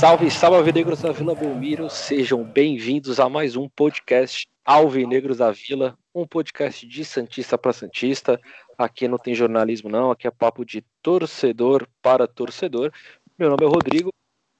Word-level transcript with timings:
Salve, 0.00 0.30
salve 0.30 0.56
Alvinegros 0.56 1.02
da 1.02 1.12
Vila 1.12 1.34
Belmiro, 1.34 1.90
sejam 1.90 2.42
bem-vindos 2.42 3.20
a 3.20 3.28
mais 3.28 3.54
um 3.54 3.68
podcast 3.68 4.48
Alvinegros 4.64 5.36
da 5.36 5.52
Vila, 5.52 5.94
um 6.14 6.26
podcast 6.26 6.86
de 6.86 7.04
Santista 7.04 7.58
para 7.58 7.74
Santista. 7.74 8.40
Aqui 8.80 9.06
não 9.06 9.18
tem 9.18 9.34
jornalismo 9.34 9.90
não, 9.90 10.10
aqui 10.10 10.26
é 10.26 10.30
papo 10.30 10.64
de 10.64 10.82
torcedor 11.02 11.86
para 12.00 12.26
torcedor. 12.26 12.90
Meu 13.38 13.50
nome 13.50 13.62
é 13.62 13.68
Rodrigo 13.68 14.10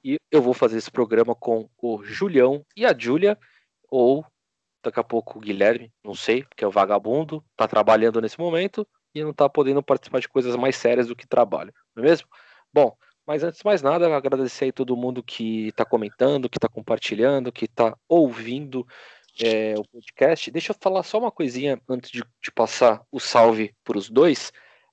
e 0.04 0.18
eu 0.30 0.42
vou 0.42 0.52
fazer 0.52 0.76
esse 0.76 0.90
programa 0.90 1.34
com 1.34 1.70
o 1.78 2.04
Julião 2.04 2.62
e 2.76 2.84
a 2.84 2.94
Júlia, 2.94 3.38
ou 3.88 4.22
daqui 4.84 5.00
a 5.00 5.02
pouco 5.02 5.38
o 5.38 5.40
Guilherme, 5.40 5.90
não 6.04 6.14
sei, 6.14 6.42
porque 6.44 6.62
é 6.62 6.68
o 6.68 6.70
vagabundo, 6.70 7.42
tá 7.56 7.66
trabalhando 7.66 8.20
nesse 8.20 8.38
momento 8.38 8.86
e 9.14 9.24
não 9.24 9.32
tá 9.32 9.48
podendo 9.48 9.82
participar 9.82 10.20
de 10.20 10.28
coisas 10.28 10.54
mais 10.54 10.76
sérias 10.76 11.06
do 11.06 11.16
que 11.16 11.26
trabalho, 11.26 11.72
não 11.96 12.04
é 12.04 12.06
mesmo? 12.06 12.28
Bom, 12.70 12.94
mas 13.26 13.42
antes 13.42 13.60
de 13.60 13.64
mais 13.64 13.80
nada, 13.80 14.14
agradecer 14.14 14.66
aí 14.66 14.72
todo 14.72 14.94
mundo 14.98 15.22
que 15.22 15.68
está 15.68 15.86
comentando, 15.86 16.46
que 16.46 16.58
está 16.58 16.68
compartilhando, 16.68 17.50
que 17.50 17.64
está 17.64 17.96
ouvindo 18.06 18.86
é, 19.42 19.74
o 19.78 19.84
podcast. 19.84 20.50
Deixa 20.50 20.72
eu 20.72 20.76
falar 20.80 21.02
só 21.02 21.18
uma 21.18 21.30
coisinha 21.30 21.80
antes 21.88 22.10
de, 22.10 22.22
de 22.42 22.50
passar 22.52 23.02
o 23.10 23.20
salve 23.20 23.74
para 23.84 23.98
os 23.98 24.08
dois. 24.10 24.52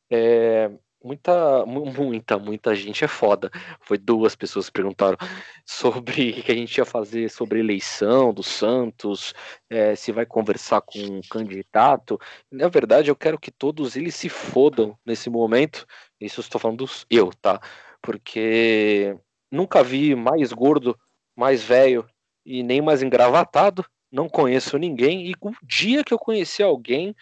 É, 0.09 0.69
muita, 1.03 1.65
muita, 1.65 2.37
muita 2.37 2.75
gente 2.75 3.03
é 3.03 3.07
foda. 3.07 3.49
Foi 3.81 3.97
duas 3.97 4.35
pessoas 4.35 4.67
que 4.67 4.73
perguntaram 4.73 5.17
sobre 5.65 6.31
o 6.31 6.43
que 6.43 6.51
a 6.51 6.55
gente 6.55 6.77
ia 6.77 6.85
fazer 6.85 7.29
sobre 7.29 7.59
eleição 7.59 8.33
do 8.33 8.43
Santos, 8.43 9.33
é, 9.69 9.95
se 9.95 10.11
vai 10.11 10.25
conversar 10.25 10.81
com 10.81 10.99
um 10.99 11.21
candidato. 11.29 12.19
Na 12.51 12.67
verdade, 12.67 13.09
eu 13.09 13.15
quero 13.15 13.39
que 13.39 13.51
todos 13.51 13.95
eles 13.95 14.15
se 14.15 14.29
fodam 14.29 14.97
nesse 15.05 15.29
momento. 15.29 15.85
Isso 16.19 16.39
eu 16.39 16.43
estou 16.43 16.59
falando 16.59 16.79
dos 16.79 17.05
eu, 17.09 17.31
tá? 17.41 17.61
porque 18.07 19.17
nunca 19.51 19.83
vi 19.83 20.15
mais 20.15 20.53
gordo, 20.53 20.97
mais 21.35 21.61
velho 21.61 22.07
e 22.45 22.63
nem 22.63 22.81
mais 22.81 23.03
engravatado. 23.03 23.85
Não 24.11 24.29
conheço 24.29 24.77
ninguém. 24.77 25.27
E 25.27 25.33
o 25.39 25.53
dia 25.63 26.03
que 26.03 26.13
eu 26.13 26.19
conheci 26.19 26.63
alguém 26.63 27.15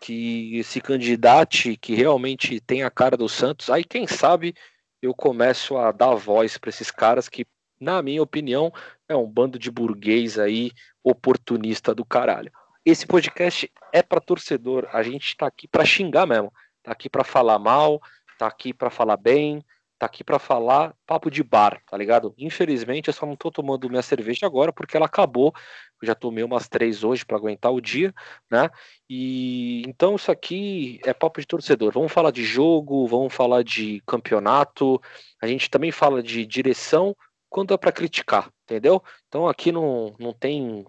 que 0.00 0.62
se 0.64 0.80
candidate, 0.80 1.76
que 1.76 1.94
realmente 1.94 2.60
tem 2.60 2.82
a 2.82 2.90
cara 2.90 3.16
do 3.16 3.28
Santos, 3.28 3.70
aí 3.70 3.84
quem 3.84 4.06
sabe 4.06 4.54
eu 5.00 5.14
começo 5.14 5.76
a 5.76 5.92
dar 5.92 6.14
voz 6.14 6.58
para 6.58 6.70
esses 6.70 6.90
caras 6.90 7.28
que, 7.28 7.46
na 7.80 8.02
minha 8.02 8.22
opinião, 8.22 8.72
é 9.08 9.16
um 9.16 9.26
bando 9.26 9.58
de 9.58 9.70
burguês 9.70 10.38
aí 10.38 10.70
oportunista 11.02 11.94
do 11.94 12.04
caralho. 12.04 12.52
Esse 12.84 13.06
podcast 13.06 13.70
é 13.92 14.02
para 14.02 14.20
torcedor. 14.20 14.88
A 14.92 15.02
gente 15.02 15.36
tá 15.36 15.46
aqui 15.46 15.68
para 15.68 15.84
xingar 15.84 16.26
mesmo. 16.26 16.52
Tá 16.82 16.92
aqui 16.92 17.08
para 17.08 17.22
falar 17.22 17.58
mal, 17.58 18.00
tá 18.38 18.46
aqui 18.46 18.74
para 18.74 18.90
falar 18.90 19.16
bem, 19.16 19.64
tá 20.02 20.06
aqui 20.06 20.24
para 20.24 20.38
falar 20.40 20.94
papo 21.06 21.30
de 21.30 21.44
bar, 21.44 21.80
tá 21.88 21.96
ligado? 21.96 22.34
Infelizmente 22.36 23.06
eu 23.08 23.14
só 23.14 23.24
não 23.24 23.36
tô 23.36 23.52
tomando 23.52 23.88
minha 23.88 24.02
cerveja 24.02 24.46
agora 24.46 24.72
porque 24.72 24.96
ela 24.96 25.06
acabou. 25.06 25.54
Eu 26.00 26.06
já 26.08 26.14
tomei 26.14 26.42
umas 26.42 26.68
três 26.68 27.04
hoje 27.04 27.24
para 27.24 27.36
aguentar 27.36 27.72
o 27.72 27.80
dia, 27.80 28.12
né? 28.50 28.68
E 29.08 29.82
então 29.86 30.16
isso 30.16 30.32
aqui 30.32 30.98
é 31.04 31.14
papo 31.14 31.40
de 31.40 31.46
torcedor. 31.46 31.92
Vamos 31.92 32.10
falar 32.10 32.32
de 32.32 32.42
jogo, 32.42 33.06
vamos 33.06 33.32
falar 33.32 33.62
de 33.62 34.02
campeonato. 34.04 35.00
A 35.40 35.46
gente 35.46 35.70
também 35.70 35.92
fala 35.92 36.20
de 36.20 36.44
direção 36.44 37.14
quando 37.48 37.72
é 37.72 37.76
para 37.76 37.92
criticar, 37.92 38.50
entendeu? 38.64 39.00
Então 39.28 39.46
aqui 39.46 39.70
não, 39.70 40.16
não 40.18 40.32
tem 40.32 40.84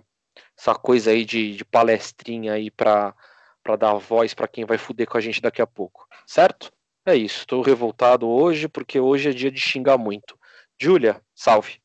essa 0.57 0.73
coisa 0.73 1.11
aí 1.11 1.23
de, 1.23 1.55
de 1.55 1.63
palestrinha 1.63 2.53
aí 2.53 2.71
para 2.71 3.13
para 3.63 3.77
dar 3.77 3.93
voz 3.93 4.33
para 4.33 4.47
quem 4.47 4.65
vai 4.65 4.77
fuder 4.77 5.07
com 5.07 5.17
a 5.17 5.21
gente 5.21 5.39
daqui 5.39 5.61
a 5.61 5.67
pouco, 5.67 6.05
certo? 6.27 6.69
É 7.05 7.15
isso, 7.15 7.39
estou 7.39 7.61
revoltado 7.61 8.27
hoje 8.29 8.69
porque 8.69 8.99
hoje 8.99 9.29
é 9.29 9.33
dia 9.33 9.51
de 9.51 9.59
xingar 9.59 9.97
muito. 9.97 10.39
Júlia, 10.79 11.21
salve. 11.35 11.81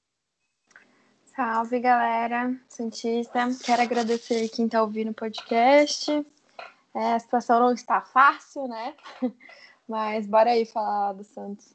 Salve, 1.34 1.80
galera, 1.80 2.54
Santista. 2.68 3.48
Quero 3.64 3.82
agradecer 3.82 4.48
quem 4.48 4.66
está 4.66 4.80
ouvindo 4.82 5.10
o 5.10 5.14
podcast. 5.14 6.24
É, 6.94 7.14
a 7.14 7.18
situação 7.18 7.60
não 7.60 7.72
está 7.72 8.00
fácil, 8.00 8.68
né? 8.68 8.94
Mas 9.88 10.26
bora 10.26 10.50
aí 10.50 10.64
falar 10.64 11.12
do 11.14 11.24
Santos. 11.24 11.74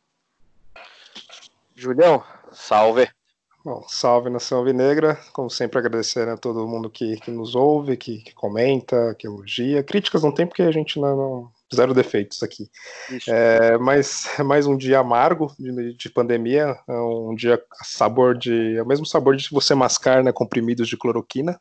Julião, 1.75 2.23
salve. 2.51 3.09
Bom, 3.63 3.85
salve 3.87 4.29
nação 4.29 4.59
alvinegra, 4.59 5.15
como 5.31 5.49
sempre 5.49 5.79
agradecer 5.79 6.27
a 6.27 6.37
todo 6.37 6.67
mundo 6.67 6.89
que, 6.89 7.15
que 7.21 7.31
nos 7.31 7.55
ouve, 7.55 7.95
que, 7.95 8.19
que, 8.19 8.33
comenta, 8.33 9.15
que 9.15 9.25
elogia. 9.25 9.81
Críticas 9.81 10.23
não 10.23 10.33
tem 10.33 10.45
porque 10.45 10.61
a 10.61 10.71
gente 10.71 10.99
não, 10.99 11.15
não 11.15 11.51
zero 11.73 11.93
defeitos 11.93 12.41
aqui. 12.43 12.69
É, 13.27 13.77
mas 13.77 14.27
é 14.39 14.43
mais 14.43 14.65
um 14.65 14.77
dia 14.77 14.99
amargo 14.99 15.53
de, 15.57 15.93
de, 15.95 16.09
pandemia, 16.09 16.77
é 16.87 16.93
um 16.93 17.35
dia 17.35 17.61
sabor 17.83 18.37
de. 18.37 18.77
É 18.77 18.83
o 18.83 18.87
mesmo 18.87 19.05
sabor 19.05 19.35
de 19.35 19.49
você 19.49 19.75
mascar 19.75 20.23
né, 20.23 20.31
comprimidos 20.31 20.87
de 20.87 20.97
cloroquina. 20.97 21.59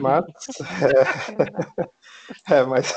Mas, 0.00 0.24
é, 2.48 2.54
é 2.60 2.64
mais, 2.64 2.94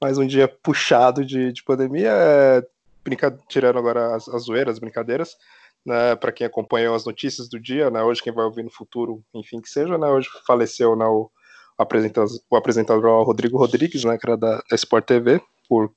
mais 0.00 0.18
um 0.18 0.26
dia 0.26 0.48
puxado 0.48 1.24
de, 1.24 1.52
de 1.52 1.62
pandemia, 1.62 2.10
é, 2.10 2.66
brinca, 3.04 3.36
tirando 3.48 3.78
agora 3.78 4.14
as, 4.16 4.28
as 4.28 4.44
zoeiras, 4.44 4.74
as 4.74 4.78
brincadeiras, 4.78 5.36
né, 5.84 6.14
para 6.16 6.32
quem 6.32 6.46
acompanhou 6.46 6.94
as 6.94 7.04
notícias 7.04 7.48
do 7.48 7.60
dia, 7.60 7.90
né, 7.90 8.02
hoje 8.02 8.22
quem 8.22 8.32
vai 8.32 8.44
ouvir 8.44 8.62
no 8.62 8.70
futuro, 8.70 9.22
enfim 9.34 9.60
que 9.60 9.68
seja, 9.68 9.98
né, 9.98 10.06
hoje 10.08 10.28
faleceu 10.46 10.96
né, 10.96 11.04
o, 11.04 11.30
apresentador, 11.76 12.30
o 12.50 12.56
apresentador 12.56 13.24
Rodrigo 13.24 13.58
Rodrigues, 13.58 14.04
né, 14.04 14.16
que 14.16 14.26
era 14.26 14.36
da, 14.36 14.56
da 14.56 14.76
Sport 14.76 15.04
TV, 15.04 15.40
por 15.72 15.90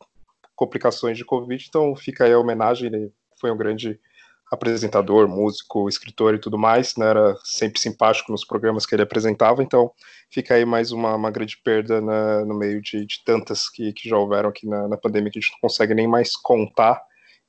complicações 0.55 1.17
de 1.17 1.25
Covid, 1.25 1.65
então 1.67 1.93
fica 1.97 2.23
aí 2.23 2.31
a 2.31 2.39
homenagem, 2.39 2.87
ele 2.87 3.11
foi 3.37 3.51
um 3.51 3.57
grande 3.57 3.99
apresentador, 4.49 5.27
músico, 5.27 5.89
escritor 5.89 6.33
e 6.33 6.39
tudo 6.39 6.57
mais, 6.57 6.95
né, 6.95 7.09
era 7.09 7.35
sempre 7.43 7.77
simpático 7.81 8.31
nos 8.31 8.45
programas 8.45 8.85
que 8.85 8.95
ele 8.95 9.01
apresentava, 9.01 9.61
então 9.61 9.91
fica 10.31 10.53
aí 10.53 10.63
mais 10.63 10.93
uma, 10.93 11.13
uma 11.15 11.29
grande 11.29 11.57
perda 11.57 11.99
na, 11.99 12.45
no 12.45 12.57
meio 12.57 12.81
de, 12.81 13.05
de 13.05 13.21
tantas 13.25 13.69
que, 13.69 13.91
que, 13.91 14.07
já 14.07 14.17
houveram 14.17 14.47
aqui 14.47 14.65
na, 14.65 14.87
na, 14.87 14.95
pandemia 14.95 15.29
que 15.29 15.39
a 15.39 15.41
gente 15.41 15.51
não 15.51 15.59
consegue 15.59 15.93
nem 15.93 16.07
mais 16.07 16.37
contar, 16.37 17.01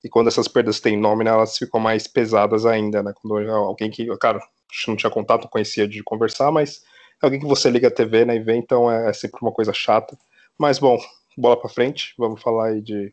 e 0.03 0.09
quando 0.09 0.27
essas 0.27 0.49
perdas 0.49 0.81
têm 0.81 0.99
nome, 0.99 1.23
né, 1.23 1.31
elas 1.31 1.57
ficam 1.57 1.79
mais 1.79 2.09
pesadas 2.09 2.67
ainda, 2.67 3.05
né, 3.05 3.13
quando 3.23 3.39
alguém 3.53 3.89
que, 3.89 4.05
cara, 4.19 4.41
não 4.89 4.97
tinha 4.97 5.13
contato, 5.13 5.43
não 5.43 5.51
conhecia 5.51 5.87
de 5.87 6.03
conversar, 6.03 6.51
mas 6.51 6.83
é 7.23 7.27
alguém 7.27 7.39
que 7.39 7.47
você 7.47 7.71
liga 7.71 7.87
a 7.87 7.91
TV, 7.91 8.25
né, 8.25 8.35
e 8.35 8.41
vê, 8.41 8.57
então 8.57 8.91
é, 8.91 9.11
é 9.11 9.13
sempre 9.13 9.39
uma 9.41 9.53
coisa 9.53 9.73
chata, 9.73 10.19
mas 10.59 10.81
bom, 10.81 10.99
bola 11.37 11.57
para 11.59 11.69
frente, 11.69 12.15
vamos 12.17 12.41
falar 12.41 12.69
aí 12.69 12.81
de, 12.81 13.13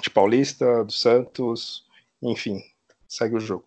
de 0.00 0.10
Paulista, 0.10 0.84
do 0.84 0.92
Santos, 0.92 1.86
enfim, 2.22 2.60
segue 3.06 3.36
o 3.36 3.40
jogo. 3.40 3.64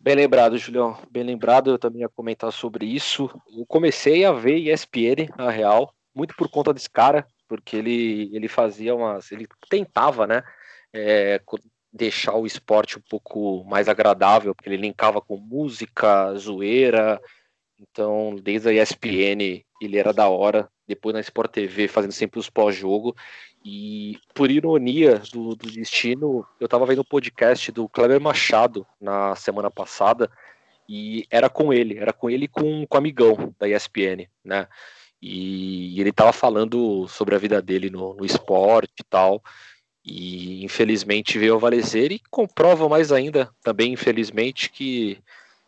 Bem 0.00 0.16
lembrado, 0.16 0.58
Julião. 0.58 0.98
Bem 1.10 1.22
lembrado, 1.22 1.70
eu 1.70 1.78
também 1.78 2.00
ia 2.00 2.08
comentar 2.08 2.52
sobre 2.52 2.84
isso. 2.84 3.30
Eu 3.56 3.64
comecei 3.64 4.24
a 4.24 4.32
ver 4.32 4.58
ESPN, 4.58 5.28
na 5.38 5.48
real, 5.48 5.94
muito 6.12 6.34
por 6.34 6.50
conta 6.50 6.74
desse 6.74 6.90
cara, 6.90 7.24
porque 7.46 7.76
ele, 7.76 8.28
ele 8.34 8.48
fazia 8.48 8.96
umas. 8.96 9.30
Ele 9.30 9.46
tentava, 9.70 10.26
né? 10.26 10.42
É, 10.92 11.40
deixar 11.92 12.34
o 12.34 12.46
esporte 12.46 12.98
um 12.98 13.02
pouco 13.08 13.64
mais 13.64 13.88
agradável, 13.88 14.54
porque 14.54 14.68
ele 14.68 14.76
linkava 14.76 15.20
com 15.20 15.36
música, 15.36 16.34
zoeira. 16.34 17.20
Então, 17.90 18.36
desde 18.40 18.68
a 18.68 18.72
ESPN, 18.72 19.64
ele 19.80 19.98
era 19.98 20.12
da 20.12 20.28
hora 20.28 20.68
depois 20.86 21.14
na 21.14 21.20
Sport 21.20 21.50
TV, 21.50 21.88
fazendo 21.88 22.12
sempre 22.12 22.38
os 22.38 22.48
pós-jogo. 22.48 23.16
E 23.64 24.18
por 24.34 24.50
ironia 24.50 25.18
do, 25.32 25.54
do 25.54 25.70
destino, 25.70 26.46
eu 26.60 26.66
estava 26.66 26.86
vendo 26.86 27.00
um 27.00 27.04
podcast 27.04 27.70
do 27.72 27.88
Kleber 27.88 28.20
Machado 28.20 28.86
na 29.00 29.34
semana 29.36 29.70
passada 29.70 30.30
e 30.88 31.26
era 31.30 31.48
com 31.48 31.72
ele, 31.72 31.98
era 31.98 32.12
com 32.12 32.28
ele 32.28 32.48
com, 32.48 32.86
com 32.86 32.96
o 32.96 32.98
amigão 32.98 33.54
da 33.58 33.68
ESPN, 33.68 34.28
né? 34.44 34.66
E 35.20 36.00
ele 36.00 36.10
estava 36.10 36.32
falando 36.32 37.06
sobre 37.06 37.34
a 37.34 37.38
vida 37.38 37.62
dele 37.62 37.88
no, 37.88 38.14
no 38.14 38.24
esporte 38.24 38.94
e 39.00 39.04
tal. 39.04 39.42
E 40.04 40.64
infelizmente 40.64 41.38
veio 41.38 41.56
a 41.56 41.60
falecer 41.60 42.10
e 42.10 42.20
comprova 42.28 42.88
mais 42.88 43.12
ainda, 43.12 43.48
também 43.62 43.92
infelizmente, 43.92 44.68
que 44.68 45.22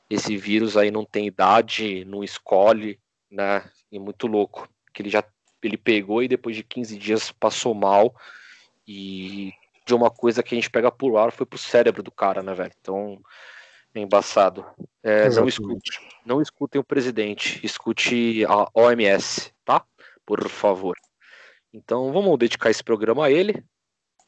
esse 0.08 0.36
vírus 0.36 0.76
aí 0.76 0.90
não 0.90 1.04
tem 1.04 1.26
idade, 1.26 2.04
não 2.04 2.22
escolhe, 2.22 2.98
né? 3.30 3.64
E 3.90 3.98
muito 3.98 4.26
louco 4.26 4.68
que 4.92 5.02
ele 5.02 5.10
já 5.10 5.24
ele 5.62 5.76
pegou 5.78 6.22
e 6.22 6.28
depois 6.28 6.54
de 6.54 6.62
15 6.62 6.98
dias 6.98 7.32
passou 7.32 7.74
mal 7.74 8.14
e 8.86 9.52
de 9.86 9.94
uma 9.94 10.10
coisa 10.10 10.42
que 10.42 10.54
a 10.54 10.58
gente 10.58 10.70
pega 10.70 10.90
por 10.90 11.16
ar 11.16 11.32
foi 11.32 11.46
pro 11.46 11.58
cérebro 11.58 12.02
do 12.02 12.10
cara, 12.10 12.42
né, 12.42 12.54
velho? 12.54 12.72
Então, 12.80 13.18
é 13.94 14.00
embaçado. 14.00 14.64
É, 15.02 15.28
não 15.30 15.46
escute, 15.46 16.00
não 16.24 16.42
escutem 16.42 16.80
o 16.80 16.84
presidente, 16.84 17.64
escute 17.64 18.44
a 18.46 18.68
OMS, 18.74 19.52
tá? 19.64 19.84
Por 20.26 20.48
favor. 20.48 20.96
Então, 21.72 22.12
vamos 22.12 22.38
dedicar 22.38 22.70
esse 22.70 22.82
programa 22.82 23.26
a 23.26 23.30
ele. 23.30 23.64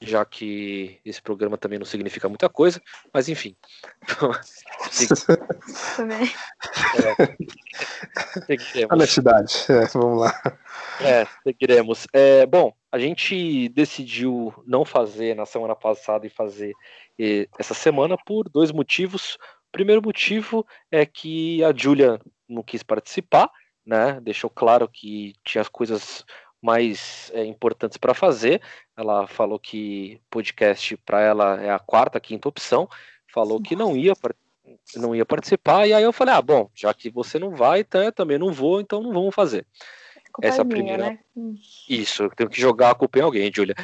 Já 0.01 0.25
que 0.25 1.01
esse 1.05 1.21
programa 1.23 1.57
também 1.57 1.79
não 1.79 1.87
significa 1.87 2.29
muita 2.29 2.49
coisa, 2.49 2.81
mas 3.13 3.29
enfim. 3.29 3.57
Também. 5.97 6.31
É, 8.75 8.93
Honestidade, 8.93 9.55
é, 9.69 9.87
vamos 9.87 10.21
lá. 10.21 10.59
É, 11.01 11.27
seguiremos. 11.43 12.07
É, 12.13 12.45
bom, 12.47 12.73
a 12.93 12.99
gente 12.99 13.69
decidiu 13.71 14.53
não 14.67 14.85
fazer 14.85 15.35
na 15.35 15.47
semana 15.47 15.75
passada 15.75 16.27
e 16.27 16.31
fazer 16.31 16.73
essa 17.59 17.75
semana 17.75 18.17
por 18.25 18.49
dois 18.49 18.71
motivos. 18.71 19.35
O 19.69 19.73
primeiro 19.73 20.03
motivo 20.03 20.67
é 20.91 21.07
que 21.07 21.65
a 21.65 21.73
Julia 21.75 22.21
não 22.49 22.63
quis 22.63 22.83
participar, 22.83 23.51
né? 23.85 24.21
Deixou 24.21 24.51
claro 24.51 24.89
que 24.89 25.35
tinha 25.45 25.63
as 25.63 25.69
coisas 25.69 26.25
mais 26.67 27.31
é, 27.33 27.45
importantes 27.45 27.97
para 27.97 28.13
fazer. 28.13 28.61
Ela 28.97 29.29
falou 29.29 29.57
que 29.57 30.21
podcast 30.29 30.97
para 30.99 31.21
ela 31.21 31.63
é 31.63 31.71
a 31.71 31.79
quarta, 31.79 32.19
quinta 32.19 32.49
opção. 32.49 32.89
Falou 33.33 33.63
que 33.63 33.77
não 33.77 33.97
ia 33.97 34.15
não 34.97 35.15
ia 35.15 35.25
participar 35.25 35.87
e 35.87 35.93
aí 35.93 36.03
eu 36.03 36.13
falei: 36.13 36.35
"Ah, 36.35 36.43
bom, 36.43 36.69
já 36.75 36.93
que 36.93 37.09
você 37.09 37.39
não 37.39 37.55
vai, 37.55 37.81
então 37.81 38.03
eu 38.03 38.11
também 38.11 38.37
não 38.37 38.53
vou, 38.53 38.81
então 38.81 39.01
não 39.01 39.13
vamos 39.13 39.35
fazer". 39.35 39.65
Essa 40.43 40.63
é 40.63 40.63
a 40.63 40.65
primeira. 40.65 41.11
Né? 41.11 41.19
Isso, 41.89 42.25
eu 42.25 42.31
tenho 42.31 42.51
que 42.51 42.61
jogar 42.61 42.91
a 42.91 42.95
culpa 42.95 43.19
em 43.21 43.23
alguém, 43.23 43.51
Julia. 43.55 43.77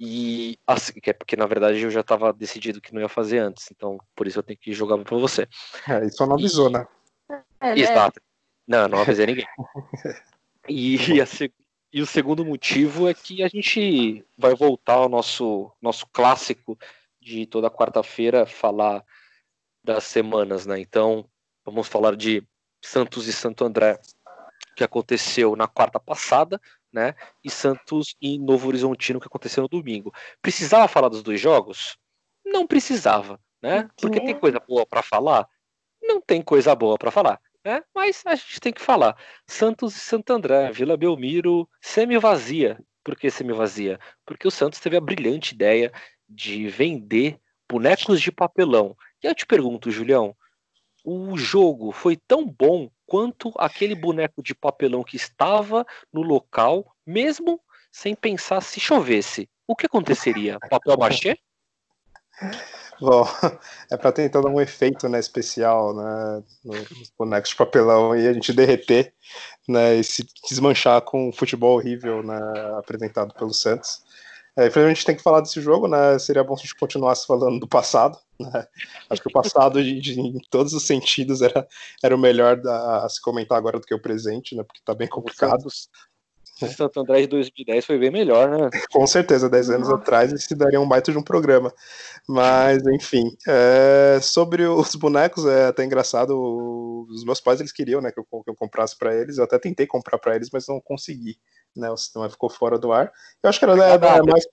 E 0.00 0.56
assim, 0.64 0.92
que 1.00 1.10
é 1.10 1.12
porque 1.12 1.34
na 1.34 1.44
verdade 1.44 1.82
eu 1.82 1.90
já 1.90 2.00
estava 2.00 2.32
decidido 2.32 2.80
que 2.80 2.94
não 2.94 3.00
ia 3.02 3.08
fazer 3.08 3.38
antes, 3.38 3.68
então 3.72 3.98
por 4.14 4.28
isso 4.28 4.38
eu 4.38 4.44
tenho 4.44 4.58
que 4.58 4.72
jogar 4.72 4.96
para 4.98 5.18
você. 5.18 5.48
É, 5.88 6.04
e 6.04 6.10
só 6.10 6.24
não 6.24 6.36
avisou, 6.36 6.70
e... 6.70 6.72
né? 6.72 6.86
É, 7.60 7.74
né? 7.74 7.80
Exato. 7.80 8.20
Não, 8.66 8.86
não 8.86 9.00
avisei 9.00 9.26
ninguém. 9.26 9.46
E, 10.68 11.18
a, 11.18 11.24
e 11.92 12.02
o 12.02 12.06
segundo 12.06 12.44
motivo 12.44 13.08
é 13.08 13.14
que 13.14 13.42
a 13.42 13.48
gente 13.48 14.24
vai 14.36 14.54
voltar 14.54 14.94
ao 14.94 15.08
nosso, 15.08 15.72
nosso 15.80 16.06
clássico 16.08 16.78
de 17.20 17.46
toda 17.46 17.70
quarta-feira 17.70 18.46
falar 18.46 19.04
das 19.82 20.04
semanas, 20.04 20.66
né? 20.66 20.78
Então, 20.78 21.28
vamos 21.64 21.88
falar 21.88 22.14
de 22.14 22.46
Santos 22.82 23.26
e 23.26 23.32
Santo 23.32 23.64
André, 23.64 23.98
que 24.76 24.84
aconteceu 24.84 25.56
na 25.56 25.66
quarta 25.66 25.98
passada, 25.98 26.60
né? 26.92 27.14
E 27.42 27.50
Santos 27.50 28.14
e 28.20 28.38
Novo 28.38 28.68
Horizontino, 28.68 29.20
que 29.20 29.26
aconteceu 29.26 29.62
no 29.62 29.68
domingo. 29.68 30.12
Precisava 30.42 30.86
falar 30.88 31.08
dos 31.08 31.22
dois 31.22 31.40
jogos? 31.40 31.96
Não 32.44 32.66
precisava, 32.66 33.40
né? 33.62 33.88
Porque 34.00 34.20
tem 34.20 34.38
coisa 34.38 34.60
boa 34.60 34.84
para 34.86 35.02
falar? 35.02 35.48
Não 36.02 36.20
tem 36.20 36.42
coisa 36.42 36.74
boa 36.74 36.98
para 36.98 37.10
falar 37.10 37.40
né? 37.68 37.82
Mas 37.94 38.22
a 38.24 38.34
gente 38.34 38.60
tem 38.60 38.72
que 38.72 38.80
falar. 38.80 39.14
Santos 39.46 39.94
e 39.94 40.00
Santo 40.00 40.32
André, 40.32 40.72
Vila 40.72 40.96
Belmiro, 40.96 41.68
semi-vazia. 41.82 42.82
Por 43.04 43.14
que 43.14 43.30
semi-vazia? 43.30 44.00
Porque 44.24 44.48
o 44.48 44.50
Santos 44.50 44.80
teve 44.80 44.96
a 44.96 45.00
brilhante 45.00 45.54
ideia 45.54 45.92
de 46.26 46.66
vender 46.68 47.38
bonecos 47.68 48.20
de 48.22 48.32
papelão. 48.32 48.96
E 49.22 49.26
eu 49.26 49.34
te 49.34 49.44
pergunto, 49.44 49.90
Julião, 49.90 50.34
o 51.04 51.36
jogo 51.36 51.92
foi 51.92 52.16
tão 52.16 52.46
bom 52.46 52.90
quanto 53.06 53.52
aquele 53.58 53.94
boneco 53.94 54.42
de 54.42 54.54
papelão 54.54 55.04
que 55.04 55.16
estava 55.16 55.86
no 56.12 56.22
local, 56.22 56.94
mesmo 57.06 57.60
sem 57.92 58.14
pensar 58.14 58.62
se 58.62 58.80
chovesse. 58.80 59.48
O 59.66 59.76
que 59.76 59.86
aconteceria? 59.86 60.58
Papel 60.70 60.96
machê? 60.96 61.38
Bom, 63.00 63.24
é 63.90 63.96
para 63.96 64.12
tentar 64.12 64.40
dar 64.40 64.48
um 64.48 64.60
efeito 64.60 65.08
né, 65.08 65.18
especial 65.18 65.94
né, 65.94 66.42
nos 66.64 67.12
bonecos 67.16 67.50
de 67.50 67.56
papelão 67.56 68.16
e 68.16 68.26
a 68.26 68.32
gente 68.32 68.52
derreter 68.52 69.14
né, 69.68 69.96
e 69.96 70.04
se 70.04 70.26
desmanchar 70.48 71.00
com 71.02 71.28
o 71.28 71.32
futebol 71.32 71.76
horrível 71.76 72.22
né, 72.22 72.38
apresentado 72.76 73.32
pelo 73.34 73.52
Santos. 73.52 74.02
É, 74.56 74.66
infelizmente 74.66 74.96
a 74.96 74.98
gente 74.98 75.06
tem 75.06 75.16
que 75.16 75.22
falar 75.22 75.40
desse 75.40 75.60
jogo, 75.60 75.86
né? 75.86 76.18
Seria 76.18 76.42
bom 76.42 76.56
se 76.56 76.62
a 76.62 76.66
gente 76.66 76.74
continuasse 76.80 77.24
falando 77.24 77.60
do 77.60 77.68
passado. 77.68 78.18
Né? 78.40 78.66
Acho 79.08 79.22
que 79.22 79.28
o 79.28 79.32
passado, 79.32 79.80
de, 79.80 80.00
de, 80.00 80.20
em 80.20 80.40
todos 80.50 80.72
os 80.72 80.84
sentidos, 80.84 81.42
era, 81.42 81.64
era 82.02 82.14
o 82.14 82.18
melhor 82.18 82.56
da, 82.60 83.04
a 83.04 83.08
se 83.08 83.20
comentar 83.22 83.56
agora 83.56 83.78
do 83.78 83.86
que 83.86 83.94
o 83.94 84.02
presente, 84.02 84.56
né? 84.56 84.64
Porque 84.64 84.80
tá 84.84 84.96
bem 84.96 85.06
complicado. 85.06 85.64
O 85.64 85.70
Santo 86.66 87.00
André 87.00 87.20
de 87.20 87.26
2010 87.28 87.84
foi 87.84 87.98
bem 87.98 88.10
melhor, 88.10 88.50
né? 88.50 88.70
Com 88.90 89.06
certeza, 89.06 89.48
10 89.48 89.70
anos 89.70 89.88
Nossa. 89.88 90.02
atrás 90.02 90.32
esse 90.32 90.54
daria 90.54 90.80
um 90.80 90.88
baita 90.88 91.12
de 91.12 91.18
um 91.18 91.22
programa. 91.22 91.72
Mas, 92.26 92.84
enfim, 92.86 93.36
é, 93.46 94.18
sobre 94.20 94.66
os 94.66 94.94
bonecos, 94.96 95.46
é 95.46 95.66
até 95.66 95.84
engraçado. 95.84 96.36
Os 97.08 97.24
meus 97.24 97.40
pais 97.40 97.60
eles 97.60 97.72
queriam 97.72 98.00
né, 98.00 98.10
que, 98.10 98.18
eu, 98.18 98.24
que 98.24 98.50
eu 98.50 98.56
comprasse 98.56 98.96
para 98.96 99.14
eles. 99.14 99.38
Eu 99.38 99.44
até 99.44 99.58
tentei 99.58 99.86
comprar 99.86 100.18
para 100.18 100.34
eles, 100.34 100.50
mas 100.52 100.66
não 100.66 100.80
consegui. 100.80 101.38
Né, 101.76 101.90
o 101.90 101.96
sistema 101.96 102.28
ficou 102.28 102.50
fora 102.50 102.78
do 102.78 102.92
ar. 102.92 103.12
Eu 103.42 103.48
acho 103.48 103.58
que 103.58 103.64
era, 103.64 103.72
era, 103.74 104.06
era 104.06 104.24
mais. 104.24 104.46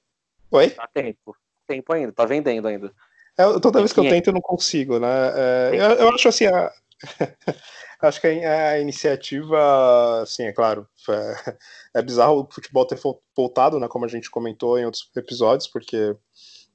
Oi? 0.51 0.69
Tá 0.69 0.87
tempo. 0.93 1.35
Tempo 1.67 1.93
ainda, 1.93 2.11
tá 2.11 2.25
vendendo 2.25 2.67
ainda. 2.67 2.91
É, 3.37 3.43
toda 3.43 3.71
Tem 3.71 3.81
vez 3.81 3.91
que 3.91 3.99
eu 3.99 4.07
tento, 4.07 4.27
eu 4.27 4.33
não 4.33 4.41
consigo, 4.41 4.99
né? 4.99 5.07
É, 5.35 5.69
eu, 5.73 5.91
eu 5.95 6.09
acho 6.09 6.27
assim. 6.29 6.45
A... 6.45 6.71
Acho 8.01 8.21
que 8.21 8.27
a, 8.27 8.79
iniciativa, 8.79 10.21
assim, 10.21 10.43
é 10.43 10.53
claro, 10.53 10.87
é, 11.09 11.57
é, 11.95 12.01
bizarro 12.01 12.41
o 12.41 12.53
futebol 12.53 12.85
ter 12.85 12.99
voltado, 13.35 13.79
né, 13.79 13.87
como 13.87 14.05
a 14.05 14.07
gente 14.07 14.29
comentou 14.29 14.77
em 14.77 14.85
outros 14.85 15.09
episódios, 15.15 15.67
porque 15.67 16.15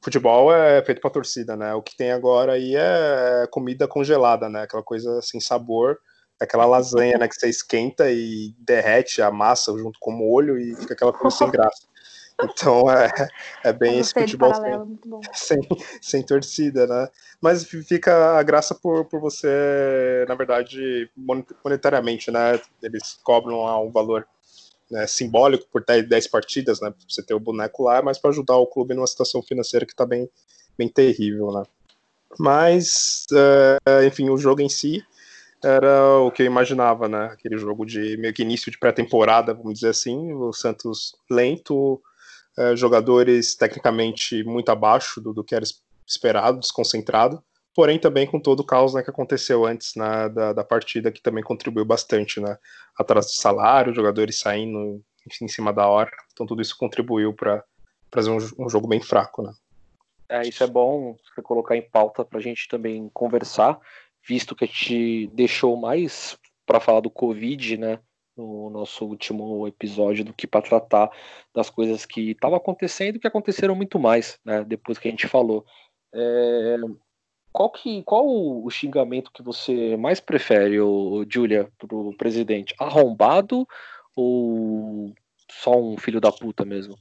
futebol 0.03 0.53
é 0.53 0.83
feito 0.85 1.01
para 1.01 1.11
torcida, 1.11 1.57
né? 1.57 1.75
O 1.75 1.83
que 1.83 1.97
tem 1.97 2.11
agora 2.11 2.53
aí 2.53 2.75
é 2.75 3.47
comida 3.51 3.87
congelada, 3.87 4.49
né? 4.49 4.63
Aquela 4.63 4.83
coisa 4.83 5.21
sem 5.21 5.41
sabor, 5.41 5.99
aquela 6.41 6.65
lasanha, 6.65 7.19
né, 7.19 7.29
que 7.29 7.35
você 7.35 7.49
esquenta 7.49 8.11
e 8.11 8.55
derrete 8.59 9.21
a 9.21 9.31
massa 9.31 9.77
junto 9.77 9.99
com 10.01 10.11
o 10.11 10.17
molho 10.17 10.59
e 10.59 10.75
fica 10.75 10.95
aquela 10.95 11.13
coisa 11.13 11.37
sem 11.37 11.51
graça. 11.51 11.87
Então 12.45 12.91
é, 12.91 13.11
é 13.65 13.73
bem 13.73 13.99
esse 13.99 14.13
futebol 14.13 14.53
sem, 14.55 14.71
sem, 15.33 15.59
sem, 16.01 16.23
torcida, 16.23 16.87
né? 16.87 17.09
Mas 17.41 17.65
fica 17.65 18.39
a 18.39 18.43
graça 18.43 18.75
por, 18.75 19.05
por 19.07 19.21
você, 19.21 20.25
na 20.29 20.35
verdade, 20.35 21.11
monetariamente, 21.65 22.31
né? 22.31 22.61
Eles 22.83 23.19
cobram 23.23 23.61
um 23.85 23.91
valor 23.91 24.27
né, 24.91 25.07
simbólico 25.07 25.67
por 25.73 25.85
10 25.85 26.27
partidas, 26.27 26.81
né? 26.81 26.91
Pra 26.91 26.99
você 27.09 27.23
ter 27.23 27.35
o 27.35 27.41
boneco 27.41 27.85
lá, 27.85 28.03
mas 28.03 28.19
para 28.19 28.31
ajudar 28.31 28.57
o 28.57 28.67
clube 28.67 28.95
numa 28.95 29.07
situação 29.07 29.43
financeira 29.43 29.87
que 29.87 29.93
está 29.93 30.05
bem, 30.05 30.29
bem 30.77 30.89
terrível, 30.89 31.53
né? 31.53 31.63
Mas, 32.39 33.27
é, 33.33 34.07
enfim, 34.07 34.31
o 34.31 34.37
jogo 34.37 34.61
em 34.61 34.69
si 34.69 35.05
era 35.63 36.17
o 36.19 36.31
que 36.31 36.43
eu 36.43 36.47
imaginava, 36.47 37.09
né? 37.09 37.27
Aquele 37.33 37.59
jogo 37.59 37.85
de 37.85 38.17
meio 38.17 38.33
que 38.33 38.43
início 38.43 38.71
de 38.71 38.79
pré-temporada, 38.79 39.55
vamos 39.55 39.75
dizer 39.75 39.91
assim, 39.91 40.33
o 40.33 40.53
Santos 40.53 41.15
lento, 41.31 42.01
é, 42.61 42.77
jogadores 42.77 43.55
tecnicamente 43.55 44.45
muito 44.45 44.69
abaixo 44.69 45.19
do, 45.21 45.33
do, 45.33 45.43
que 45.43 45.55
era 45.55 45.65
esperado, 46.07 46.61
desconcentrado, 46.61 47.43
porém 47.75 47.99
também 47.99 48.27
com 48.27 48.39
todo 48.39 48.61
o 48.61 48.65
caos 48.65 48.93
né, 48.93 49.03
que 49.03 49.09
aconteceu 49.09 49.65
antes 49.65 49.95
né, 49.95 50.29
da, 50.29 50.53
da, 50.53 50.63
partida, 50.63 51.11
que 51.11 51.23
também 51.23 51.43
contribuiu 51.43 51.87
bastante, 51.87 52.39
né? 52.39 52.59
Atrás 52.99 53.29
de 53.29 53.37
salário, 53.41 53.95
jogadores 53.95 54.39
saindo 54.39 55.03
enfim, 55.27 55.47
em 55.47 55.49
cima 55.49 55.73
da 55.73 55.87
hora, 55.87 56.11
então 56.33 56.47
tudo 56.47 56.61
isso 56.61 56.77
contribuiu 56.77 57.33
para 57.33 57.65
fazer 58.13 58.31
um, 58.31 58.39
um, 58.59 58.69
jogo 58.69 58.87
bem 58.87 59.01
fraco, 59.01 59.43
né? 59.43 59.53
É, 60.29 60.43
isso 60.43 60.63
é 60.63 60.67
bom 60.67 61.17
você 61.25 61.41
colocar 61.43 61.77
em 61.77 61.83
pauta 61.83 62.25
para 62.25 62.39
a 62.39 62.43
gente 62.43 62.69
também 62.69 63.09
conversar, 63.15 63.79
visto 64.27 64.55
que 64.55 64.65
a 64.65 64.67
gente 64.67 65.29
deixou 65.29 65.77
mais 65.77 66.39
para 66.67 66.81
falar 66.81 67.01
do 67.01 67.11
Covid, 67.11 67.79
né? 67.79 67.99
No 68.41 68.71
nosso 68.71 69.05
último 69.05 69.67
episódio 69.67 70.25
do 70.25 70.33
que 70.33 70.47
para 70.47 70.63
tratar 70.63 71.11
das 71.55 71.69
coisas 71.69 72.07
que 72.07 72.33
estavam 72.33 72.57
acontecendo 72.57 73.17
e 73.17 73.19
que 73.19 73.27
aconteceram 73.27 73.75
muito 73.75 73.99
mais, 73.99 74.39
né? 74.45 74.65
Depois 74.65 74.99
que 74.99 75.09
a 75.09 75.11
gente 75.11 75.29
falou. 75.29 75.65
É, 76.13 76.77
qual 77.53 77.71
que 77.71 78.03
qual 78.05 78.27
o 78.27 78.69
xingamento 78.71 79.33
que 79.33 79.43
você 79.43 79.97
mais 79.97 80.21
prefere, 80.21 80.81
o 80.81 81.25
Julia, 81.29 81.69
pro 81.79 82.15
presidente? 82.17 82.75
Arrombado 82.79 83.67
ou 84.17 85.13
só 85.51 85.77
um 85.77 85.97
filho 85.97 86.21
da 86.21 86.33
puta 86.33 86.65
mesmo? 86.65 86.97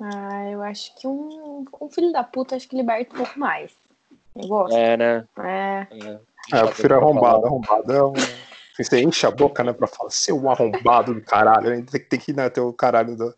Ah, 0.00 0.50
eu 0.50 0.62
acho 0.62 0.94
que 0.96 1.06
um, 1.06 1.64
um 1.80 1.88
filho 1.90 2.12
da 2.12 2.24
puta 2.24 2.56
acho 2.56 2.68
que 2.68 2.76
liberta 2.76 3.14
um 3.14 3.18
pouco 3.18 3.38
mais. 3.38 3.72
Eu 4.34 4.48
gosto. 4.48 4.76
É, 4.76 4.96
né? 4.96 5.28
É. 5.38 5.86
é. 5.90 6.20
é 6.52 6.60
eu 6.60 6.66
prefiro 6.66 6.96
arrombado. 6.96 7.46
Arrombado 7.46 7.92
é 7.92 8.04
um 8.04 8.12
você 8.76 9.02
enche 9.02 9.26
a 9.26 9.30
boca, 9.30 9.62
né, 9.62 9.72
pra 9.72 9.86
falar, 9.86 10.10
seu 10.10 10.48
arrombado 10.48 11.14
do 11.14 11.22
caralho, 11.22 11.70
né? 11.70 11.84
tem, 11.90 12.00
tem 12.00 12.18
que 12.18 12.32
né, 12.32 12.48
ter 12.48 12.60
o 12.60 12.72
caralho 12.72 13.16
do, 13.16 13.34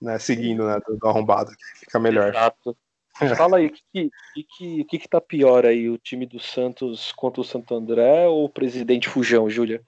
né, 0.00 0.18
seguindo 0.18 0.66
né, 0.66 0.80
do, 0.86 0.96
do 0.96 1.08
arrombado, 1.08 1.52
fica 1.80 1.98
melhor. 1.98 2.30
Exato. 2.30 2.76
Fala 3.36 3.58
aí, 3.58 3.66
o 3.66 3.70
que, 3.70 4.10
que, 4.34 4.84
que, 4.84 4.98
que 4.98 5.08
tá 5.08 5.20
pior 5.20 5.66
aí, 5.66 5.88
o 5.88 5.98
time 5.98 6.26
do 6.26 6.40
Santos 6.40 7.12
contra 7.12 7.40
o 7.40 7.44
Santo 7.44 7.74
André 7.74 8.26
ou 8.26 8.44
o 8.44 8.48
presidente 8.48 9.08
Fujão, 9.08 9.48
Júlia? 9.48 9.82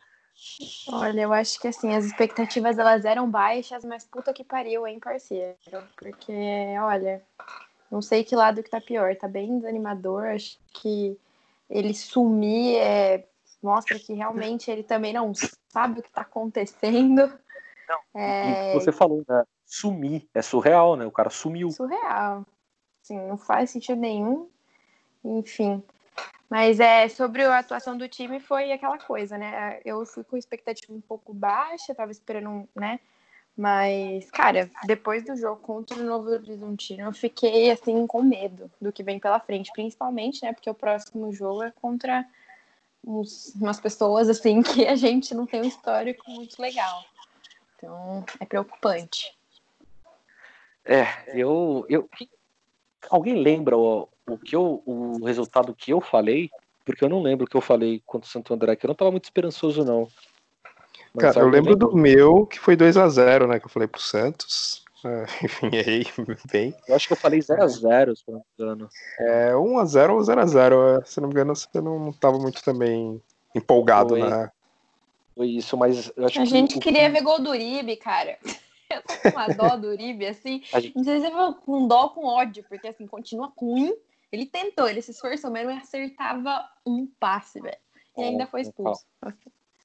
Olha, 0.88 1.22
eu 1.22 1.32
acho 1.32 1.58
que 1.60 1.68
assim, 1.68 1.94
as 1.94 2.04
expectativas 2.04 2.78
elas 2.78 3.04
eram 3.04 3.30
baixas, 3.30 3.84
mas 3.84 4.04
puta 4.04 4.32
que 4.32 4.44
pariu, 4.44 4.86
hein, 4.86 5.00
parceiro? 5.00 5.56
Porque, 5.96 6.32
olha, 6.80 7.22
não 7.90 8.02
sei 8.02 8.24
que 8.24 8.36
lado 8.36 8.62
que 8.62 8.70
tá 8.70 8.80
pior, 8.80 9.14
tá 9.16 9.26
bem 9.26 9.58
desanimador, 9.58 10.26
acho 10.26 10.58
que 10.72 11.16
ele 11.70 11.94
sumir 11.94 12.76
é 12.76 13.24
mostra 13.64 13.98
que 13.98 14.12
realmente 14.12 14.70
ele 14.70 14.82
também 14.82 15.12
não 15.12 15.32
sabe 15.68 15.98
o 15.98 16.02
que 16.02 16.08
está 16.08 16.20
acontecendo. 16.20 17.32
Não, 17.88 18.20
é... 18.20 18.74
você 18.74 18.92
falou, 18.92 19.24
né? 19.26 19.44
Sumir, 19.64 20.28
é 20.34 20.42
surreal, 20.42 20.96
né? 20.96 21.06
O 21.06 21.10
cara 21.10 21.30
sumiu. 21.30 21.70
Surreal. 21.70 22.46
Assim, 23.02 23.18
não 23.26 23.36
faz 23.36 23.70
sentido 23.70 24.00
nenhum. 24.00 24.48
Enfim. 25.24 25.82
Mas 26.48 26.78
é 26.78 27.08
sobre 27.08 27.42
a 27.42 27.58
atuação 27.58 27.96
do 27.96 28.08
time 28.08 28.38
foi 28.38 28.70
aquela 28.70 28.98
coisa, 28.98 29.36
né? 29.36 29.80
Eu 29.84 30.04
fui 30.06 30.22
com 30.22 30.36
expectativa 30.36 30.92
um 30.92 31.00
pouco 31.00 31.32
baixa, 31.32 31.94
tava 31.94 32.12
esperando, 32.12 32.68
né? 32.74 33.00
Mas, 33.56 34.30
cara, 34.30 34.70
depois 34.84 35.24
do 35.24 35.36
jogo 35.36 35.60
contra 35.60 35.98
o 35.98 36.02
Novo 36.02 36.30
Horizontino, 36.30 37.02
eu 37.02 37.12
fiquei 37.12 37.70
assim 37.70 38.06
com 38.06 38.22
medo 38.22 38.70
do 38.80 38.92
que 38.92 39.02
vem 39.02 39.18
pela 39.18 39.38
frente, 39.40 39.70
principalmente, 39.72 40.42
né? 40.44 40.52
Porque 40.52 40.68
o 40.68 40.74
próximo 40.74 41.32
jogo 41.32 41.62
é 41.62 41.70
contra 41.70 42.26
uns, 43.06 43.54
umas 43.54 43.80
pessoas 43.80 44.28
assim 44.28 44.62
que 44.62 44.86
a 44.86 44.96
gente 44.96 45.34
não 45.34 45.46
tem 45.46 45.62
um 45.62 45.66
histórico 45.66 46.30
muito 46.30 46.60
legal. 46.60 47.04
Então, 47.76 48.24
é 48.40 48.44
preocupante. 48.44 49.36
É, 50.84 51.06
eu, 51.28 51.86
eu 51.88 52.08
alguém 53.10 53.42
lembra 53.42 53.76
o, 53.76 54.08
o 54.26 54.38
que 54.38 54.54
eu, 54.54 54.82
o 54.84 55.24
resultado 55.24 55.74
que 55.74 55.92
eu 55.92 56.00
falei? 56.00 56.50
Porque 56.84 57.04
eu 57.04 57.08
não 57.08 57.22
lembro 57.22 57.46
o 57.46 57.48
que 57.48 57.56
eu 57.56 57.62
falei 57.62 58.02
contra 58.04 58.28
o 58.28 58.30
Santo 58.30 58.52
André, 58.52 58.76
que 58.76 58.84
eu 58.84 58.88
não 58.88 58.92
estava 58.92 59.10
muito 59.10 59.24
esperançoso 59.24 59.84
não. 59.84 60.08
Mas 61.14 61.32
Cara, 61.32 61.40
eu 61.40 61.48
lembro 61.48 61.76
do 61.76 61.96
meu 61.96 62.44
que 62.44 62.58
foi 62.58 62.76
2 62.76 62.96
a 62.96 63.08
0 63.08 63.46
né? 63.46 63.58
Que 63.58 63.66
eu 63.66 63.70
falei 63.70 63.88
pro 63.88 64.00
Santos. 64.00 64.83
É, 65.04 65.24
enfim, 65.44 65.70
errei 65.72 66.06
bem. 66.50 66.74
Eu 66.88 66.96
acho 66.96 67.06
que 67.06 67.12
eu 67.12 67.16
falei 67.16 67.40
0x0, 67.40 68.16
se 68.16 68.24
não 68.28 68.38
me 68.38 68.44
engano. 68.58 68.88
É, 69.20 69.52
1x0 69.52 70.10
ou 70.10 70.20
0x0. 70.20 71.04
Se 71.04 71.20
não 71.20 71.28
me 71.28 71.34
engano, 71.34 71.54
você 71.54 71.80
não 71.80 72.10
estava 72.10 72.38
muito 72.38 72.62
também 72.64 73.20
empolgado, 73.54 74.10
foi, 74.10 74.28
né? 74.28 74.50
Foi 75.36 75.46
isso, 75.46 75.76
mas 75.76 76.12
eu 76.16 76.26
acho 76.26 76.40
A 76.40 76.42
que 76.42 76.48
gente 76.48 76.78
o... 76.78 76.80
queria 76.80 77.10
ver 77.10 77.22
gol 77.22 77.40
do 77.40 77.50
Uribe, 77.50 77.96
cara. 77.96 78.38
Eu 78.90 79.02
tô 79.02 79.14
com 79.22 79.28
uma 79.30 79.48
dó 79.48 79.76
do 79.76 79.88
Uribe, 79.88 80.26
assim. 80.26 80.62
Gente... 80.72 80.94
Não 80.94 81.02
sei 81.02 81.18
se 81.18 81.26
eu 81.26 81.54
com 81.54 81.88
dó 81.88 82.10
com 82.10 82.26
ódio, 82.26 82.62
porque 82.68 82.86
assim, 82.86 83.06
continua 83.06 83.50
ruim. 83.56 83.92
Ele 84.30 84.46
tentou, 84.46 84.86
ele 84.86 85.02
se 85.02 85.10
esforçou, 85.10 85.50
mas 85.50 85.66
não 85.66 85.76
acertava 85.76 86.64
um 86.86 87.08
passe, 87.18 87.60
velho. 87.60 87.78
E 88.16 88.22
ainda 88.22 88.46
foi 88.46 88.60
expulso. 88.60 89.04
Calma 89.20 89.36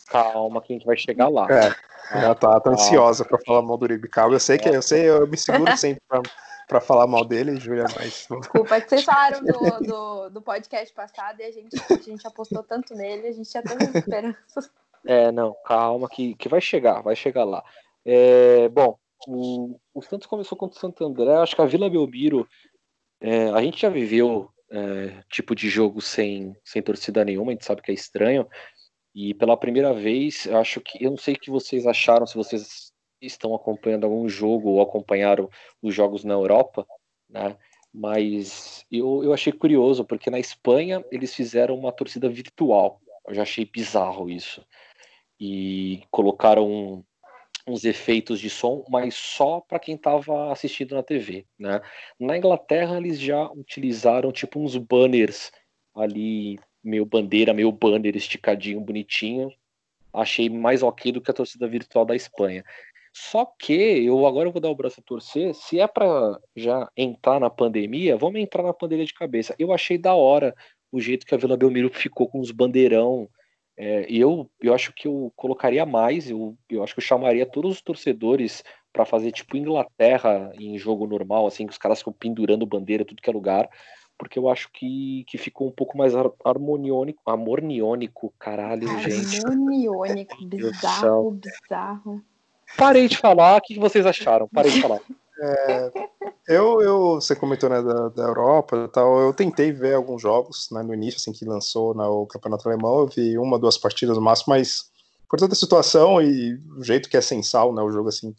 calma 0.10 0.62
que 0.62 0.74
a 0.74 0.75
gente 0.75 0.86
vai 0.86 0.98
chegar 0.98 1.30
lá. 1.30 1.48
É, 1.50 2.24
ela 2.24 2.36
tá, 2.36 2.60
tá 2.60 2.72
ansiosa 2.72 3.24
pra 3.24 3.38
falar 3.46 3.62
mal 3.62 3.78
do 3.78 3.84
Uribe 3.84 4.08
Calma. 4.08 4.36
Eu 4.36 4.39
sei 4.39 4.58
que 4.58 4.68
eu 4.68 4.82
sei, 4.82 5.10
eu 5.10 5.28
me 5.28 5.38
seguro 5.38 5.72
sempre 5.78 6.01
pra, 6.08 6.22
pra 6.68 6.82
falar 6.82 7.08
mal 7.08 7.24
dele, 7.24 7.58
Júlia, 7.58 7.86
mas. 7.96 8.28
Desculpa, 8.39 8.75
é 8.75 8.82
que 8.82 8.89
vocês 8.89 9.04
falaram 9.04 9.44
do, 9.44 9.54
do, 9.86 10.30
do, 10.30 10.42
podcast 10.42 10.94
passado 10.94 11.39
e 11.39 11.44
a 11.44 11.51
gente, 11.51 11.75
a 11.92 11.96
gente 11.96 12.28
apostou 12.28 12.63
tanto 12.63 12.96
nele, 12.96 13.28
a 13.28 13.32
gente 13.32 13.50
tinha 13.50 13.63
tantas 13.63 13.94
esperanças. 13.94 14.72
É, 15.06 15.32
não, 15.32 15.56
calma 15.66 16.10
que, 16.10 16.36
que 16.36 16.50
vai 16.50 16.60
chegar, 16.60 17.01
vai 17.01 17.16
chegar 17.16 17.44
lá. 17.44 17.63
É, 18.06 18.68
bom, 18.70 18.98
o, 19.28 19.80
o 19.94 20.01
Santos 20.01 20.28
começou 20.28 20.58
contra 20.58 20.78
o 20.78 20.80
Santo 20.80 21.06
André, 21.06 21.34
acho 21.38 21.56
que 21.56 21.62
a 21.62 21.66
Vila 21.66 21.89
Belmiro, 21.89 22.48
é, 23.22 23.50
a 23.50 23.62
gente 23.62 23.82
já 23.82 23.89
viveu 23.89 24.50
é, 24.72 25.24
tipo 25.30 25.56
de 25.56 25.70
jogo 25.70 26.01
sem, 26.01 26.56
sem 26.63 26.82
torcida 26.82 27.24
nenhuma, 27.24 27.51
a 27.51 27.54
gente 27.54 27.66
sabe 27.66 27.82
que 27.82 27.92
é 27.92 27.94
estranho, 27.94 28.48
e 29.22 29.34
pela 29.34 29.58
primeira 29.58 29.94
vez, 29.94 30.46
eu 30.46 30.58
acho 30.58 30.80
que 30.80 31.04
eu 31.04 31.10
não 31.10 31.18
sei 31.18 31.34
o 31.34 31.38
que 31.38 31.52
vocês 31.52 31.86
acharam, 31.86 32.26
se 32.26 32.36
vocês 32.36 32.94
estão 33.22 33.54
acompanhando 33.54 34.06
algum 34.06 34.30
jogo 34.30 34.70
ou 34.70 34.82
acompanharam 34.82 35.50
os 35.82 35.94
jogos 35.94 36.24
na 36.24 36.36
Europa, 36.36 36.88
né? 37.30 37.58
Mas 37.94 38.86
eu, 38.90 39.22
eu 39.22 39.34
achei 39.34 39.52
curioso, 39.52 40.06
porque 40.06 40.30
na 40.30 40.40
Espanha 40.40 41.04
eles 41.12 41.36
fizeram 41.36 41.76
uma 41.76 41.92
torcida 41.92 42.30
virtual. 42.30 43.02
Eu 43.28 43.34
já 43.34 43.42
achei 43.42 43.66
bizarro 43.66 44.30
isso. 44.30 44.66
E 45.38 46.02
colocaram 46.10 47.04
uns 47.68 47.84
efeitos 47.84 48.40
de 48.40 48.50
som, 48.50 48.86
mas 48.90 49.16
só 49.16 49.60
para 49.60 49.80
quem 49.80 49.96
estava 49.96 50.50
assistindo 50.50 50.96
na 50.96 51.04
TV, 51.04 51.46
né? 51.60 51.82
Na 52.18 52.38
Inglaterra 52.38 52.96
eles 52.96 53.20
já 53.20 53.52
utilizaram 53.52 54.32
tipo 54.32 54.62
uns 54.62 54.78
banners 54.78 55.52
ali 55.94 56.58
meio 56.84 57.06
bandeira, 57.06 57.54
meio 57.54 57.72
banner 57.72 58.16
esticadinho, 58.16 58.82
bonitinho. 58.82 59.52
Achei 60.14 60.50
mais 60.50 60.82
ok 60.82 61.12
do 61.12 61.22
que 61.22 61.32
a 61.32 61.34
torcida 61.34 61.68
virtual 61.68 62.06
da 62.06 62.16
Espanha. 62.16 62.64
Só 63.14 63.46
que 63.46 63.74
eu 63.74 64.26
agora 64.26 64.50
vou 64.50 64.62
dar 64.62 64.70
o 64.70 64.76
braço 64.76 65.00
a 65.00 65.04
torcer. 65.04 65.54
Se 65.54 65.80
é 65.80 65.88
para 65.88 66.40
já 66.56 66.90
entrar 66.96 67.40
na 67.40 67.50
pandemia, 67.50 68.18
vamos 68.18 68.40
entrar 68.40 68.64
na 68.64 68.74
pandemia 68.74 69.06
de 69.06 69.14
cabeça. 69.14 69.56
Eu 69.58 69.74
achei 69.74 69.98
da 69.98 70.14
hora 70.14 70.56
o 70.92 71.00
jeito 71.00 71.26
que 71.26 71.36
a 71.36 71.38
Vila 71.38 71.58
Belmiro 71.58 71.90
ficou 71.90 72.28
com 72.28 72.40
os 72.40 72.52
bandeirão. 72.52 73.30
É, 73.78 74.06
eu, 74.10 74.50
eu 74.62 74.74
acho 74.74 74.94
que 74.94 75.08
eu 75.08 75.32
colocaria 75.36 75.86
mais. 75.86 76.30
Eu, 76.30 76.58
eu 76.70 76.84
acho 76.84 76.94
que 76.94 77.00
eu 77.00 77.06
chamaria 77.06 77.46
todos 77.46 77.74
os 77.74 77.82
torcedores 77.82 78.64
para 78.92 79.06
fazer 79.06 79.32
tipo 79.32 79.58
Inglaterra 79.58 80.52
em 80.60 80.78
jogo 80.78 81.06
normal, 81.06 81.46
assim, 81.46 81.66
que 81.66 81.72
os 81.72 81.78
caras 81.78 82.00
ficam 82.00 82.14
pendurando 82.14 82.66
bandeira 82.66 83.06
tudo 83.06 83.22
que 83.22 83.30
é 83.30 83.34
lugar 83.34 83.70
porque 84.20 84.38
eu 84.38 84.50
acho 84.50 84.70
que, 84.74 85.24
que 85.28 85.38
ficou 85.38 85.70
um 85.70 85.72
pouco 85.72 85.98
mais 85.98 86.14
harmoniônico, 86.44 87.22
amorniônico, 87.26 88.34
caralho, 88.38 88.86
gente. 89.00 89.44
Harmoniônico, 89.46 90.36
bizarro, 90.46 91.32
bizarro. 91.32 92.22
Parei 92.78 93.08
de 93.08 93.18
falar, 93.18 93.58
o 93.58 93.62
que 93.62 93.80
vocês 93.80 94.06
acharam? 94.06 94.48
Parei 94.54 94.72
de 94.72 94.82
falar. 94.82 95.00
É, 95.42 95.92
eu, 96.50 96.82
eu, 96.82 97.14
você 97.16 97.34
comentou 97.34 97.70
né, 97.70 97.82
da, 97.82 98.10
da 98.10 98.24
Europa 98.24 98.90
tal, 98.92 99.22
eu 99.22 99.34
tentei 99.34 99.72
ver 99.72 99.94
alguns 99.94 100.22
jogos 100.22 100.68
né, 100.70 100.84
no 100.84 100.94
início, 100.94 101.16
assim, 101.16 101.32
que 101.32 101.46
lançou 101.46 101.96
né, 101.96 102.04
o 102.04 102.26
Campeonato 102.26 102.68
Alemão, 102.68 103.00
eu 103.00 103.08
vi 103.08 103.38
uma, 103.38 103.58
duas 103.58 103.78
partidas 103.78 104.18
no 104.18 104.22
máximo, 104.22 104.48
mas 104.50 104.92
por 105.30 105.40
toda 105.40 105.54
a 105.54 105.56
situação 105.56 106.22
e 106.22 106.60
o 106.78 106.84
jeito 106.84 107.08
que 107.08 107.16
é 107.16 107.22
sensal, 107.22 107.74
né, 107.74 107.82
o 107.82 107.90
jogo 107.90 108.10
assim, 108.10 108.36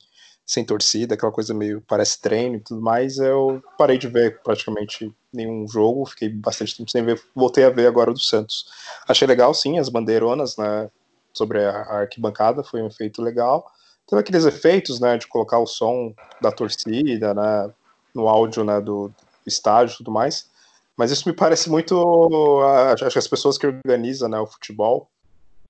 sem 0.50 0.64
torcida, 0.64 1.14
aquela 1.14 1.30
coisa 1.30 1.54
meio 1.54 1.80
parece 1.86 2.20
treino 2.20 2.56
e 2.56 2.60
tudo 2.60 2.80
mais, 2.80 3.18
eu 3.18 3.62
parei 3.78 3.96
de 3.96 4.08
ver 4.08 4.42
praticamente 4.42 5.14
nenhum 5.32 5.64
jogo, 5.68 6.04
fiquei 6.06 6.28
bastante 6.28 6.76
tempo 6.76 6.90
sem 6.90 7.04
ver, 7.04 7.22
voltei 7.36 7.62
a 7.62 7.70
ver 7.70 7.86
agora 7.86 8.10
o 8.10 8.14
do 8.14 8.18
Santos. 8.18 8.64
Achei 9.06 9.28
legal, 9.28 9.54
sim, 9.54 9.78
as 9.78 9.88
bandeironas, 9.88 10.56
né, 10.56 10.90
sobre 11.32 11.64
a 11.64 12.00
arquibancada, 12.00 12.64
foi 12.64 12.82
um 12.82 12.88
efeito 12.88 13.22
legal. 13.22 13.64
Teve 14.08 14.18
aqueles 14.18 14.44
efeitos, 14.44 14.98
né, 14.98 15.16
de 15.16 15.28
colocar 15.28 15.60
o 15.60 15.66
som 15.68 16.12
da 16.42 16.50
torcida, 16.50 17.32
né, 17.32 17.72
no 18.12 18.28
áudio, 18.28 18.64
né, 18.64 18.80
do, 18.80 19.14
estádio 19.46 19.94
e 19.94 19.96
tudo 19.98 20.10
mais, 20.10 20.50
mas 20.96 21.12
isso 21.12 21.28
me 21.28 21.34
parece 21.34 21.70
muito, 21.70 22.60
acho 22.92 23.08
que 23.08 23.18
as 23.18 23.28
pessoas 23.28 23.56
que 23.56 23.68
organizam, 23.68 24.28
né, 24.28 24.38
o 24.40 24.46
futebol, 24.48 25.08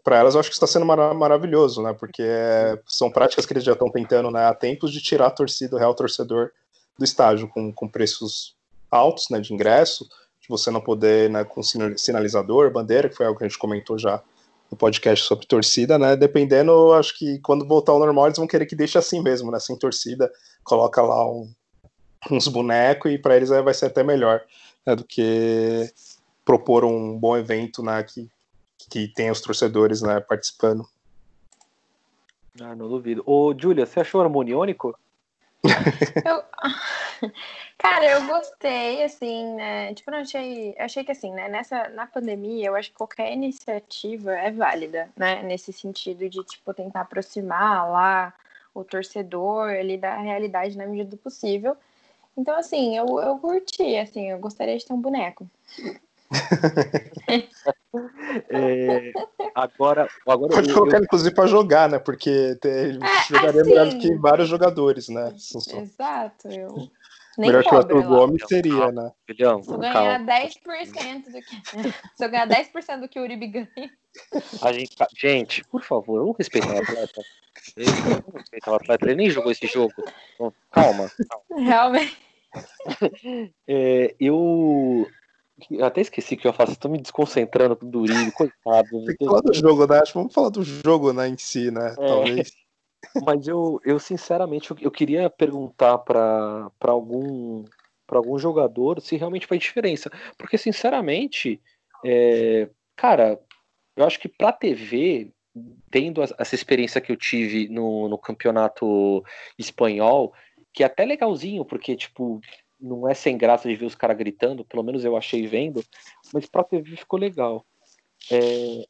para 0.03 0.19
elas 0.19 0.35
eu 0.35 0.41
acho 0.41 0.49
que 0.49 0.55
está 0.55 0.67
sendo 0.67 0.87
mar 0.87 1.15
maravilhoso, 1.15 1.83
né? 1.83 1.93
Porque 1.93 2.25
são 2.87 3.11
práticas 3.11 3.47
que 3.47 3.53
eles 3.53 3.65
já 3.65 3.73
estão 3.73 3.91
tentando 3.91 4.31
né, 4.31 4.47
há 4.47 4.55
tempos 4.55 4.93
de 4.93 5.01
tirar 5.01 5.27
a 5.27 5.31
torcida, 5.31 5.77
o 5.77 5.79
real 5.79 5.95
torcedor 5.95 6.51
do 6.99 7.05
estádio, 7.05 7.49
com, 7.49 7.73
com 7.73 7.89
preços 7.89 8.55
altos 8.91 9.27
né, 9.31 9.41
de 9.41 9.53
ingresso, 9.53 10.05
de 10.41 10.49
você 10.49 10.71
não 10.71 10.81
poder, 10.81 11.31
né, 11.31 11.45
com 11.45 11.63
sinalizador, 11.63 12.73
bandeira, 12.73 13.09
que 13.09 13.17
foi 13.17 13.27
algo 13.27 13.39
que 13.39 13.45
a 13.45 13.49
gente 13.49 13.59
comentou 13.59 13.99
já 13.99 14.23
no 14.71 14.77
podcast 14.77 15.27
sobre 15.27 15.47
torcida, 15.47 15.99
né? 15.99 16.17
Dependendo, 16.17 16.93
acho 16.93 17.19
que 17.19 17.39
quando 17.41 17.67
voltar 17.67 17.93
ao 17.93 17.99
normal, 17.99 18.27
eles 18.27 18.39
vão 18.39 18.47
querer 18.47 18.67
que 18.67 18.77
deixe 18.77 18.97
assim 18.97 19.21
mesmo, 19.21 19.51
né? 19.51 19.59
Sem 19.59 19.77
torcida, 19.77 20.31
coloca 20.63 21.03
lá 21.03 21.29
um, 21.29 21.51
uns 22.31 22.47
bonecos 22.49 23.11
e 23.11 23.19
para 23.19 23.37
eles 23.37 23.49
vai 23.49 23.75
ser 23.75 23.87
até 23.87 24.03
melhor 24.03 24.41
né, 24.87 24.95
do 24.95 25.05
que 25.05 25.91
propor 26.45 26.85
um 26.85 27.19
bom 27.19 27.37
evento 27.37 27.83
né, 27.83 28.03
que 28.03 28.29
que 28.91 29.09
tem 29.09 29.31
os 29.31 29.41
torcedores 29.41 30.03
né, 30.03 30.21
participando. 30.21 30.87
Ah, 32.61 32.75
não 32.75 32.89
duvido. 32.89 33.23
Ô, 33.25 33.55
Júlia, 33.57 33.87
você 33.87 34.01
achou 34.01 34.21
harmoniônico? 34.21 34.99
eu... 36.27 36.43
Cara, 37.79 38.05
eu 38.05 38.27
gostei, 38.27 39.03
assim, 39.03 39.55
né? 39.55 39.95
Tipo, 39.95 40.11
eu 40.11 40.17
achei, 40.17 40.75
achei 40.79 41.03
que 41.03 41.13
assim, 41.13 41.33
né? 41.33 41.49
Nessa, 41.49 41.89
na 41.89 42.07
pandemia, 42.07 42.67
eu 42.67 42.77
acho 42.77 42.91
que 42.91 42.97
qualquer 42.97 43.33
iniciativa 43.33 44.33
é 44.33 44.51
válida, 44.51 45.09
né? 45.17 45.43
Nesse 45.43 45.73
sentido 45.73 46.29
de, 46.29 46.45
tipo, 46.45 46.75
tentar 46.75 47.03
aproximar 47.03 47.91
lá 47.91 48.35
o 48.75 48.85
torcedor 48.85 49.71
ali 49.71 49.97
da 49.97 50.15
realidade 50.19 50.77
na 50.77 50.87
medida 50.87 51.11
do 51.11 51.17
possível. 51.17 51.75
Então, 52.37 52.55
assim, 52.59 52.97
eu, 52.97 53.07
eu 53.19 53.39
curti, 53.39 53.97
assim, 53.97 54.31
eu 54.31 54.39
gostaria 54.39 54.77
de 54.77 54.85
ter 54.85 54.93
um 54.93 55.01
boneco. 55.01 55.49
é, 58.51 59.13
agora, 59.55 60.09
agora 60.27 60.55
Pode 60.55 60.73
colocar, 60.73 60.97
eu... 60.99 61.03
inclusive, 61.03 61.35
para 61.35 61.49
jogar, 61.49 61.89
né? 61.89 61.99
Porque 61.99 62.57
ele 62.65 63.05
é, 63.05 63.25
jogaria 63.29 63.63
assim, 63.63 63.71
melhor 63.71 63.89
do 63.89 63.99
que 63.99 64.15
vários 64.17 64.49
jogadores, 64.49 65.09
né? 65.09 65.35
Exato. 65.35 66.47
Eu... 66.49 66.89
melhor 67.37 67.65
que 67.65 67.75
o 67.75 67.79
Arthur 67.79 68.07
Gomes 68.07 68.43
seria, 68.47 68.93
né? 68.93 69.11
Filhão, 69.27 69.61
se 69.65 69.73
eu 69.73 69.79
ganhar 69.79 70.25
10% 70.25 71.25
do 71.25 71.43
que. 71.43 71.57
se 72.15 72.25
eu 72.25 72.31
ganhar 72.31 72.49
10% 72.49 73.01
do 73.01 73.09
que 73.09 73.19
o 73.19 73.23
Uribe 73.23 73.49
ganha. 73.49 73.91
A 74.63 74.73
gente, 74.73 74.95
gente, 75.17 75.65
por 75.65 75.83
favor, 75.83 76.21
vamos 76.21 76.37
respeitar 76.39 76.75
o 76.75 76.79
atleta. 76.79 77.23
Vamos 77.77 78.35
respeitar 78.35 78.71
o 78.71 78.75
atleta. 78.75 79.07
Ele 79.07 79.17
nem 79.17 79.31
jogou 79.31 79.51
esse 79.51 79.67
jogo. 79.67 79.95
Então, 80.35 80.55
calma. 80.71 81.11
calma. 81.29 81.65
Realmente. 81.65 82.17
É, 83.69 84.15
eu, 84.19 85.07
eu 85.71 85.85
até 85.85 86.01
esqueci 86.01 86.37
que 86.37 86.47
eu 86.47 86.53
faço, 86.53 86.79
tô 86.79 86.89
me 86.89 86.99
desconcentrando 86.99 87.77
com 87.77 87.87
o 87.87 87.91
Durinho, 87.91 88.33
coitado. 88.33 88.89
Falar 89.25 89.41
do 89.41 89.55
jogo, 89.55 89.87
né? 89.87 89.99
Acho 89.99 90.13
que 90.13 90.19
vamos 90.19 90.35
falar 90.35 90.51
do 90.51 90.63
jogo 90.63 91.13
né, 91.13 91.29
em 91.29 91.37
si, 91.37 91.71
né? 91.71 91.95
É, 91.99 92.07
Talvez. 92.07 92.53
Mas 93.25 93.49
eu, 93.49 93.81
eu 93.85 93.99
sinceramente, 93.99 94.71
eu, 94.71 94.77
eu 94.81 94.91
queria 94.91 95.29
perguntar 95.31 95.99
para 95.99 96.71
algum 96.83 97.65
para 98.07 98.19
algum 98.19 98.37
jogador 98.37 99.01
se 99.01 99.17
realmente 99.17 99.47
faz 99.47 99.61
diferença. 99.61 100.11
Porque, 100.37 100.59
sinceramente, 100.59 101.61
é, 102.05 102.69
cara, 102.97 103.41
eu 103.95 104.05
acho 104.05 104.19
que 104.19 104.29
para 104.29 104.51
TV, 104.51 105.31
tendo 105.93 106.21
essa 106.21 106.55
experiência 106.57 107.01
que 107.01 107.13
eu 107.13 107.17
tive 107.17 107.69
no, 107.69 108.09
no 108.09 108.19
campeonato 108.19 109.23
espanhol, 109.57 110.35
que 110.73 110.83
é 110.83 110.87
até 110.87 111.05
legalzinho, 111.05 111.65
porque, 111.65 111.95
tipo, 111.95 112.41
não 112.81 113.09
é 113.09 113.15
sem 113.15 113.37
graça 113.37 113.69
de 113.69 113.77
ver 113.77 113.87
os 113.87 113.95
caras 113.95 114.17
gritando, 114.17 114.65
pelo 114.65 114.83
menos 114.83 115.05
eu 115.05 115.17
achei 115.17 115.47
vendo, 115.47 115.85
mas 116.33 116.47
pra 116.47 116.65
TV 116.65 116.97
ficou 116.97 117.19
legal. 117.19 117.65
É, 118.31 118.87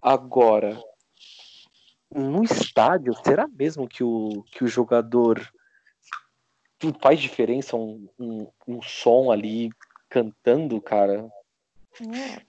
agora, 0.00 0.80
no 2.14 2.44
estádio, 2.44 3.14
será 3.24 3.46
mesmo 3.48 3.88
que 3.88 4.04
o, 4.04 4.44
que 4.50 4.64
o 4.64 4.68
jogador 4.68 5.40
faz 7.00 7.20
diferença 7.20 7.76
um, 7.76 8.08
um, 8.18 8.46
um 8.66 8.82
som 8.82 9.30
ali 9.30 9.70
cantando, 10.08 10.80
cara? 10.80 11.30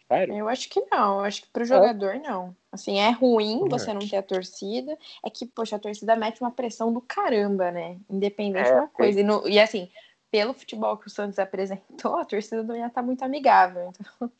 É, 0.09 0.25
eu 0.37 0.49
acho 0.49 0.69
que 0.69 0.81
não, 0.91 1.19
eu 1.19 1.25
acho 1.25 1.43
que 1.43 1.47
pro 1.49 1.63
jogador 1.63 2.15
é. 2.15 2.19
não. 2.19 2.55
Assim, 2.71 2.99
é 2.99 3.09
ruim 3.11 3.65
é. 3.65 3.69
você 3.69 3.93
não 3.93 4.05
ter 4.05 4.17
a 4.17 4.23
torcida. 4.23 4.97
É 5.23 5.29
que, 5.29 5.45
poxa, 5.45 5.77
a 5.77 5.79
torcida 5.79 6.15
mete 6.15 6.41
uma 6.41 6.51
pressão 6.51 6.91
do 6.91 6.99
caramba, 6.99 7.71
né? 7.71 7.97
Independente 8.09 8.67
é, 8.67 8.75
da 8.75 8.87
coisa. 8.87 9.19
E, 9.19 9.23
no, 9.23 9.47
e, 9.47 9.57
assim, 9.59 9.89
pelo 10.37 10.53
futebol 10.53 10.95
que 10.97 11.07
o 11.07 11.09
Santos 11.09 11.39
apresentou, 11.39 12.15
a 12.15 12.25
torcida 12.25 12.61
não 12.61 12.75
ia 12.75 12.85
estar 12.85 13.01
muito 13.01 13.23
amigável. 13.23 13.89
Então, 13.89 14.31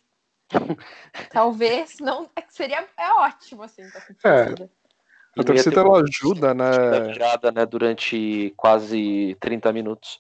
talvez 1.32 1.98
não. 2.00 2.30
É 2.36 2.44
seria 2.50 2.88
é 2.96 3.12
ótimo, 3.14 3.64
assim, 3.64 3.82
pra 3.90 4.02
torcida. 4.02 4.64
É. 4.64 5.42
A 5.42 5.44
torcida 5.44 5.82
ela 5.82 6.04
ajuda, 6.04 6.54
né? 6.54 6.70
Virada, 7.12 7.52
né? 7.52 7.66
Durante 7.66 8.54
quase 8.56 9.36
30 9.40 9.74
minutos. 9.74 10.20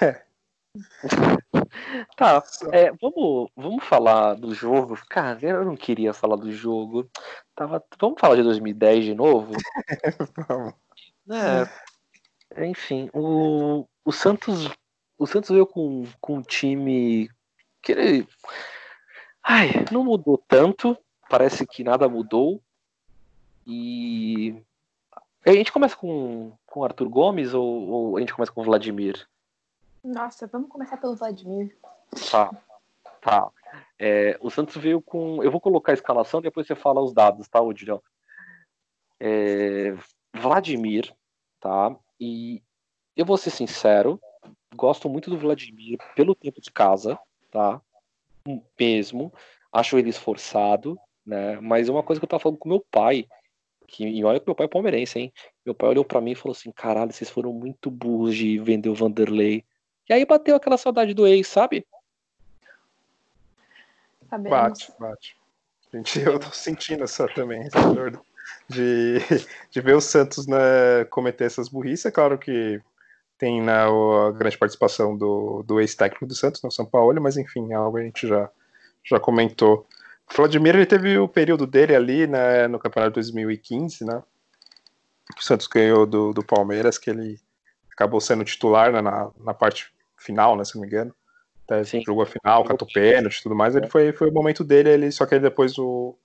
É. 0.00 0.22
tá, 2.16 2.42
é, 2.72 2.90
vamos, 2.92 3.50
vamos 3.54 3.84
falar 3.84 4.34
do 4.34 4.54
jogo. 4.54 4.98
Cara, 5.10 5.38
eu 5.42 5.66
não 5.66 5.76
queria 5.76 6.14
falar 6.14 6.36
do 6.36 6.50
jogo. 6.50 7.10
Tava, 7.54 7.84
vamos 8.00 8.18
falar 8.18 8.36
de 8.36 8.42
2010 8.42 9.04
de 9.04 9.14
novo? 9.14 9.52
vamos. 10.48 10.74
É, 12.56 12.66
enfim, 12.66 13.10
o, 13.12 13.86
o 14.02 14.12
Santos 14.12 14.70
o 15.18 15.26
Santos 15.26 15.50
veio 15.50 15.66
com, 15.66 16.04
com 16.20 16.36
um 16.36 16.42
time 16.42 17.30
que 17.82 17.92
ele. 17.92 18.28
Ai, 19.42 19.70
não 19.92 20.04
mudou 20.04 20.38
tanto. 20.48 20.96
Parece 21.28 21.66
que 21.66 21.84
nada 21.84 22.08
mudou. 22.08 22.60
E. 23.66 24.54
A 25.46 25.52
gente 25.52 25.72
começa 25.72 25.94
com, 25.94 26.52
com 26.66 26.84
Arthur 26.84 27.08
Gomes 27.08 27.52
ou, 27.52 27.88
ou 27.88 28.16
a 28.16 28.20
gente 28.20 28.32
começa 28.32 28.50
com 28.50 28.62
o 28.62 28.64
Vladimir? 28.64 29.28
Nossa, 30.02 30.46
vamos 30.46 30.70
começar 30.70 30.96
pelo 30.96 31.16
Vladimir. 31.16 31.76
Tá. 32.30 32.50
Tá. 33.20 33.50
É, 33.98 34.38
o 34.40 34.50
Santos 34.50 34.76
veio 34.76 35.00
com. 35.00 35.42
Eu 35.42 35.50
vou 35.50 35.60
colocar 35.60 35.92
a 35.92 35.94
escalação, 35.94 36.40
depois 36.40 36.66
você 36.66 36.74
fala 36.74 37.00
os 37.00 37.12
dados, 37.12 37.48
tá, 37.48 37.60
Odilhão? 37.60 38.02
É, 39.20 39.94
Vladimir, 40.34 41.14
tá? 41.60 41.94
E 42.20 42.62
eu 43.16 43.24
vou 43.24 43.36
ser 43.36 43.50
sincero, 43.50 44.20
gosto 44.74 45.08
muito 45.08 45.30
do 45.30 45.38
Vladimir 45.38 45.98
pelo 46.14 46.34
tempo 46.34 46.60
de 46.60 46.70
casa, 46.70 47.18
tá? 47.50 47.80
Mesmo. 48.78 49.32
Acho 49.72 49.98
ele 49.98 50.10
esforçado, 50.10 50.98
né? 51.24 51.58
Mas 51.60 51.88
uma 51.88 52.02
coisa 52.02 52.20
que 52.20 52.24
eu 52.24 52.28
tava 52.28 52.42
falando 52.42 52.58
com 52.58 52.68
meu 52.68 52.84
pai, 52.90 53.26
que, 53.86 54.04
e 54.04 54.24
olha 54.24 54.38
que 54.40 54.46
meu 54.46 54.54
pai 54.54 54.66
é 54.66 54.68
palmeirense, 54.68 55.18
hein? 55.18 55.32
Meu 55.64 55.74
pai 55.74 55.90
olhou 55.90 56.04
para 56.04 56.20
mim 56.20 56.32
e 56.32 56.36
falou 56.36 56.52
assim: 56.52 56.70
caralho, 56.70 57.12
vocês 57.12 57.30
foram 57.30 57.52
muito 57.52 57.90
burros 57.90 58.36
de 58.36 58.58
vender 58.58 58.88
o 58.88 58.94
Vanderlei. 58.94 59.64
E 60.08 60.12
aí 60.12 60.24
bateu 60.26 60.56
aquela 60.56 60.76
saudade 60.76 61.14
do 61.14 61.26
ex, 61.26 61.46
sabe? 61.48 61.86
Sabemos. 64.28 64.50
Bate, 64.50 64.92
bate. 64.98 65.36
Gente, 65.92 66.20
eu 66.20 66.38
tô 66.38 66.50
sentindo 66.50 67.04
essa 67.04 67.26
também, 67.28 67.62
essa 67.66 67.80
dor 67.94 68.20
de, 68.68 69.18
de 69.70 69.80
ver 69.80 69.94
o 69.94 70.00
Santos 70.00 70.46
né, 70.46 71.04
cometer 71.10 71.44
essas 71.44 71.68
burrices. 71.68 72.06
É 72.06 72.10
claro 72.10 72.38
que 72.38 72.80
tem 73.38 73.60
né, 73.60 73.72
a 73.72 74.30
grande 74.32 74.56
participação 74.56 75.16
do, 75.16 75.62
do 75.62 75.80
ex-técnico 75.80 76.26
do 76.26 76.34
Santos, 76.34 76.62
no 76.62 76.70
São 76.70 76.86
Paulo, 76.86 77.20
mas 77.20 77.36
enfim, 77.36 77.72
é 77.72 77.74
algo 77.74 77.98
a 77.98 78.02
gente 78.02 78.26
já, 78.26 78.48
já 79.04 79.18
comentou. 79.18 79.86
O 80.30 80.36
Vladimir 80.36 80.76
ele 80.76 80.86
teve 80.86 81.18
o 81.18 81.28
período 81.28 81.66
dele 81.66 81.94
ali 81.94 82.26
né, 82.26 82.66
no 82.68 82.78
campeonato 82.78 83.14
2015, 83.14 84.04
né? 84.04 84.22
Que 85.34 85.40
o 85.40 85.44
Santos 85.44 85.66
ganhou 85.66 86.06
do, 86.06 86.32
do 86.32 86.44
Palmeiras, 86.44 86.98
que 86.98 87.10
ele 87.10 87.38
acabou 87.92 88.20
sendo 88.20 88.44
titular 88.44 88.92
né, 88.92 89.00
na, 89.00 89.30
na 89.38 89.54
parte 89.54 89.92
final, 90.16 90.56
né, 90.56 90.64
se 90.64 90.74
não 90.74 90.82
me 90.82 90.88
engano. 90.88 91.14
Até 91.64 91.82
jogou 91.84 92.22
a 92.22 92.26
final, 92.26 92.64
catou 92.64 92.86
pênalti 92.92 93.38
e 93.38 93.42
tudo 93.42 93.54
mais. 93.54 93.74
Ele 93.74 93.88
foi, 93.88 94.12
foi 94.12 94.28
o 94.28 94.32
momento 94.32 94.62
dele, 94.62 94.90
ele, 94.90 95.10
só 95.10 95.24
que 95.24 95.34
ele 95.34 95.42
depois 95.42 95.78
o, 95.78 96.16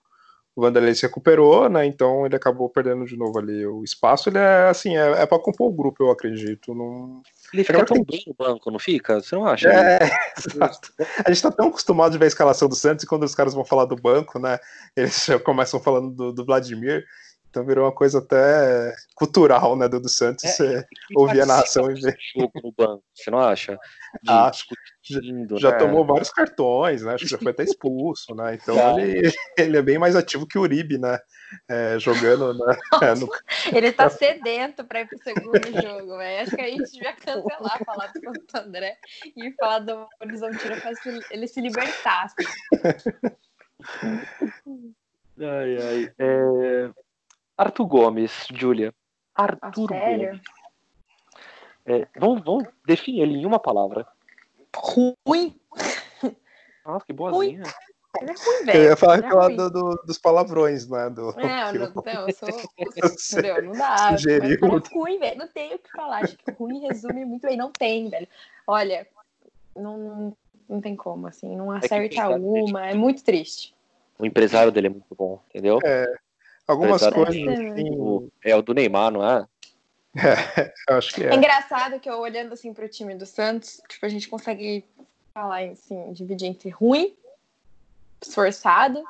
o 0.59 0.61
Vanderlei 0.61 0.93
se 0.93 1.03
recuperou, 1.03 1.69
né? 1.69 1.85
Então 1.85 2.25
ele 2.25 2.35
acabou 2.35 2.69
perdendo 2.69 3.05
de 3.05 3.15
novo 3.15 3.39
ali 3.39 3.65
o 3.65 3.81
espaço. 3.81 4.27
Ele 4.27 4.37
é 4.37 4.67
assim, 4.67 4.97
é, 4.97 5.21
é 5.21 5.25
para 5.25 5.39
compor 5.39 5.69
o 5.69 5.73
grupo, 5.73 6.03
eu 6.03 6.11
acredito. 6.11 6.75
Não... 6.75 7.21
Ele 7.53 7.63
fica 7.63 7.85
tão 7.85 8.03
bem 8.03 8.21
no 8.27 8.33
banco, 8.33 8.69
não 8.69 8.77
fica? 8.77 9.21
Você 9.21 9.35
não 9.35 9.45
acha? 9.45 9.69
É, 9.69 9.99
exato. 10.37 10.91
A 11.25 11.31
gente 11.31 11.41
tá 11.41 11.49
tão 11.49 11.69
acostumado 11.69 12.11
de 12.11 12.17
ver 12.17 12.25
a 12.25 12.27
escalação 12.27 12.67
do 12.67 12.75
Santos 12.75 13.05
e 13.05 13.07
quando 13.07 13.23
os 13.23 13.33
caras 13.33 13.53
vão 13.53 13.63
falar 13.63 13.85
do 13.85 13.95
banco, 13.95 14.37
né? 14.37 14.59
Eles 14.97 15.25
já 15.25 15.39
começam 15.39 15.79
falando 15.79 16.11
do, 16.11 16.33
do 16.33 16.45
Vladimir. 16.45 17.05
Então 17.49 17.65
virou 17.65 17.85
uma 17.85 17.91
coisa 17.91 18.19
até 18.19 18.95
cultural, 19.15 19.75
né, 19.75 19.87
do, 19.87 19.99
do 19.99 20.07
Santos, 20.07 20.43
é, 20.43 20.47
você 20.51 20.85
ouvir 21.15 21.41
a 21.41 21.45
narração 21.45 21.89
e 21.89 21.99
ver. 21.99 22.15
Jogo 22.35 22.51
no 22.63 22.71
banco, 22.71 23.03
você 23.13 23.31
não 23.31 23.39
acha? 23.39 23.77
De 24.23 24.29
Acho. 24.31 24.65
Já, 25.57 25.71
né? 25.71 25.77
tomou 25.77 26.05
vários 26.05 26.29
cartões, 26.29 27.01
né? 27.01 27.13
Acho 27.13 27.23
que 27.23 27.31
já 27.31 27.37
foi 27.39 27.51
até 27.51 27.63
expulso, 27.63 28.35
né? 28.35 28.53
Então 28.55 28.99
ele, 28.99 29.31
ele 29.57 29.77
é 29.77 29.81
bem 29.81 29.97
mais 29.97 30.15
ativo 30.15 30.45
que 30.45 30.57
o 30.57 30.61
Uribe, 30.61 30.99
né? 30.99 31.17
É, 31.67 31.97
jogando 31.97 32.53
né? 32.53 32.77
no... 33.17 33.27
Ele 33.75 33.91
tá 33.91 34.07
sedento 34.11 34.83
para 34.83 35.01
ir 35.01 35.07
pro 35.07 35.17
segundo 35.23 35.81
jogo, 35.81 36.17
velho. 36.17 36.43
Acho 36.43 36.55
que 36.55 36.61
a 36.61 36.67
gente 36.67 36.91
devia 36.91 37.13
cancelar 37.13 37.83
falar 37.83 38.11
do 38.13 38.21
Santo 38.21 38.67
André 38.67 38.97
e 39.35 39.51
falar 39.53 39.79
do 39.79 40.07
Horizontino 40.21 40.79
para 40.79 40.91
ele 41.31 41.47
se 41.47 41.59
libertasse. 41.59 42.35
Ai, 45.41 45.77
ai. 45.77 46.13
É... 46.19 46.91
Arthur 47.59 47.85
Gomes, 47.87 48.47
Júlia. 48.53 48.93
Arthur 49.35 49.93
ah, 49.93 49.99
Gomes. 49.99 50.41
É, 51.85 52.07
vamos, 52.17 52.41
vamos 52.41 52.67
definir 52.87 53.23
ele 53.23 53.39
em 53.39 53.45
uma 53.45 53.59
palavra. 53.59 54.07
Ruim. 54.73 55.59
Nossa, 56.85 57.05
que 57.05 57.11
boazinha. 57.11 57.63
Ruim. 57.63 57.71
Ele 58.21 58.31
é 58.31 58.33
ruim, 58.33 58.65
velho. 58.65 58.79
Eu 58.79 58.89
ia 58.89 58.95
falar 58.95 59.17
é 59.17 59.55
do, 59.55 59.69
do, 59.69 60.03
dos 60.05 60.17
palavrões, 60.17 60.87
né? 60.87 61.09
Do, 61.09 61.31
é, 61.37 61.73
não, 61.73 61.91
não, 61.93 62.27
eu 62.27 62.33
sou. 62.33 62.47
entendeu? 62.79 63.61
Não 63.61 63.73
dá. 63.73 64.17
Sugeriu. 64.17 64.57
Mas 64.61 64.91
é 64.91 64.95
ruim, 64.95 65.19
velho. 65.19 65.37
Não 65.37 65.47
tem 65.49 65.75
o 65.75 65.79
que 65.79 65.91
falar. 65.91 66.23
Acho 66.23 66.37
que 66.37 66.51
ruim 66.51 66.87
resume 66.87 67.25
muito 67.25 67.45
bem. 67.45 67.57
Não 67.57 67.73
tem, 67.73 68.09
velho. 68.09 68.27
Olha, 68.65 69.05
não, 69.75 70.35
não 70.67 70.79
tem 70.79 70.95
como, 70.95 71.27
assim. 71.27 71.57
Não 71.57 71.71
acerta 71.71 72.21
é 72.21 72.27
uma. 72.27 72.87
É 72.87 72.93
muito 72.93 73.21
triste. 73.21 73.75
O 74.17 74.25
empresário 74.25 74.71
dele 74.71 74.87
é 74.87 74.91
muito 74.91 75.13
bom, 75.13 75.41
entendeu? 75.49 75.79
É. 75.83 76.05
Algumas 76.69 77.01
coisas. 77.01 77.35
Assim... 77.35 78.31
É 78.43 78.55
o 78.55 78.61
do 78.61 78.75
Neymar, 78.75 79.11
não 79.11 79.27
é? 79.27 79.47
É, 80.15 80.73
eu 80.89 80.97
acho 80.97 81.13
que 81.13 81.23
é. 81.23 81.29
É 81.29 81.35
engraçado 81.35 81.99
que 81.99 82.09
eu 82.09 82.19
olhando 82.19 82.53
assim 82.53 82.73
pro 82.73 82.89
time 82.89 83.13
do 83.13 83.27
Santos, 83.27 83.79
tipo, 83.87 84.03
a 84.05 84.09
gente 84.09 84.27
consegue 84.27 84.83
falar 85.31 85.63
assim, 85.65 86.11
dividir 86.13 86.47
entre 86.47 86.69
ruim, 86.69 87.15
esforçado 88.19 89.03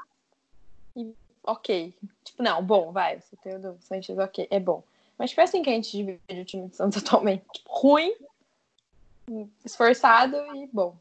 e 0.96 1.16
ok. 1.42 1.94
Tipo, 2.24 2.44
não, 2.44 2.62
bom, 2.62 2.92
vai, 2.92 3.20
você 3.20 3.36
tem 3.38 3.56
o 3.56 3.60
do 3.60 3.78
Santos, 3.80 4.18
ok, 4.18 4.48
é 4.52 4.60
bom. 4.60 4.84
Mas 5.18 5.30
tipo, 5.30 5.40
é 5.40 5.46
assim 5.46 5.64
que 5.64 5.70
a 5.70 5.74
gente 5.74 5.90
divide 5.90 6.42
o 6.42 6.46
time 6.46 6.68
do 6.68 6.76
Santos 6.76 7.02
atualmente. 7.02 7.46
Tipo, 7.54 7.70
ruim, 7.72 8.14
esforçado 9.66 10.36
e 10.58 10.68
bom. 10.68 10.98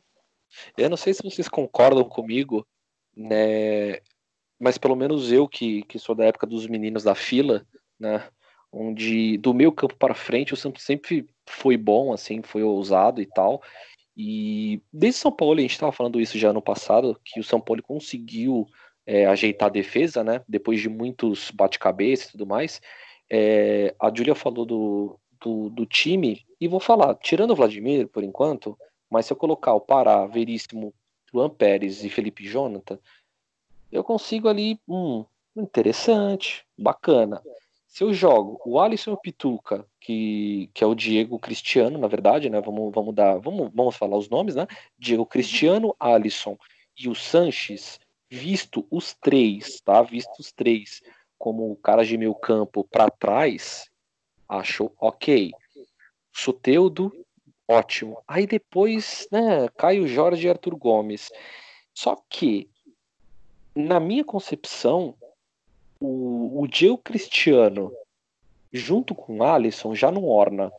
Eu 0.77 0.89
não 0.89 0.97
sei 0.97 1.13
se 1.13 1.23
vocês 1.23 1.49
concordam 1.49 2.05
comigo, 2.05 2.65
né? 3.17 4.01
Mas 4.59 4.79
pelo 4.79 4.97
menos 4.97 5.31
eu 5.31 5.47
que, 5.49 5.83
que 5.83 5.99
sou 5.99 6.15
da 6.15 6.25
época 6.25 6.47
dos 6.47 6.67
meninos 6.67 7.05
da 7.05 7.15
fila, 7.15 7.67
né, 7.99 8.27
onde 8.73 9.39
do 9.39 9.55
meio 9.55 9.73
campo 9.73 9.97
para 9.97 10.15
frente 10.15 10.53
o 10.53 10.57
Santos 10.57 10.83
sempre 10.83 11.27
foi 11.49 11.77
bom, 11.77 12.13
assim, 12.13 12.43
foi 12.43 12.63
ousado 12.63 13.23
e 13.23 13.27
tal. 13.27 13.63
E 14.17 14.83
desde 14.93 15.21
São 15.21 15.31
Paulo, 15.31 15.59
a 15.59 15.63
gente 15.63 15.73
estava 15.73 15.93
falando 15.93 16.21
isso 16.21 16.37
já 16.37 16.53
no 16.53 16.61
passado, 16.61 17.19
que 17.25 17.39
o 17.39 17.45
São 17.45 17.61
Paulo 17.61 17.83
conseguiu 17.83 18.67
é, 19.07 19.27
ajeitar 19.27 19.69
a 19.69 19.73
defesa, 19.73 20.25
né, 20.25 20.43
depois 20.49 20.81
de 20.81 20.89
muitos 20.89 21.51
bate-cabeça 21.53 22.29
e 22.29 22.31
tudo 22.33 22.47
mais. 22.47 22.81
É, 23.31 23.95
a 24.01 24.13
Júlia 24.15 24.35
falou 24.35 24.67
do, 24.67 25.21
do, 25.41 25.71
do, 25.71 25.87
time, 25.87 26.45
e 26.61 26.67
vou 26.67 26.81
falar, 26.81 27.15
tirando 27.15 27.53
o 27.53 27.55
Vladimir 27.55 28.09
por 28.09 28.25
enquanto, 28.25 28.77
mas 29.11 29.27
se 29.27 29.33
eu 29.33 29.37
colocar 29.37 29.75
o 29.75 29.81
Pará, 29.81 30.27
Veríssimo, 30.27 30.93
Juan 31.33 31.51
Pérez 31.51 32.05
e 32.05 32.11
Felipe 32.11 32.45
Jonathan, 32.45 32.99
eu 33.91 34.05
consigo 34.05 34.49
ali, 34.49 34.79
hum, 34.89 35.25
interessante, 35.57 36.65
bacana. 36.77 37.43
Se 37.87 38.05
eu 38.05 38.13
jogo 38.13 38.61
o 38.65 38.79
Alisson 38.79 39.17
Pituca, 39.17 39.85
que, 40.01 40.71
que 40.75 40.85
é 40.85 40.87
o 40.87 40.95
Diego 40.95 41.39
Cristiano, 41.39 41.99
na 41.99 42.07
verdade, 42.07 42.51
né? 42.51 42.61
Vamos, 42.61 42.93
vamos 42.95 43.15
dar. 43.15 43.39
Vamos, 43.39 43.71
vamos 43.75 43.97
falar 43.97 44.17
os 44.17 44.29
nomes, 44.29 44.55
né? 44.55 44.67
Diego 44.99 45.27
Cristiano, 45.27 45.97
Alisson 45.99 46.57
e 46.97 47.09
o 47.09 47.15
Sanches, 47.15 47.99
visto 48.31 48.87
os 48.91 49.15
três, 49.15 49.81
tá? 49.81 50.03
Visto 50.03 50.39
os 50.39 50.53
três 50.53 51.03
como 51.39 51.77
caras 51.77 52.09
de 52.09 52.19
meio 52.19 52.35
campo 52.35 52.85
para 52.85 53.11
trás, 53.11 53.89
acho 54.49 54.91
ok. 55.01 55.53
Soteudo, 56.33 57.13
ótimo. 57.67 58.23
Aí 58.27 58.47
depois, 58.47 59.27
né, 59.31 59.69
Caio 59.77 60.07
Jorge 60.07 60.47
e 60.47 60.51
Arthur 60.51 60.77
Gomes. 60.77 61.31
Só 61.95 62.17
que, 62.29 62.69
na 63.79 64.01
minha 64.01 64.25
concepção, 64.25 65.15
o, 66.01 66.65
o 66.65 66.99
Cristiano, 66.99 67.93
junto 68.73 69.15
com 69.15 69.39
o 69.39 69.45
Alisson, 69.45 69.95
já 69.95 70.11
não 70.11 70.25
orna. 70.25 70.73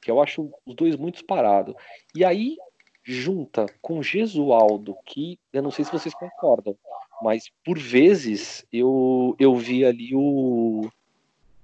Que 0.00 0.10
eu 0.10 0.22
acho 0.22 0.50
os 0.64 0.74
dois 0.74 0.96
muito 0.96 1.24
parados. 1.24 1.74
E 2.14 2.24
aí, 2.24 2.56
junta 3.04 3.66
com 3.82 4.02
Gesualdo, 4.02 4.96
que 5.04 5.38
eu 5.52 5.62
não 5.62 5.70
sei 5.70 5.84
se 5.84 5.92
vocês 5.92 6.14
concordam, 6.14 6.76
mas 7.22 7.50
por 7.64 7.78
vezes 7.78 8.64
eu, 8.72 9.36
eu 9.38 9.54
vi 9.56 9.84
ali 9.84 10.14
o. 10.14 10.88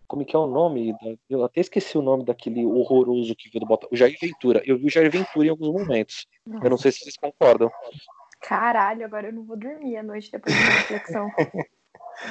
Como 0.07 0.27
que 0.27 0.37
é 0.37 0.39
o 0.39 0.47
nome? 0.47 0.95
Eu 1.31 1.43
até 1.43 1.61
esqueci 1.61 1.97
o 1.97 2.03
nome 2.03 2.25
daquele 2.25 2.67
horroroso 2.67 3.35
que 3.35 3.49
veio 3.49 3.61
do 3.61 3.67
Botafogo. 3.67 3.95
O 3.95 3.97
Jair 3.97 4.19
Ventura. 4.21 4.63
Eu 4.67 4.77
vi 4.77 4.87
o 4.87 4.91
Jair 4.91 5.11
Ventura 5.11 5.47
em 5.47 5.51
alguns 5.51 5.73
momentos. 5.73 6.27
Eu 6.63 6.69
não 6.69 6.77
sei 6.77 6.93
se 6.93 6.99
vocês 6.99 7.17
concordam. 7.17 7.71
Caralho, 8.43 9.05
agora 9.05 9.29
eu 9.29 9.33
não 9.33 9.45
vou 9.45 9.57
dormir 9.57 9.97
à 9.97 10.03
noite 10.03 10.31
depois 10.31 10.55
da 10.55 10.65
reflexão. 10.65 11.31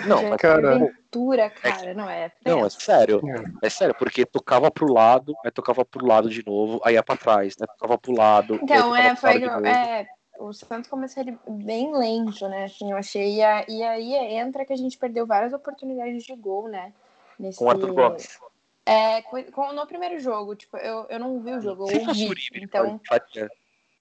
Não, 0.06 0.30
mas 0.30 0.38
cara... 0.39 0.76
aventura, 0.76 1.50
cara, 1.50 1.93
não 1.93 2.10
é. 2.10 2.32
Não, 2.45 2.65
é 2.65 2.69
sério. 2.69 3.19
É 3.62 3.69
sério, 3.69 3.95
porque 3.97 4.26
tocava 4.26 4.69
pro 4.71 4.91
lado, 4.91 5.34
aí 5.43 5.52
tocava 5.52 5.84
pro 5.84 6.06
lado 6.06 6.30
de 6.30 6.45
novo, 6.45 6.80
aí 6.84 6.93
ia 6.93 7.04
pra 7.04 7.17
trás, 7.17 7.58
né? 7.58 7.65
Tocava 7.67 7.97
pro 7.97 8.15
lado. 8.15 8.60
Então, 8.62 8.95
é, 8.95 9.15
foi. 9.15 9.43
É, 9.43 10.08
o 10.39 10.54
Santos 10.54 10.89
começou 10.89 11.24
ele 11.24 11.38
bem 11.47 11.91
lento, 11.95 12.47
né? 12.47 12.65
Assim, 12.65 12.91
eu 12.91 12.97
achei. 12.97 13.39
E, 13.39 13.39
e 13.39 13.84
aí 13.84 14.13
entra 14.38 14.65
que 14.65 14.71
a 14.71 14.78
gente 14.78 14.97
perdeu 14.97 15.26
várias 15.26 15.52
oportunidades 15.52 16.24
de 16.24 16.36
gol, 16.36 16.67
né? 16.67 16.93
Nesse... 17.38 17.58
Com 17.58 17.65
o 17.65 17.69
Arthur 17.69 17.93
Gomes. 17.93 18.39
É, 18.86 19.21
com, 19.24 19.74
no 19.74 19.86
primeiro 19.88 20.19
jogo, 20.19 20.56
tipo, 20.56 20.78
eu, 20.78 21.06
eu 21.10 21.19
não 21.19 21.39
vi 21.41 21.54
o 21.54 21.62
jogo, 21.62 21.89
eu 21.89 22.00
ouvi. 22.08 22.34
Então... 22.56 23.00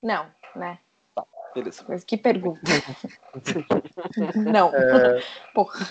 Não, 0.03 0.27
né? 0.57 0.79
Beleza. 1.55 1.85
Mas 1.89 2.05
que 2.05 2.17
pergunta. 2.17 2.61
Não. 4.37 4.75
É... 4.75 5.23
Porra. 5.55 5.87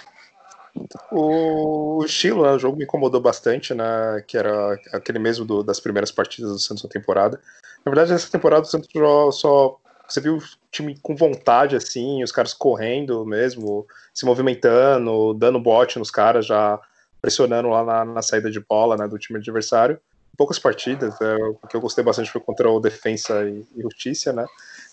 O 1.11 2.03
estilo, 2.05 2.43
né, 2.43 2.51
o 2.51 2.59
jogo 2.59 2.77
me 2.77 2.83
incomodou 2.83 3.19
bastante, 3.19 3.73
né? 3.73 4.23
Que 4.27 4.37
era 4.37 4.79
aquele 4.93 5.19
mesmo 5.19 5.45
do, 5.45 5.63
das 5.63 5.79
primeiras 5.79 6.11
partidas 6.11 6.51
do 6.51 6.59
Santos 6.59 6.83
na 6.83 6.89
temporada. 6.89 7.39
Na 7.85 7.91
verdade, 7.91 8.11
nessa 8.11 8.31
temporada 8.31 8.63
o 8.63 8.65
Santos 8.65 8.89
só. 9.33 9.77
Você 10.07 10.21
viu 10.21 10.37
o 10.37 10.43
time 10.71 10.97
com 11.03 11.15
vontade, 11.15 11.75
assim, 11.75 12.23
os 12.23 12.31
caras 12.31 12.51
correndo 12.51 13.23
mesmo, 13.23 13.85
se 14.11 14.25
movimentando, 14.25 15.35
dando 15.35 15.59
bote 15.59 15.99
nos 15.99 16.09
caras, 16.09 16.47
já 16.47 16.79
pressionando 17.21 17.69
lá 17.69 17.83
na, 17.83 18.05
na 18.05 18.21
saída 18.23 18.49
de 18.49 18.59
bola 18.59 18.97
né, 18.97 19.07
do 19.07 19.19
time 19.19 19.37
adversário. 19.37 19.99
Poucas 20.35 20.57
partidas, 20.57 21.13
é, 21.21 21.35
o 21.35 21.67
que 21.67 21.75
eu 21.75 21.81
gostei 21.81 22.03
bastante 22.03 22.31
foi 22.31 22.41
contra 22.41 22.67
o 22.71 22.79
Defensa 22.79 23.43
e, 23.43 23.63
e 23.75 23.81
Justiça, 23.83 24.33
né? 24.33 24.47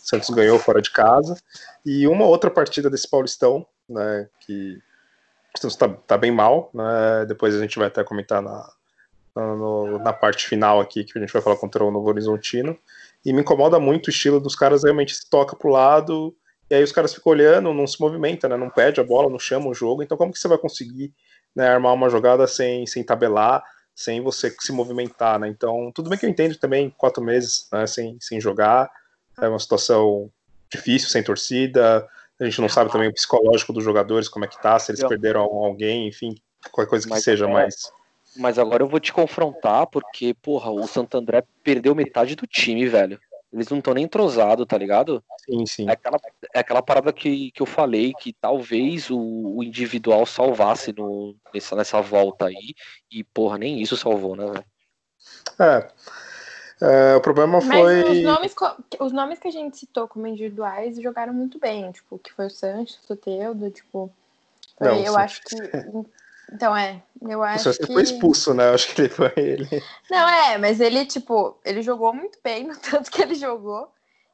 Santos 0.06 0.30
ganhou 0.30 0.58
fora 0.58 0.80
de 0.80 0.90
casa. 0.90 1.36
E 1.84 2.06
uma 2.06 2.24
outra 2.24 2.50
partida 2.50 2.88
desse 2.88 3.08
Paulistão, 3.08 3.66
né, 3.88 4.28
que 4.40 4.78
o 5.54 5.60
Santos 5.60 5.74
está 5.74 5.88
tá 5.88 6.16
bem 6.16 6.30
mal, 6.30 6.70
né, 6.72 7.24
depois 7.26 7.54
a 7.54 7.58
gente 7.58 7.78
vai 7.78 7.88
até 7.88 8.04
comentar 8.04 8.40
na, 8.40 8.70
na, 9.34 9.98
na, 9.98 10.12
parte 10.12 10.46
final 10.46 10.80
aqui, 10.80 11.04
que 11.04 11.18
a 11.18 11.20
gente 11.20 11.32
vai 11.32 11.42
falar 11.42 11.56
contra 11.56 11.84
o 11.84 11.90
Novo 11.90 12.08
Horizontino. 12.08 12.78
E 13.24 13.32
me 13.32 13.40
incomoda 13.40 13.80
muito 13.80 14.06
o 14.06 14.10
estilo 14.10 14.40
dos 14.40 14.54
caras 14.54 14.84
realmente 14.84 15.14
se 15.14 15.28
toca 15.28 15.56
pro 15.56 15.70
lado, 15.70 16.34
e 16.70 16.74
aí 16.74 16.82
os 16.82 16.92
caras 16.92 17.12
ficam 17.12 17.32
olhando, 17.32 17.72
não 17.72 17.86
se 17.86 18.00
movimenta, 18.00 18.48
né, 18.48 18.56
não 18.56 18.70
pede 18.70 19.00
a 19.00 19.04
bola, 19.04 19.28
não 19.28 19.38
chama 19.38 19.68
o 19.68 19.74
jogo. 19.74 20.02
Então 20.02 20.16
como 20.16 20.32
que 20.32 20.38
você 20.38 20.46
vai 20.46 20.58
conseguir 20.58 21.12
né, 21.54 21.68
armar 21.68 21.94
uma 21.94 22.08
jogada 22.08 22.46
sem, 22.46 22.86
sem 22.86 23.02
tabelar, 23.02 23.64
sem 23.94 24.20
você 24.20 24.54
se 24.60 24.72
movimentar, 24.72 25.38
né? 25.38 25.48
Então, 25.48 25.90
tudo 25.94 26.10
bem 26.10 26.18
que 26.18 26.26
eu 26.26 26.30
entendo 26.30 26.54
também, 26.58 26.90
quatro 26.90 27.24
meses 27.24 27.66
né, 27.72 27.86
sem, 27.86 28.18
sem 28.20 28.38
jogar, 28.38 28.90
é 29.40 29.48
uma 29.48 29.58
situação 29.58 30.30
difícil, 30.70 31.08
sem 31.08 31.22
torcida. 31.22 32.08
A 32.40 32.44
gente 32.44 32.60
não 32.60 32.68
sabe 32.68 32.90
também 32.90 33.08
o 33.08 33.14
psicológico 33.14 33.72
dos 33.72 33.84
jogadores, 33.84 34.28
como 34.28 34.44
é 34.44 34.48
que 34.48 34.60
tá, 34.60 34.78
se 34.78 34.90
eles 34.90 35.02
perderam 35.02 35.42
alguém, 35.42 36.08
enfim, 36.08 36.34
qualquer 36.70 36.90
coisa 36.90 37.06
que 37.06 37.10
mas, 37.10 37.24
seja, 37.24 37.46
é, 37.46 37.52
mas. 37.52 37.92
Mas 38.36 38.58
agora 38.58 38.82
eu 38.82 38.88
vou 38.88 39.00
te 39.00 39.12
confrontar, 39.12 39.86
porque, 39.86 40.34
porra, 40.34 40.70
o 40.70 40.86
Santo 40.86 41.16
André 41.16 41.42
perdeu 41.62 41.94
metade 41.94 42.36
do 42.36 42.46
time, 42.46 42.86
velho. 42.86 43.18
Eles 43.52 43.68
não 43.68 43.78
estão 43.78 43.94
nem 43.94 44.04
entrosados, 44.04 44.66
tá 44.66 44.76
ligado? 44.76 45.24
Sim, 45.46 45.64
sim. 45.64 45.88
É 45.88 45.92
aquela, 45.92 46.18
é 46.54 46.58
aquela 46.58 46.82
parada 46.82 47.12
que, 47.12 47.50
que 47.52 47.62
eu 47.62 47.66
falei, 47.66 48.12
que 48.20 48.34
talvez 48.34 49.08
o, 49.08 49.18
o 49.18 49.62
individual 49.62 50.26
salvasse 50.26 50.92
no, 50.92 51.34
nessa, 51.54 51.74
nessa 51.74 52.02
volta 52.02 52.46
aí. 52.46 52.74
E, 53.10 53.24
porra, 53.24 53.56
nem 53.56 53.80
isso 53.80 53.96
salvou, 53.96 54.36
né, 54.36 54.44
velho? 54.44 54.64
É. 55.58 55.88
É, 56.80 57.16
o 57.16 57.20
problema 57.20 57.60
foi. 57.60 58.02
Mas 58.04 58.18
os 58.18 58.22
nomes, 58.22 58.54
os 59.00 59.12
nomes 59.12 59.38
que 59.38 59.48
a 59.48 59.52
gente 59.52 59.78
citou 59.78 60.06
como 60.06 60.26
individuais 60.26 61.00
jogaram 61.00 61.32
muito 61.32 61.58
bem, 61.58 61.90
tipo, 61.90 62.18
que 62.18 62.32
foi 62.32 62.46
o 62.46 62.50
Sanches, 62.50 62.98
o 63.02 63.06
Soteudo, 63.06 63.70
tipo. 63.70 64.10
Foi, 64.76 64.88
Não, 64.88 64.96
eu 64.96 65.16
acho 65.16 65.42
que. 65.42 65.56
Então, 66.52 66.76
é. 66.76 67.02
Eu 67.20 67.42
acho 67.42 67.70
o 67.70 67.74
que... 67.74 67.92
foi 67.92 68.02
expulso, 68.02 68.54
né? 68.54 68.68
Eu 68.68 68.74
acho 68.74 68.94
que 68.94 69.02
ele 69.02 69.08
foi 69.08 69.32
ele. 69.36 69.82
Não, 70.08 70.28
é, 70.28 70.56
mas 70.58 70.80
ele, 70.80 71.04
tipo, 71.04 71.58
ele 71.64 71.82
jogou 71.82 72.14
muito 72.14 72.38
bem 72.42 72.68
no 72.68 72.76
tanto 72.78 73.10
que 73.10 73.20
ele 73.20 73.34
jogou. 73.34 73.90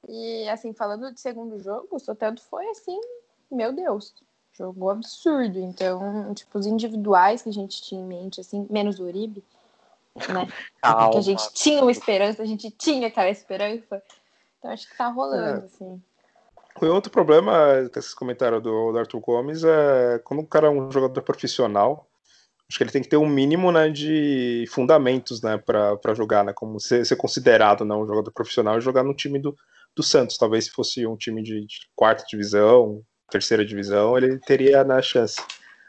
E, 0.07 0.49
assim, 0.49 0.75
falando 0.75 1.13
de 1.13 1.21
segundo 1.21 1.59
jogo, 1.59 1.89
o 1.91 1.99
Soteudo 1.99 2.41
foi 2.51 2.67
assim, 2.69 3.01
meu 3.51 3.73
Deus, 3.73 4.13
jogou 4.53 4.91
absurdo. 4.91 5.59
Então, 5.59 6.35
tipo, 6.35 6.59
os 6.59 6.67
individuais 6.67 7.43
que 7.43 7.49
a 7.49 7.53
gente 7.53 7.81
tinha 7.81 8.01
em 8.01 8.07
mente, 8.07 8.41
assim, 8.41 8.67
menos 8.69 8.99
o 8.99 9.05
Uribe, 9.05 9.43
né? 10.17 10.47
Calma. 10.83 11.19
a 11.19 11.21
gente 11.21 11.53
tinha 11.53 11.83
uma 11.83 11.91
esperança, 11.91 12.43
a 12.43 12.47
gente 12.47 12.71
tinha 12.71 13.09
aquela 13.09 13.31
esperança. 13.31 14.03
Então 14.59 14.71
acho 14.71 14.89
que 14.89 14.97
tá 14.97 15.09
rolando, 15.09 15.63
é. 15.63 15.65
assim. 15.65 16.03
O 16.81 16.87
outro 16.87 17.13
problema, 17.13 17.89
esses 17.97 18.15
comentários 18.15 18.63
do, 18.63 18.93
do 18.93 18.99
Arthur 18.99 19.21
Gomes, 19.21 19.63
é 19.63 20.21
quando 20.25 20.41
o 20.41 20.47
cara 20.47 20.69
é 20.69 20.71
um 20.71 20.91
jogador 20.91 21.21
profissional, 21.23 22.09
acho 22.69 22.79
que 22.79 22.85
ele 22.85 22.91
tem 22.91 23.03
que 23.03 23.09
ter 23.09 23.19
um 23.19 23.29
mínimo 23.29 23.71
né, 23.71 23.91
de 23.91 24.65
fundamentos 24.71 25.43
né, 25.43 25.59
para 25.59 26.15
jogar, 26.15 26.43
né, 26.43 26.53
como 26.55 26.81
ser, 26.81 27.05
ser 27.05 27.17
considerado 27.17 27.85
né, 27.85 27.95
um 27.95 28.07
jogador 28.07 28.33
profissional 28.33 28.79
e 28.79 28.81
jogar 28.81 29.03
no 29.03 29.15
time 29.15 29.39
do, 29.39 29.55
do 29.95 30.03
Santos. 30.03 30.39
Talvez 30.39 30.65
se 30.65 30.71
fosse 30.71 31.07
um 31.07 31.17
time 31.17 31.43
de, 31.43 31.67
de 31.67 31.81
quarta 31.95 32.25
divisão, 32.27 33.03
terceira 33.31 33.65
divisão, 33.65 34.17
ele 34.17 34.39
teria 34.39 34.83
né, 34.83 35.03
chance. 35.03 35.37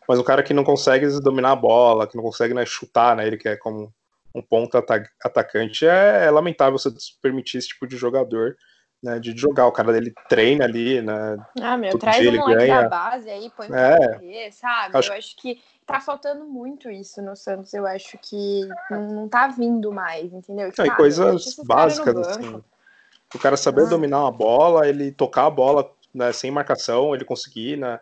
Mas 0.07 0.19
um 0.19 0.23
cara 0.23 0.43
que 0.43 0.53
não 0.53 0.63
consegue 0.63 1.07
dominar 1.21 1.51
a 1.51 1.55
bola, 1.55 2.05
que 2.05 2.17
não 2.17 2.23
consegue 2.23 2.53
né, 2.53 2.65
chutar, 2.65 3.15
né, 3.15 3.25
ele 3.25 3.37
que 3.37 3.47
é 3.47 3.55
como 3.55 3.93
um 4.33 4.41
ponto 4.41 4.77
atacante, 4.77 5.85
é, 5.85 6.25
é, 6.25 6.31
lamentável 6.31 6.77
você 6.77 6.89
permitir 7.21 7.57
esse 7.57 7.67
tipo 7.67 7.85
de 7.85 7.95
jogador, 7.95 8.57
né, 9.01 9.19
de 9.19 9.37
jogar. 9.37 9.67
O 9.67 9.71
cara 9.71 9.93
dele 9.93 10.13
treina 10.27 10.65
ali, 10.65 11.01
né? 11.01 11.37
Ah, 11.61 11.77
meu, 11.77 11.97
traz 11.99 12.25
um 12.25 12.31
moleque 12.31 12.67
ganha. 12.67 12.81
da 12.83 12.89
base 12.89 13.29
aí, 13.29 13.51
põe 13.55 13.67
é, 13.67 13.69
pra 13.69 14.19
correr, 14.19 14.51
sabe? 14.51 14.97
Acho... 14.97 15.11
Eu 15.11 15.17
acho 15.17 15.35
que 15.35 15.61
tá 15.85 15.99
faltando 15.99 16.45
muito 16.45 16.89
isso 16.89 17.21
no 17.21 17.35
Santos. 17.35 17.73
Eu 17.73 17.85
acho 17.85 18.17
que 18.21 18.67
não, 18.89 19.27
tá 19.27 19.47
vindo 19.47 19.91
mais, 19.91 20.33
entendeu? 20.33 20.71
Não, 20.75 20.85
e 20.85 20.91
coisas 20.91 21.55
básicas, 21.65 22.15
assim. 22.15 22.63
O 23.35 23.39
cara 23.39 23.57
saber 23.57 23.83
ah. 23.83 23.89
dominar 23.89 24.21
uma 24.21 24.31
bola, 24.31 24.87
ele 24.87 25.11
tocar 25.11 25.45
a 25.45 25.49
bola 25.49 25.91
né, 26.13 26.31
sem 26.31 26.49
marcação, 26.49 27.13
ele 27.13 27.25
conseguir, 27.25 27.77
né? 27.77 27.99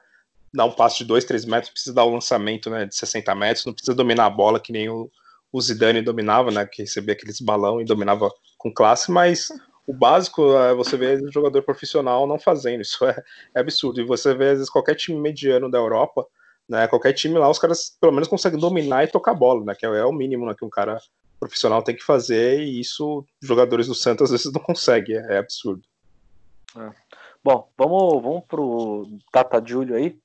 Dar 0.54 0.66
um 0.66 0.72
passo 0.72 0.98
de 0.98 1.06
2, 1.06 1.24
3 1.24 1.46
metros, 1.46 1.72
precisa 1.72 1.96
dar 1.96 2.06
um 2.06 2.14
lançamento 2.14 2.70
né, 2.70 2.86
de 2.86 2.94
60 2.94 3.34
metros, 3.36 3.66
não 3.66 3.74
precisa 3.74 3.96
dominar 3.96 4.26
a 4.26 4.30
bola 4.30 4.60
que 4.60 4.74
nem 4.74 4.90
o, 4.90 5.10
o 5.52 5.62
Zidane 5.62 6.02
dominava, 6.02 6.50
né, 6.52 6.66
que 6.66 6.84
recebia 6.84 7.14
aqueles 7.14 7.42
balão 7.42 7.82
e 7.82 7.86
dominava 7.86 8.32
com 8.58 8.74
classe, 8.74 9.12
mas 9.12 9.50
o 9.86 9.94
básico 9.94 10.56
é 10.56 10.74
você 10.74 10.96
ver 10.96 11.22
jogador 11.32 11.62
profissional 11.64 12.26
não 12.26 12.40
fazendo, 12.40 12.82
isso 12.82 13.04
é, 13.06 13.22
é, 13.56 13.60
absurdo. 13.60 14.00
E 14.00 14.06
você 14.06 14.34
vê, 14.34 14.46
às 14.46 14.54
vezes, 14.54 14.70
qualquer 14.70 14.96
time 14.96 15.20
mediano 15.20 15.70
da 15.70 15.78
Europa, 15.78 16.26
né, 16.70 16.88
qualquer 16.88 17.14
time 17.14 17.38
lá, 17.38 17.50
os 17.50 17.60
caras 17.60 17.98
pelo 18.00 18.14
menos 18.14 18.30
conseguem 18.30 18.60
dominar 18.60 19.04
e 19.04 19.12
tocar 19.12 19.34
bola, 19.34 19.66
né, 19.66 19.76
que 19.76 19.86
é, 19.86 20.06
o 20.06 20.14
mínimo 20.14 20.46
né, 20.46 20.56
que 20.58 20.64
um 20.64 20.70
cara 20.70 20.98
profissional 21.40 21.82
tem 21.84 21.96
que 21.96 22.04
fazer, 22.04 22.62
e 22.62 22.80
isso 22.80 23.26
jogadores 23.42 23.88
do 23.88 23.96
Santos 23.96 24.26
às 24.26 24.32
vezes 24.32 24.54
não 24.54 24.62
conseguem, 24.62 25.18
é, 25.18 25.36
é 25.36 25.38
absurdo. 25.40 25.82
É. 26.78 26.90
Bom, 27.44 27.68
vamos, 27.76 28.22
vamos 28.22 28.44
pro 28.48 29.08
Tata 29.32 29.62
Júlio 29.66 29.96
aí, 29.96 30.16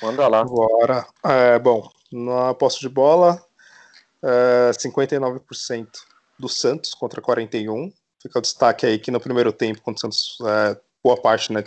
manda 0.00 0.28
lá. 0.28 0.44
Bora. 0.44 1.04
É, 1.24 1.58
bom, 1.58 1.90
na 2.10 2.54
posse 2.54 2.78
de 2.78 2.88
bola, 2.88 3.44
uh, 4.22 4.68
é, 4.68 4.70
59% 4.70 5.88
do 6.38 6.48
Santos 6.48 6.94
contra 6.94 7.20
41. 7.20 7.92
Fica 8.20 8.38
o 8.38 8.42
destaque 8.42 8.86
aí 8.86 8.98
que 8.98 9.10
no 9.10 9.20
primeiro 9.20 9.52
tempo, 9.52 9.82
quando 9.82 9.96
o 9.96 10.00
Santos, 10.00 10.38
uh, 10.40 10.78
boa 11.02 11.20
parte, 11.20 11.52
né, 11.52 11.64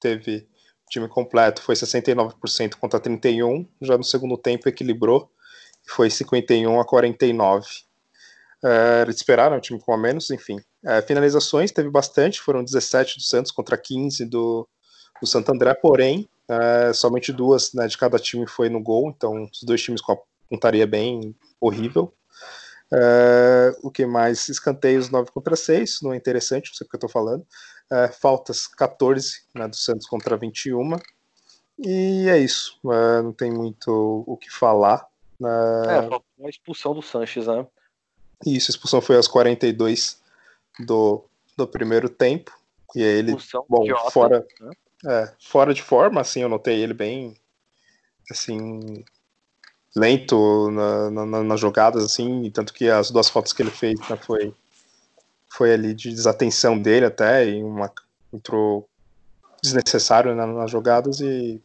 teve 0.00 0.48
time 0.88 1.08
completo, 1.08 1.62
foi 1.62 1.74
69% 1.74 2.76
contra 2.76 3.00
31. 3.00 3.66
Já 3.80 3.98
no 3.98 4.04
segundo 4.04 4.36
tempo 4.36 4.68
equilibrou 4.68 5.30
foi 5.86 6.10
51 6.10 6.80
a 6.80 6.84
49. 6.84 7.66
É, 8.64 9.02
eles 9.02 9.16
esperaram 9.16 9.56
o 9.56 9.60
time 9.60 9.80
com 9.80 9.92
a 9.92 9.98
menos, 9.98 10.30
enfim. 10.30 10.60
É, 10.84 11.02
finalizações 11.02 11.70
teve 11.70 11.90
bastante, 11.90 12.40
foram 12.40 12.64
17 12.64 13.18
do 13.18 13.22
Santos 13.22 13.52
contra 13.52 13.76
15 13.76 14.24
do, 14.24 14.68
do 15.20 15.26
Santo 15.26 15.52
André, 15.52 15.74
porém, 15.74 16.28
somente 16.94 17.32
duas 17.32 17.72
né, 17.72 17.88
de 17.88 17.98
cada 17.98 18.18
time 18.18 18.46
foi 18.46 18.68
no 18.68 18.80
gol, 18.80 19.08
então 19.08 19.48
os 19.52 19.62
dois 19.64 19.82
times 19.82 20.00
com 20.00 20.12
a 20.12 20.18
pontaria 20.48 20.86
bem 20.86 21.34
horrível. 21.60 22.12
É, 22.92 23.76
o 23.82 23.90
que 23.90 24.06
mais? 24.06 24.48
Escanteios 24.48 25.10
9 25.10 25.30
contra 25.32 25.56
6, 25.56 26.00
não 26.02 26.12
é 26.12 26.16
interessante, 26.16 26.70
não 26.70 26.74
sei 26.74 26.86
o 26.86 26.90
que 26.90 26.96
eu 26.96 27.00
tô 27.00 27.08
falando. 27.08 27.44
É, 27.90 28.08
faltas 28.08 28.66
14 28.66 29.42
né, 29.54 29.66
do 29.68 29.76
Santos 29.76 30.06
contra 30.06 30.36
21. 30.36 30.96
E 31.78 32.26
é 32.28 32.38
isso, 32.38 32.78
é, 32.90 33.22
não 33.22 33.32
tem 33.32 33.52
muito 33.52 34.24
o 34.26 34.36
que 34.36 34.50
falar. 34.50 35.06
É, 35.40 36.08
faltou 36.08 36.46
a 36.46 36.48
expulsão 36.48 36.94
do 36.94 37.02
Sanches, 37.02 37.46
né? 37.46 37.66
Isso, 38.44 38.70
a 38.70 38.72
expulsão 38.72 39.00
foi 39.00 39.16
aos 39.16 39.28
42 39.28 40.22
do, 40.86 41.24
do 41.56 41.66
primeiro 41.66 42.08
tempo. 42.08 42.56
E 42.94 43.02
aí 43.02 43.18
ele, 43.18 43.30
expulsão 43.32 43.64
bom, 43.68 43.82
idiota, 43.82 44.10
fora, 44.10 44.46
né? 44.60 44.70
é, 45.06 45.32
fora 45.40 45.74
de 45.74 45.82
forma, 45.82 46.20
assim, 46.20 46.40
eu 46.40 46.48
notei 46.48 46.80
ele 46.80 46.94
bem, 46.94 47.36
assim, 48.30 49.04
lento 49.96 50.70
na, 50.70 51.10
na, 51.10 51.42
nas 51.42 51.58
jogadas, 51.58 52.04
assim, 52.04 52.50
tanto 52.50 52.72
que 52.72 52.88
as 52.88 53.10
duas 53.10 53.30
fotos 53.30 53.52
que 53.52 53.62
ele 53.62 53.70
fez 53.70 53.98
né, 54.10 54.16
foi, 54.16 54.54
foi 55.48 55.72
ali 55.72 55.94
de 55.94 56.10
desatenção 56.10 56.78
dele 56.78 57.06
até, 57.06 57.48
e 57.48 57.62
uma 57.62 57.90
entrou 58.32 58.86
desnecessário 59.62 60.34
né, 60.34 60.44
nas 60.44 60.70
jogadas 60.70 61.20
e 61.20 61.60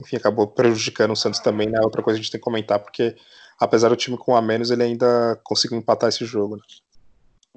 enfim, 0.00 0.16
acabou 0.16 0.46
prejudicando 0.46 1.12
o 1.12 1.16
Santos 1.16 1.40
também, 1.40 1.68
né? 1.68 1.80
Outra 1.80 2.02
coisa 2.02 2.18
que 2.18 2.20
a 2.20 2.22
gente 2.22 2.32
tem 2.32 2.40
que 2.40 2.44
comentar, 2.44 2.78
porque 2.78 3.16
apesar 3.58 3.88
do 3.88 3.96
time 3.96 4.16
com 4.16 4.36
a 4.36 4.42
menos, 4.42 4.70
ele 4.70 4.82
ainda 4.82 5.40
conseguiu 5.42 5.78
empatar 5.78 6.08
esse 6.08 6.24
jogo. 6.24 6.56
Né? 6.56 6.62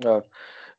É. 0.06 0.24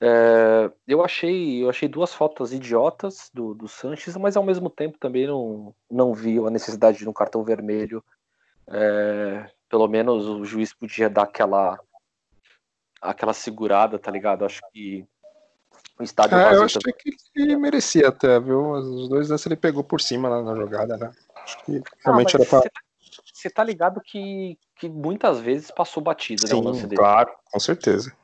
É, 0.02 0.70
eu 0.88 1.04
achei 1.04 1.62
eu 1.62 1.68
achei 1.68 1.86
duas 1.86 2.14
faltas 2.14 2.54
idiotas 2.54 3.30
do, 3.34 3.52
do 3.52 3.68
Sanches, 3.68 4.16
mas 4.16 4.34
ao 4.34 4.42
mesmo 4.42 4.70
tempo 4.70 4.96
também 4.98 5.26
não, 5.26 5.74
não 5.90 6.14
vi 6.14 6.38
a 6.38 6.48
necessidade 6.48 6.96
de 6.96 7.06
um 7.06 7.12
cartão 7.12 7.44
vermelho 7.44 8.02
é, 8.70 9.50
pelo 9.68 9.88
menos 9.88 10.26
o 10.26 10.44
juiz 10.44 10.72
podia 10.72 11.10
dar 11.10 11.22
aquela 11.22 11.78
aquela 13.00 13.32
segurada, 13.32 13.98
tá 13.98 14.10
ligado? 14.10 14.44
Acho 14.44 14.60
que 14.72 15.06
o 15.98 16.02
estádio 16.02 16.36
é, 16.36 16.54
eu 16.54 16.64
acho 16.64 16.78
também. 16.78 16.94
que 16.98 17.12
ele 17.34 17.56
merecia 17.56 18.08
até, 18.08 18.38
viu? 18.38 18.72
Os 18.72 19.08
dois 19.08 19.28
lances 19.28 19.46
ele 19.46 19.56
pegou 19.56 19.82
por 19.82 20.00
cima 20.00 20.28
na, 20.28 20.42
na 20.42 20.54
jogada, 20.54 20.96
né? 20.96 21.10
Acho 21.36 21.64
que 21.64 21.82
realmente 22.04 22.36
ah, 22.36 22.40
era 22.40 22.48
pra. 22.48 22.62
Você 23.32 23.48
tá, 23.48 23.56
tá 23.56 23.64
ligado 23.64 24.00
que, 24.00 24.58
que 24.76 24.88
muitas 24.88 25.40
vezes 25.40 25.70
passou 25.70 26.02
batido, 26.02 26.46
Sim, 26.46 26.54
né? 26.54 26.60
O 26.60 26.64
lance 26.64 26.82
dele. 26.82 26.96
Claro, 26.96 27.30
com 27.50 27.58
certeza. 27.58 28.14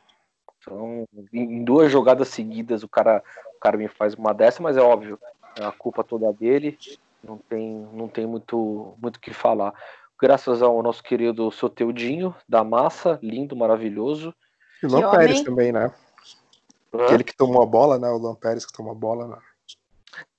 Então, 0.59 1.07
em 1.33 1.65
duas 1.65 1.91
jogadas 1.91 2.29
seguidas, 2.29 2.83
o 2.83 2.89
cara, 2.89 3.23
o 3.57 3.61
cara 3.61 3.77
me 3.77 3.89
faz 3.89 4.15
uma 4.15 4.35
dessa, 4.35 4.63
mas 4.63 4.77
é 4.77 4.81
óbvio, 4.81 5.19
é 5.59 5.65
a 5.65 5.73
culpa 5.73 6.03
toda 6.05 6.33
dele, 6.33 6.79
não 7.23 7.39
tem, 7.39 7.89
não 7.93 8.09
tem 8.09 8.27
muito 8.27 8.95
muito 9.01 9.21
que 9.21 9.33
falar 9.33 9.73
graças 10.21 10.63
ao 10.63 10.83
nosso 10.83 11.03
querido 11.03 11.51
Soteudinho 11.51 12.35
da 12.49 12.65
massa, 12.65 13.19
lindo, 13.23 13.57
maravilhoso. 13.57 14.35
E 14.83 14.87
o 14.87 14.91
Luan 14.91 15.11
Pérez 15.11 15.43
também, 15.43 15.73
né? 15.73 15.93
Aquele 16.93 17.25
que 17.25 17.37
tomou 17.37 17.63
a 17.63 17.67
bola, 17.67 17.99
né? 17.99 18.09
O 18.09 18.19
Luan 18.19 18.35
Pérez 18.35 18.65
que 18.65 18.73
tomou 18.73 18.93
a 18.93 18.95
bola. 18.95 19.29
Né? 19.29 19.37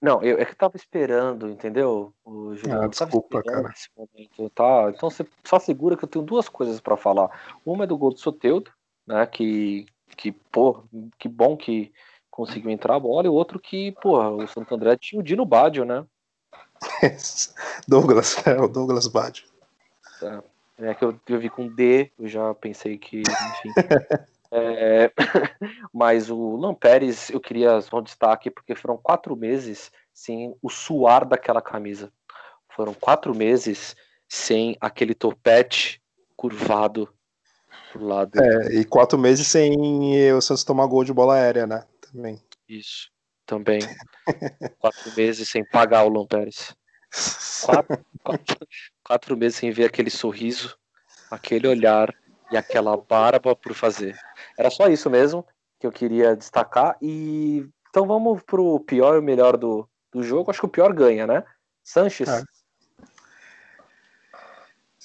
Não, 0.02 0.22
eu 0.24 0.38
é 0.38 0.46
que 0.46 0.56
tava 0.56 0.76
esperando, 0.76 1.50
entendeu? 1.50 2.14
O 2.26 2.54
ah, 2.72 2.88
desculpa, 2.88 3.44
cara. 3.44 3.74
Momento, 3.96 4.50
tá? 4.54 4.92
Então 4.96 5.10
você 5.10 5.26
só 5.44 5.60
segura 5.60 5.96
que 5.96 6.04
eu 6.04 6.10
tenho 6.10 6.26
duas 6.26 6.50
coisas 6.50 6.80
para 6.80 6.98
falar. 6.98 7.30
Uma 7.66 7.84
é 7.84 7.88
do 7.88 7.98
gol 7.98 8.12
do 8.12 8.20
Soteudo, 8.20 8.72
né? 9.06 9.26
Que, 9.28 9.86
que, 10.16 10.32
pô, 10.32 10.84
que 11.20 11.28
bom 11.28 11.56
que 11.56 11.92
conseguiu 12.30 12.70
entrar 12.70 12.96
a 12.96 13.00
bola, 13.00 13.26
e 13.26 13.30
o 13.30 13.34
outro 13.34 13.60
que, 13.60 13.94
pô, 13.94 14.20
o 14.20 14.48
Santo 14.48 14.76
André 14.76 14.96
tinha 14.96 15.20
o 15.20 15.24
Dino 15.24 15.44
Badio, 15.44 15.84
né? 15.84 16.06
Douglas, 17.88 18.46
é 18.46 18.62
o 18.62 18.68
Douglas 18.68 19.08
Badio. 19.08 19.57
Tá. 20.20 20.44
É 20.80 20.94
que 20.94 21.04
eu, 21.04 21.20
eu 21.28 21.40
vi 21.40 21.50
com 21.50 21.68
D, 21.68 22.12
eu 22.20 22.28
já 22.28 22.54
pensei 22.54 22.98
que, 22.98 23.22
enfim. 23.22 23.74
é, 24.52 25.12
mas 25.92 26.30
o 26.30 26.56
Lampérez, 26.56 27.30
eu 27.32 27.40
queria 27.40 27.82
só 27.82 27.98
um 27.98 28.04
destaque, 28.04 28.52
porque 28.52 28.76
foram 28.76 28.98
quatro 28.98 29.36
meses 29.36 29.92
sem 30.14 30.56
o 30.62 30.70
suar 30.70 31.26
daquela 31.26 31.62
camisa. 31.62 32.12
Foram 32.70 32.94
quatro 32.94 33.34
meses 33.34 33.96
sem 34.30 34.78
aquele 34.80 35.16
topete 35.16 36.00
curvado 36.36 37.12
pro 37.92 38.06
lado. 38.06 38.40
É, 38.40 38.76
e 38.76 38.86
quatro 38.86 39.18
meses 39.18 39.48
sem 39.48 40.32
o 40.32 40.42
Santos 40.42 40.64
tomar 40.64 40.86
gol 40.86 41.04
de 41.04 41.14
bola 41.14 41.36
aérea, 41.36 41.66
né? 41.66 41.84
Também. 42.00 42.40
Isso, 42.70 43.10
também. 43.46 43.80
quatro 44.80 45.12
meses 45.16 45.50
sem 45.50 45.66
pagar 45.66 46.04
o 46.04 46.10
Lampérez. 46.10 46.76
Quatro, 47.66 48.06
quatro, 48.24 48.68
quatro 49.08 49.38
meses 49.38 49.58
sem 49.58 49.72
ver 49.72 49.86
aquele 49.86 50.10
sorriso, 50.10 50.78
aquele 51.32 51.66
olhar 51.66 52.14
e 52.52 52.58
aquela 52.58 52.98
barba 52.98 53.56
por 53.56 53.74
fazer. 53.74 54.18
Era 54.58 54.70
só 54.70 54.88
isso 54.90 55.10
mesmo 55.10 55.46
que 55.80 55.88
eu 55.88 55.92
queria 55.92 56.36
destacar. 56.36 56.98
E 57.02 57.66
então 57.90 58.06
vamos 58.06 58.44
pro 58.44 58.82
pior 58.82 59.16
e 59.16 59.20
o 59.20 59.24
melhor 59.24 59.56
do, 59.56 59.88
do 60.12 60.22
jogo. 60.22 60.52
Acho 60.52 60.60
que 60.60 60.66
o 60.66 60.70
pior 60.70 60.94
ganha, 60.94 61.26
né? 61.26 61.44
Sanches. 61.84 62.28
É, 62.30 62.44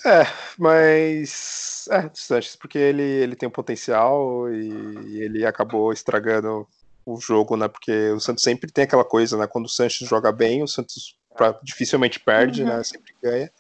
é 0.04 0.26
mas. 0.58 1.86
É, 1.90 2.10
Sanches, 2.12 2.56
porque 2.56 2.78
ele, 2.78 3.02
ele 3.02 3.36
tem 3.36 3.48
um 3.48 3.52
potencial 3.52 4.52
e, 4.52 4.68
e 5.06 5.22
ele 5.22 5.46
acabou 5.46 5.92
estragando 5.92 6.66
o 7.06 7.20
jogo, 7.20 7.56
né? 7.56 7.68
Porque 7.68 8.10
o 8.10 8.20
Santos 8.20 8.42
sempre 8.42 8.70
tem 8.70 8.84
aquela 8.84 9.04
coisa, 9.04 9.36
né? 9.36 9.46
Quando 9.46 9.66
o 9.66 9.70
Sanches 9.70 10.08
joga 10.08 10.32
bem, 10.32 10.62
o 10.62 10.68
Santos 10.68 11.16
pra, 11.36 11.58
dificilmente 11.62 12.18
perde, 12.20 12.62
uhum. 12.62 12.68
né? 12.68 12.82
Sempre 12.82 13.14
ganha. 13.22 13.50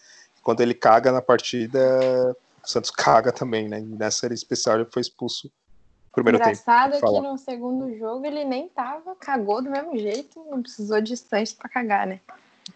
Quando 0.42 0.60
ele 0.60 0.74
caga 0.74 1.12
na 1.12 1.22
partida, 1.22 1.78
o 2.62 2.68
Santos 2.68 2.90
caga 2.90 3.32
também, 3.32 3.68
né? 3.68 3.80
nessa 3.80 4.20
série 4.20 4.34
especial 4.34 4.76
ele 4.76 4.88
foi 4.90 5.02
expulso 5.02 5.46
no 5.46 6.12
primeiro 6.12 6.38
Engraçado 6.38 6.92
tempo. 6.92 6.96
Engraçado 6.96 7.16
é 7.16 7.20
que 7.20 7.28
no 7.28 7.38
segundo 7.38 7.96
jogo 7.96 8.26
ele 8.26 8.44
nem 8.44 8.68
tava, 8.68 9.14
cagou 9.16 9.62
do 9.62 9.70
mesmo 9.70 9.96
jeito, 9.96 10.44
não 10.50 10.62
precisou 10.62 11.00
de 11.00 11.16
Sanches 11.16 11.54
pra 11.54 11.68
cagar, 11.68 12.06
né? 12.06 12.20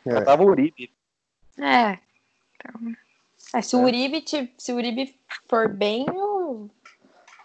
É. 0.05 0.12
Já 0.12 0.24
tava 0.24 0.42
o 0.42 0.46
Uribe. 0.46 0.92
É. 1.59 1.98
Então, 2.55 2.94
é, 3.55 3.62
se, 3.62 3.74
é. 3.74 3.79
O 3.79 3.83
Uribe, 3.83 4.24
se 4.59 4.72
o 4.72 4.76
Uribe 4.76 5.18
for 5.48 5.68
bem, 5.68 6.07
o... 6.11 6.68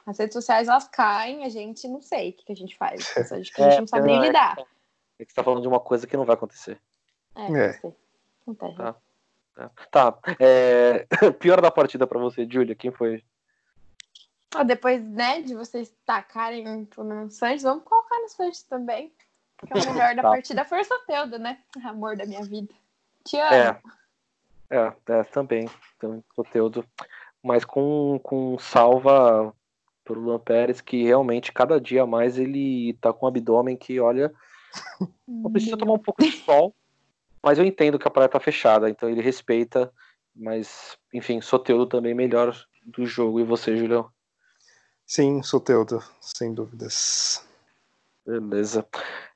as 0.05 0.17
redes 0.17 0.34
sociais 0.34 0.67
elas 0.67 0.88
caem, 0.88 1.43
a 1.45 1.49
gente 1.49 1.88
não 1.88 2.01
sei 2.01 2.29
o 2.29 2.34
que, 2.34 2.45
que 2.45 2.51
a 2.51 2.55
gente 2.55 2.77
faz. 2.77 3.01
A 3.17 3.38
gente, 3.38 3.62
a 3.62 3.69
gente 3.69 3.79
não 3.81 3.88
sabe 3.88 4.07
nem 4.07 4.19
é, 4.19 4.21
lidar. 4.21 4.57
É 5.19 5.25
que 5.25 5.31
você 5.31 5.36
tá 5.36 5.43
falando 5.43 5.62
de 5.62 5.67
uma 5.67 5.79
coisa 5.79 6.07
que 6.07 6.17
não 6.17 6.25
vai 6.25 6.36
acontecer. 6.36 6.79
É, 7.36 7.53
é. 7.53 7.81
Acontece. 8.41 8.75
Tá. 8.75 8.95
Tá. 9.92 10.18
É... 10.40 11.06
Pior 11.40 11.62
da 11.62 11.72
partida 11.72 12.08
para 12.08 12.20
você, 12.20 12.48
Júlia, 12.50 12.76
quem 12.76 12.92
foi? 12.92 13.24
Ah, 14.54 14.64
depois, 14.64 15.02
né, 15.04 15.42
de 15.42 15.56
vocês 15.56 15.94
tacarem 16.06 16.88
no 16.98 17.30
Sanches, 17.30 17.64
vamos 17.64 17.84
colocar 17.84 18.20
no 18.20 18.30
Sanches 18.30 18.64
também. 18.64 19.14
Porque 19.58 19.78
o 19.78 19.94
melhor 19.94 20.16
da 20.16 20.24
tá. 20.24 20.30
partida 20.30 20.66
foi 20.66 20.82
o 20.82 20.86
Soteudo, 20.86 21.40
né? 21.40 21.60
Amor 21.86 22.18
da 22.18 22.26
minha 22.26 22.44
vida. 22.44 22.74
Te 23.24 23.38
amo. 23.38 23.80
É, 24.70 24.78
é, 24.78 24.94
é 25.08 25.24
também. 25.26 25.70
Então, 25.96 26.24
Soteudo. 26.36 26.86
Mas 27.42 27.64
com, 27.64 28.20
com 28.22 28.58
salva 28.60 29.54
pro 30.04 30.20
Luan 30.20 30.40
Pérez, 30.40 30.82
que 30.82 31.04
realmente 31.04 31.52
cada 31.52 31.80
dia 31.80 32.06
mais 32.06 32.38
ele 32.38 32.94
tá 33.00 33.14
com 33.14 33.26
um 33.26 33.30
abdômen 33.30 33.78
que, 33.78 34.00
olha, 34.00 34.34
precisa 35.52 35.78
tomar 35.78 35.94
um 35.94 36.00
pouco 36.00 36.24
de 36.24 36.32
sol 36.32 36.76
mas 37.43 37.58
eu 37.58 37.65
entendo 37.65 37.97
que 37.97 38.08
a 38.08 38.12
praia 38.12 38.30
tá 38.30 38.39
fechada, 38.39 38.89
então 38.89 39.10
ele 39.10 39.21
respeita. 39.21 39.91
Mas, 40.36 40.97
enfim, 41.13 41.41
Soteudo 41.41 41.86
também 41.86 42.13
melhor 42.13 42.56
do 42.86 43.06
jogo. 43.06 43.39
E 43.39 43.43
você, 43.43 43.75
Julião? 43.75 44.10
Sim, 45.06 45.43
Soteudo, 45.43 46.01
sem 46.21 46.54
dúvidas. 46.54 47.45
Beleza. 48.25 48.88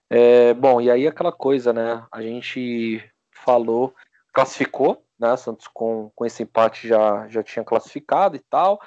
É, 0.10 0.54
bom, 0.54 0.80
e 0.80 0.90
aí 0.90 1.08
aquela 1.08 1.32
coisa, 1.32 1.74
né? 1.74 2.06
A 2.12 2.22
gente 2.22 3.04
falou, 3.32 3.94
classificou, 4.32 5.04
né? 5.20 5.36
Santos 5.36 5.68
com, 5.68 6.12
com 6.16 6.26
esse 6.26 6.44
empate 6.44 6.88
já, 6.88 7.28
já 7.28 7.44
tinha 7.44 7.66
classificado 7.66 8.36
e 8.36 8.40
tal. 8.40 8.80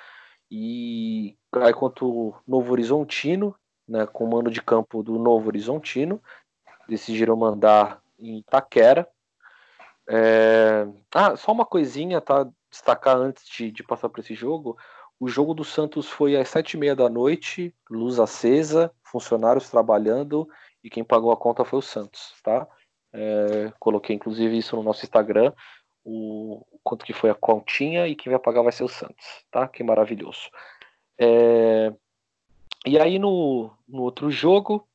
E 0.51 1.37
aí 1.53 1.75
quanto 1.75 2.09
o 2.09 2.35
Novo 2.47 2.73
Horizontino, 2.73 3.55
né? 3.87 4.07
Com 4.07 4.25
o 4.25 4.31
mando 4.31 4.51
de 4.51 4.63
campo 4.63 5.03
do 5.03 5.19
Novo 5.19 5.49
Horizontino, 5.49 6.23
decidiram 6.89 7.37
mandar 7.37 8.01
em 8.19 8.39
Itaquera. 8.39 9.09
É... 10.09 10.87
Ah, 11.15 11.37
só 11.37 11.53
uma 11.53 11.67
coisinha, 11.67 12.21
tá? 12.21 12.49
Destacar 12.71 13.17
antes 13.17 13.47
de, 13.49 13.71
de 13.71 13.83
passar 13.83 14.09
para 14.09 14.21
esse 14.21 14.35
jogo. 14.35 14.77
O 15.21 15.29
jogo 15.29 15.53
do 15.53 15.65
Santos 15.65 16.09
foi 16.09 16.37
às 16.37 16.49
sete 16.49 16.75
e 16.75 16.77
meia 16.77 16.95
da 16.95 17.09
noite, 17.09 17.75
luz 17.91 18.21
acesa, 18.21 18.93
funcionários 19.03 19.69
trabalhando 19.69 20.49
e 20.83 20.89
quem 20.89 21.03
pagou 21.03 21.33
a 21.33 21.37
conta 21.37 21.65
foi 21.65 21.81
o 21.81 21.83
Santos, 21.83 22.35
tá? 22.43 22.69
É, 23.13 23.73
coloquei 23.81 24.15
inclusive 24.15 24.57
isso 24.57 24.77
no 24.77 24.83
nosso 24.83 25.05
Instagram. 25.05 25.53
o 26.05 26.65
quanto 26.85 27.05
que 27.05 27.13
foi 27.13 27.31
a 27.31 27.35
continha 27.35 28.07
e 28.07 28.15
quem 28.15 28.31
vai 28.31 28.41
pagar 28.41 28.63
vai 28.63 28.73
ser 28.73 28.85
o 28.85 28.89
Santos, 28.89 29.45
tá? 29.51 29.67
Que 29.69 29.83
maravilhoso. 29.83 30.51
É... 31.19 31.93
E 32.87 32.99
aí 32.99 33.19
no, 33.19 33.71
no 33.89 34.03
outro 34.03 34.31
jogo, 34.31 34.87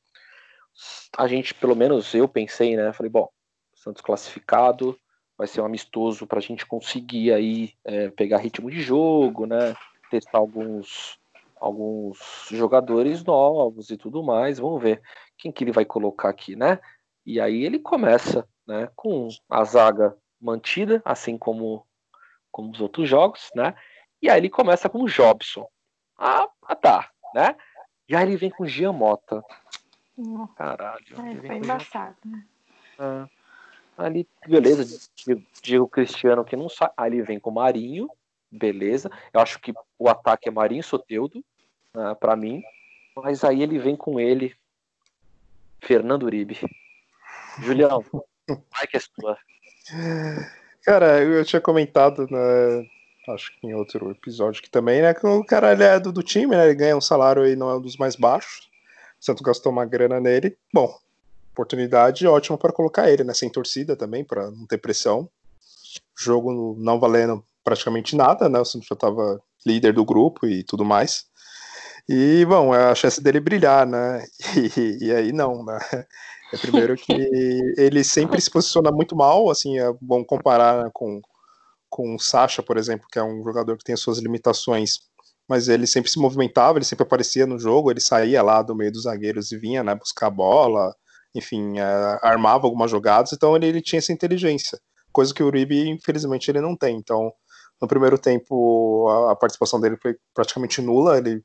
a 1.16 1.26
gente, 1.26 1.54
pelo 1.54 1.76
menos 1.76 2.14
eu 2.14 2.28
pensei, 2.28 2.76
né? 2.76 2.92
Falei, 2.92 3.10
bom, 3.10 3.28
Santos 3.74 4.02
classificado, 4.02 4.98
vai 5.36 5.46
ser 5.46 5.60
um 5.60 5.66
amistoso 5.66 6.26
para 6.26 6.38
a 6.38 6.42
gente 6.42 6.66
conseguir 6.66 7.32
aí 7.32 7.72
é, 7.84 8.08
pegar 8.10 8.38
ritmo 8.38 8.70
de 8.70 8.80
jogo, 8.80 9.46
né? 9.46 9.74
Testar 10.10 10.38
alguns 10.38 11.18
alguns 11.60 12.18
jogadores 12.50 13.24
novos 13.24 13.90
e 13.90 13.96
tudo 13.96 14.22
mais. 14.22 14.58
Vamos 14.58 14.82
ver 14.82 15.00
quem 15.38 15.50
que 15.50 15.64
ele 15.64 15.72
vai 15.72 15.84
colocar 15.84 16.28
aqui, 16.28 16.54
né? 16.54 16.78
E 17.24 17.40
aí 17.40 17.64
ele 17.64 17.78
começa, 17.78 18.46
né, 18.66 18.90
com 18.94 19.28
a 19.48 19.64
zaga 19.64 20.14
mantida, 20.40 21.00
assim 21.04 21.38
como 21.38 21.86
como 22.50 22.70
os 22.70 22.80
outros 22.80 23.08
jogos, 23.08 23.50
né? 23.54 23.74
E 24.22 24.28
aí 24.30 24.38
ele 24.38 24.48
começa 24.48 24.88
com 24.88 25.02
o 25.02 25.08
Jobson. 25.08 25.66
Ah, 26.16 26.48
tá, 26.80 27.10
né? 27.34 27.56
Aí 28.12 28.22
ele 28.22 28.36
vem 28.36 28.50
com 28.50 28.62
o 28.62 28.66
Giamota. 28.66 29.42
Caralho. 30.56 31.04
É, 31.12 31.46
foi 31.46 31.56
embaçado, 31.56 32.16
né? 32.24 32.44
Ah, 32.98 33.28
ali, 33.98 34.28
beleza. 34.46 35.08
Diego 35.62 35.88
Cristiano 35.88 36.44
que 36.44 36.56
não 36.56 36.68
sai. 36.68 36.90
Ele 37.06 37.22
vem 37.22 37.40
com 37.40 37.50
o 37.50 37.54
Marinho. 37.54 38.08
Beleza. 38.50 39.10
Eu 39.32 39.40
acho 39.40 39.58
que 39.58 39.74
o 39.98 40.08
ataque 40.08 40.48
é 40.48 40.52
Marinho 40.52 40.82
Soteudo, 40.82 41.44
né, 41.92 42.14
para 42.14 42.36
mim. 42.36 42.62
Mas 43.16 43.42
aí 43.42 43.62
ele 43.62 43.78
vem 43.78 43.96
com 43.96 44.20
ele, 44.20 44.54
Fernando 45.80 46.24
Uribe. 46.24 46.58
Julião, 47.60 48.04
vai 48.48 48.86
que 48.86 48.96
é 48.96 49.00
sua. 49.00 49.36
Cara, 50.84 51.22
eu 51.22 51.44
tinha 51.44 51.60
comentado, 51.60 52.26
né, 52.30 52.88
acho 53.28 53.52
que 53.58 53.66
em 53.66 53.74
outro 53.74 54.10
episódio 54.10 54.62
que 54.62 54.70
também, 54.70 55.02
né, 55.02 55.14
que 55.14 55.26
o 55.26 55.44
cara 55.44 55.72
ele 55.72 55.84
é 55.84 55.98
do, 55.98 56.12
do 56.12 56.22
time, 56.22 56.56
né, 56.56 56.66
ele 56.66 56.74
ganha 56.74 56.96
um 56.96 57.00
salário 57.00 57.42
aí, 57.42 57.56
não 57.56 57.70
é 57.70 57.76
um 57.76 57.80
dos 57.80 57.96
mais 57.96 58.16
baixos. 58.16 58.68
O 59.24 59.26
Santos 59.26 59.40
gastou 59.42 59.72
uma 59.72 59.86
grana 59.86 60.20
nele. 60.20 60.54
Bom, 60.70 60.94
oportunidade 61.50 62.26
ótima 62.26 62.58
para 62.58 62.74
colocar 62.74 63.10
ele, 63.10 63.24
né, 63.24 63.32
sem 63.32 63.48
torcida 63.48 63.96
também, 63.96 64.22
para 64.22 64.50
não 64.50 64.66
ter 64.66 64.76
pressão. 64.76 65.30
Jogo 66.14 66.76
não 66.78 67.00
valendo 67.00 67.42
praticamente 67.64 68.14
nada, 68.14 68.50
né, 68.50 68.60
o 68.60 68.66
Santos 68.66 68.86
já 68.86 68.92
estava 68.92 69.40
líder 69.64 69.94
do 69.94 70.04
grupo 70.04 70.46
e 70.46 70.62
tudo 70.62 70.84
mais. 70.84 71.24
E, 72.06 72.44
bom, 72.44 72.74
é 72.74 72.90
a 72.90 72.94
chance 72.94 73.18
dele 73.18 73.40
brilhar, 73.40 73.86
né? 73.86 74.22
E, 74.76 75.06
e 75.06 75.10
aí 75.10 75.32
não, 75.32 75.64
né? 75.64 75.78
É 76.52 76.58
primeiro 76.58 76.94
que 76.94 77.14
ele 77.78 78.04
sempre 78.04 78.38
se 78.42 78.50
posiciona 78.50 78.92
muito 78.92 79.16
mal, 79.16 79.50
assim, 79.50 79.78
é 79.78 79.90
bom 80.02 80.22
comparar 80.22 80.90
com, 80.92 81.22
com 81.88 82.14
o 82.14 82.18
Sacha, 82.18 82.62
por 82.62 82.76
exemplo, 82.76 83.08
que 83.10 83.18
é 83.18 83.22
um 83.22 83.42
jogador 83.42 83.78
que 83.78 83.84
tem 83.84 83.94
as 83.94 84.00
suas 84.00 84.18
limitações, 84.18 84.98
mas 85.48 85.68
ele 85.68 85.86
sempre 85.86 86.10
se 86.10 86.18
movimentava, 86.18 86.78
ele 86.78 86.84
sempre 86.84 87.04
aparecia 87.04 87.46
no 87.46 87.58
jogo, 87.58 87.90
ele 87.90 88.00
saía 88.00 88.42
lá 88.42 88.62
do 88.62 88.74
meio 88.74 88.92
dos 88.92 89.02
zagueiros 89.02 89.52
e 89.52 89.58
vinha, 89.58 89.82
né, 89.82 89.94
buscar 89.94 90.28
a 90.28 90.30
bola, 90.30 90.94
enfim, 91.34 91.78
é, 91.78 92.18
armava 92.22 92.66
algumas 92.66 92.90
jogadas, 92.90 93.32
então 93.32 93.56
ele, 93.56 93.66
ele 93.66 93.82
tinha 93.82 93.98
essa 93.98 94.12
inteligência, 94.12 94.80
coisa 95.12 95.34
que 95.34 95.42
o 95.42 95.46
Uribe, 95.46 95.88
infelizmente, 95.88 96.50
ele 96.50 96.60
não 96.60 96.76
tem, 96.76 96.96
então 96.96 97.32
no 97.80 97.88
primeiro 97.88 98.18
tempo 98.18 99.08
a, 99.08 99.32
a 99.32 99.36
participação 99.36 99.80
dele 99.80 99.96
foi 100.00 100.16
praticamente 100.32 100.80
nula, 100.80 101.18
ele 101.18 101.42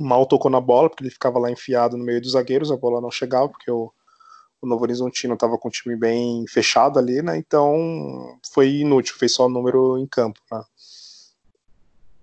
mal 0.00 0.26
tocou 0.26 0.50
na 0.50 0.60
bola, 0.60 0.88
porque 0.88 1.04
ele 1.04 1.10
ficava 1.10 1.38
lá 1.38 1.50
enfiado 1.50 1.96
no 1.96 2.04
meio 2.04 2.20
dos 2.20 2.32
zagueiros, 2.32 2.70
a 2.70 2.76
bola 2.76 3.00
não 3.00 3.10
chegava, 3.10 3.48
porque 3.48 3.70
o, 3.70 3.92
o 4.60 4.66
Novo 4.66 4.84
Horizontino 4.84 5.34
estava 5.34 5.58
com 5.58 5.68
o 5.68 5.70
time 5.70 5.96
bem 5.96 6.46
fechado 6.46 6.98
ali, 6.98 7.20
né? 7.22 7.36
Então 7.36 8.38
foi 8.52 8.76
inútil, 8.76 9.16
fez 9.16 9.34
só 9.34 9.48
número 9.48 9.98
em 9.98 10.06
campo, 10.06 10.40
né? 10.50 10.62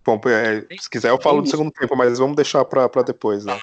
Bom, 0.09 0.19
é, 0.27 0.65
se 0.79 0.89
quiser 0.89 1.09
eu 1.09 1.21
falo 1.21 1.43
do 1.43 1.47
segundo 1.47 1.71
tempo, 1.71 1.95
mas 1.95 2.17
vamos 2.17 2.35
deixar 2.35 2.65
para 2.65 3.03
depois, 3.03 3.45
né? 3.45 3.59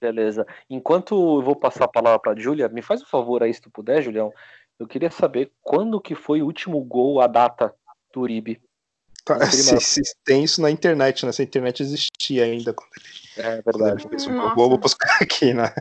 Beleza. 0.00 0.46
Enquanto 0.70 1.38
eu 1.38 1.42
vou 1.42 1.56
passar 1.56 1.86
a 1.86 1.88
palavra 1.88 2.20
para 2.20 2.40
Júlia, 2.40 2.68
me 2.68 2.82
faz 2.82 3.02
um 3.02 3.06
favor 3.06 3.42
aí, 3.42 3.52
se 3.52 3.60
tu 3.60 3.68
puder, 3.68 4.00
Julião. 4.00 4.32
Eu 4.78 4.86
queria 4.86 5.10
saber 5.10 5.50
quando 5.60 6.00
que 6.00 6.14
foi 6.14 6.40
o 6.40 6.46
último 6.46 6.80
gol, 6.84 7.20
a 7.20 7.26
data 7.26 7.74
do 8.14 8.20
Uribe. 8.20 8.62
Tá, 9.24 9.44
se, 9.50 9.80
se, 9.80 10.02
tem 10.24 10.44
isso 10.44 10.62
na 10.62 10.70
internet, 10.70 11.24
né? 11.24 11.30
Essa 11.30 11.42
internet 11.42 11.82
existia 11.82 12.44
ainda 12.44 12.72
quando 12.72 12.90
ele 12.96 13.48
é 13.48 13.60
verdade. 13.60 14.06
Eu 14.12 14.54
vou 14.54 14.78
buscar 14.78 15.18
aqui, 15.20 15.52
né? 15.52 15.74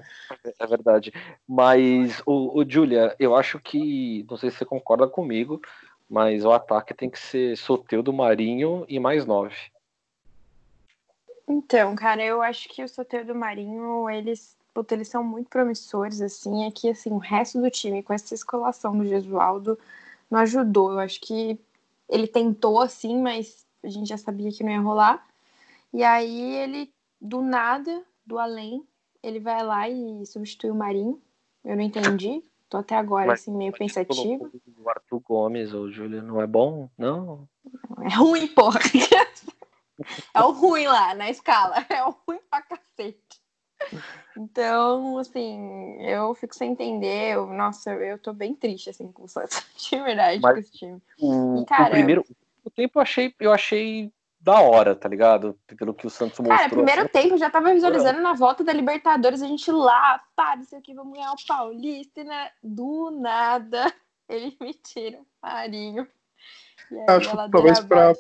É 0.60 0.66
verdade. 0.66 1.14
Mas, 1.48 2.24
o, 2.26 2.60
o 2.60 2.66
Julia, 2.68 3.16
eu 3.20 3.36
acho 3.36 3.60
que, 3.60 4.26
não 4.28 4.36
sei 4.36 4.50
se 4.50 4.58
você 4.58 4.66
concorda 4.66 5.08
comigo, 5.08 5.62
mas 6.10 6.44
o 6.44 6.52
ataque 6.52 6.96
tem 6.96 7.08
que 7.08 7.20
ser 7.20 7.56
Soteudo, 7.56 8.12
Marinho 8.12 8.84
e 8.90 9.00
mais 9.00 9.28
nove. 9.28 9.56
Então, 11.48 11.96
cara, 11.96 12.24
eu 12.24 12.42
acho 12.42 12.68
que 12.68 12.84
o 12.84 12.90
Soteudo 12.90 13.34
Marinho, 13.34 14.10
eles, 14.10 14.58
puta, 14.74 14.94
eles 14.94 15.08
são 15.08 15.24
muito 15.24 15.50
promissores, 15.50 16.22
assim, 16.22 16.66
é 16.66 16.72
que, 16.72 16.90
assim, 16.90 17.10
o 17.12 17.18
resto 17.18 17.62
do 17.62 17.72
time, 17.72 18.04
com 18.04 18.14
essa 18.14 18.34
escolação 18.34 18.98
do 18.98 19.06
Gesualdo, 19.06 19.80
não 20.30 20.40
ajudou. 20.40 20.92
Eu 20.92 21.00
acho 21.00 21.22
que 21.22 21.58
ele 22.10 22.28
tentou, 22.28 22.82
assim, 22.82 23.22
mas 23.22 23.66
a 23.82 23.88
gente 23.88 24.10
já 24.10 24.18
sabia 24.18 24.52
que 24.52 24.64
não 24.64 24.72
ia 24.72 24.82
rolar. 24.82 25.26
E 25.94 26.04
aí 26.04 26.56
ele 26.56 26.92
do 27.20 27.42
nada, 27.42 28.04
do 28.26 28.38
além, 28.38 28.84
ele 29.24 29.40
vai 29.40 29.64
lá 29.64 29.90
e 29.90 30.26
substitui 30.26 30.70
o 30.70 30.76
Marinho. 30.76 31.20
Eu 31.64 31.76
não 31.76 31.84
entendi. 31.84 32.44
Tô 32.70 32.78
até 32.78 32.96
agora, 32.96 33.28
Mas, 33.28 33.42
assim, 33.42 33.52
meio 33.56 33.72
pensativo. 33.72 34.52
O 34.78 34.90
Arthur 34.90 35.20
Gomes 35.22 35.74
ou 35.74 35.84
o 35.84 35.92
Júlio 35.92 36.22
não 36.22 36.42
é 36.42 36.48
bom? 36.48 36.90
Não. 36.98 37.48
É 38.02 38.14
ruim, 38.16 38.48
porra. 38.48 38.80
é 40.34 40.42
o 40.42 40.52
ruim 40.52 40.88
lá 40.88 41.14
na 41.14 41.30
escala. 41.30 41.76
É 41.90 42.04
o 42.04 42.16
ruim 42.28 42.40
pra 42.50 42.62
cacete. 42.62 43.42
Então, 44.36 45.18
assim, 45.18 46.02
eu 46.02 46.34
fico 46.36 46.56
sem 46.56 46.72
entender. 46.72 47.36
Eu, 47.36 47.48
nossa, 47.48 47.92
eu 47.92 48.18
tô 48.18 48.34
bem 48.34 48.56
triste, 48.56 48.90
assim, 48.90 49.12
com 49.12 49.24
o 49.24 49.28
Santos. 49.28 49.64
De 49.78 50.00
verdade, 50.00 50.42
Mas 50.42 50.54
com 50.54 50.60
esse 50.60 50.72
time. 50.72 51.02
O, 51.20 51.62
e, 51.62 51.66
cara, 51.66 51.90
o 51.90 51.92
primeiro 51.92 52.26
o 52.68 52.70
tempo 52.70 53.00
eu 53.00 53.02
achei, 53.02 53.34
eu 53.40 53.54
achei 53.54 54.12
da 54.42 54.60
hora, 54.60 54.94
tá 54.94 55.08
ligado? 55.08 55.58
Pelo 55.78 55.94
que 55.94 56.06
o 56.06 56.10
Santos 56.10 56.40
mostrou. 56.40 56.58
Cara, 56.58 56.70
primeiro 56.70 57.02
assim. 57.04 57.12
tempo 57.12 57.38
já 57.38 57.50
tava 57.50 57.74
visualizando 57.74 58.22
na 58.22 58.34
volta 58.34 58.64
da 58.64 58.74
Libertadores, 58.74 59.42
a 59.42 59.48
gente 59.48 59.72
lá, 59.72 60.22
pá, 60.36 60.58
isso 60.58 60.76
aqui, 60.76 60.94
vamos 60.94 61.14
ganhar 61.14 61.32
o 61.32 61.46
Paulista, 61.48 62.24
né? 62.24 62.52
Do 62.62 63.10
nada, 63.12 63.92
ele 64.28 64.56
me 64.60 64.74
tira 64.74 65.18
um 65.18 65.26
farinho. 65.42 66.08
Acho 67.08 67.30
que 67.30 67.52
talvez 67.52 67.80
pra, 67.80 68.14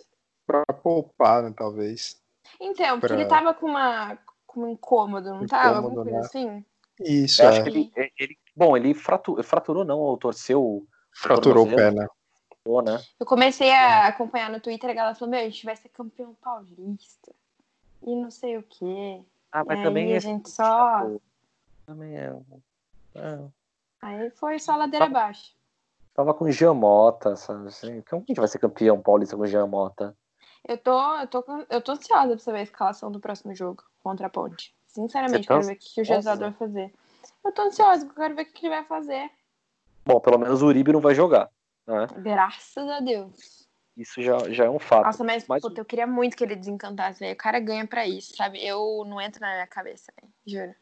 pra 0.47 0.65
poupar, 0.81 1.43
né, 1.43 1.53
talvez. 1.55 2.19
Então, 2.59 2.99
porque 2.99 3.13
pra... 3.13 3.21
ele 3.21 3.29
tava 3.29 3.53
com 3.53 3.67
uma 3.67 4.17
com 4.47 4.61
um 4.61 4.69
incômodo, 4.69 5.29
não 5.29 5.45
tava? 5.45 5.77
Alguma 5.77 6.03
coisa 6.03 6.11
né? 6.11 6.19
assim? 6.19 6.65
Isso, 7.01 7.43
Eu 7.43 7.45
é. 7.45 7.51
acho 7.51 7.63
que 7.63 7.69
ele, 7.69 7.91
ele, 8.17 8.37
bom, 8.55 8.75
ele 8.75 8.93
fraturou, 8.95 9.43
fraturou 9.43 9.85
não, 9.85 9.99
ou 9.99 10.17
torceu 10.17 10.87
Fraturou 11.17 11.65
o 11.65 11.69
pé, 11.69 11.91
né? 11.91 12.07
né? 12.83 13.03
Eu 13.19 13.25
comecei 13.25 13.71
a 13.71 14.07
acompanhar 14.07 14.51
no 14.51 14.59
Twitter 14.59 14.89
a 14.89 14.93
galera 14.93 15.15
falou: 15.15 15.31
Meu, 15.31 15.39
a 15.39 15.43
gente 15.43 15.65
vai 15.65 15.75
ser 15.75 15.89
campeão 15.89 16.35
paulista. 16.35 17.33
E 18.03 18.15
não 18.15 18.29
sei 18.29 18.57
o 18.57 18.63
quê. 18.63 19.21
Ah, 19.51 19.63
mas 19.65 19.81
também. 19.81 20.15
a 20.15 20.19
gente 20.19 20.49
só. 20.49 21.09
Também 21.85 22.15
é. 22.15 22.35
é. 23.15 23.39
Aí 24.01 24.29
foi 24.31 24.59
só 24.59 24.75
ladeira 24.75 25.05
abaixo. 25.05 25.55
Tava 26.13 26.33
com 26.33 26.51
Giamota, 26.51 27.35
sabe 27.35 27.67
assim? 27.67 28.01
Como 28.01 28.23
que 28.23 28.33
vai 28.33 28.47
ser 28.47 28.59
campeão 28.59 29.01
paulista 29.01 29.35
com 29.35 29.45
Giamota? 29.45 30.15
Eu 30.67 30.77
tô, 30.77 31.17
eu, 31.17 31.27
tô, 31.27 31.43
eu 31.69 31.81
tô 31.81 31.91
ansiosa 31.93 32.27
pra 32.27 32.39
saber 32.39 32.59
a 32.59 32.63
escalação 32.63 33.09
do 33.09 33.21
próximo 33.21 33.55
jogo 33.55 33.83
contra 34.03 34.27
a 34.27 34.29
Ponte. 34.29 34.75
Sinceramente, 34.85 35.47
tá... 35.47 35.53
quero 35.55 35.67
ver 35.67 35.73
o 35.73 35.77
que 35.77 36.01
o 36.01 36.03
Jesus 36.03 36.39
vai 36.39 36.51
fazer. 36.51 36.93
Eu 37.45 37.51
tô 37.53 37.61
ansiosa, 37.61 38.05
porque 38.05 38.19
eu 38.19 38.23
quero 38.23 38.35
ver 38.35 38.41
o 38.41 38.45
que 38.45 38.65
ele 38.65 38.75
vai 38.75 38.83
fazer. 38.83 39.31
Bom, 40.05 40.19
pelo 40.19 40.37
menos 40.37 40.61
o 40.61 40.67
Uribe 40.67 40.91
não 40.91 40.99
vai 40.99 41.15
jogar. 41.15 41.49
Né? 41.85 42.07
Graças 42.17 42.89
a 42.89 42.99
Deus. 42.99 43.65
Isso 43.95 44.21
já, 44.21 44.37
já 44.49 44.65
é 44.65 44.69
um 44.69 44.77
fato. 44.77 45.05
Nossa, 45.05 45.23
mas, 45.23 45.47
mas... 45.47 45.61
Puta, 45.61 45.79
eu 45.81 45.85
queria 45.85 46.05
muito 46.05 46.35
que 46.35 46.43
ele 46.43 46.55
desencantasse, 46.55 47.19
velho. 47.19 47.33
O 47.33 47.37
cara 47.37 47.59
ganha 47.59 47.87
pra 47.87 48.05
isso, 48.05 48.35
sabe? 48.35 48.63
Eu 48.63 49.03
não 49.07 49.21
entro 49.21 49.39
na 49.39 49.53
minha 49.53 49.67
cabeça, 49.67 50.11
véio. 50.19 50.33
juro. 50.45 50.75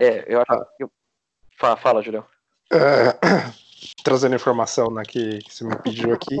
É, 0.00 0.24
eu 0.32 0.40
acho 0.40 0.66
que. 0.76 0.86
Fala, 1.58 1.76
fala 1.76 2.02
Julião. 2.02 2.24
É, 2.70 3.12
trazendo 4.04 4.34
informação 4.34 4.90
né, 4.90 5.02
que, 5.02 5.38
que 5.38 5.54
você 5.54 5.64
me 5.64 5.76
pediu 5.76 6.12
aqui. 6.12 6.38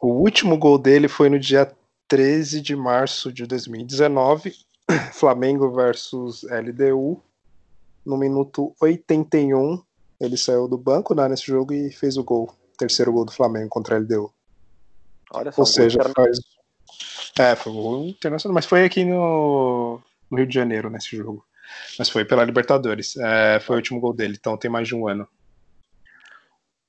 o 0.00 0.08
último 0.08 0.56
gol 0.58 0.78
dele 0.78 1.06
foi 1.06 1.28
no 1.28 1.38
dia 1.38 1.72
13 2.12 2.60
de 2.60 2.76
março 2.76 3.32
de 3.32 3.46
2019, 3.46 4.52
Flamengo 5.14 5.72
versus 5.72 6.42
LDU. 6.42 7.22
No 8.04 8.18
minuto 8.18 8.76
81, 8.82 9.82
ele 10.20 10.36
saiu 10.36 10.68
do 10.68 10.76
banco 10.76 11.14
né, 11.14 11.26
nesse 11.26 11.46
jogo 11.46 11.72
e 11.72 11.90
fez 11.90 12.18
o 12.18 12.22
gol 12.22 12.54
terceiro 12.76 13.10
gol 13.14 13.24
do 13.24 13.32
Flamengo 13.32 13.70
contra 13.70 13.96
a 13.96 13.98
LDU. 13.98 14.30
Olha 15.32 15.52
só, 15.52 15.62
Ou 15.62 15.66
seja, 15.66 16.00
faz. 16.14 16.38
É, 17.38 17.56
foi 17.56 17.72
um 17.72 17.76
gol 17.76 18.04
internacional, 18.04 18.54
mas 18.54 18.66
foi 18.66 18.84
aqui 18.84 19.06
no, 19.06 19.98
no 20.30 20.36
Rio 20.36 20.46
de 20.46 20.54
Janeiro 20.54 20.90
nesse 20.90 21.16
jogo. 21.16 21.42
Mas 21.98 22.10
foi 22.10 22.26
pela 22.26 22.44
Libertadores. 22.44 23.16
É, 23.16 23.58
foi 23.58 23.76
o 23.76 23.78
último 23.78 23.98
gol 23.98 24.12
dele, 24.12 24.36
então 24.38 24.58
tem 24.58 24.70
mais 24.70 24.86
de 24.86 24.94
um 24.94 25.08
ano. 25.08 25.26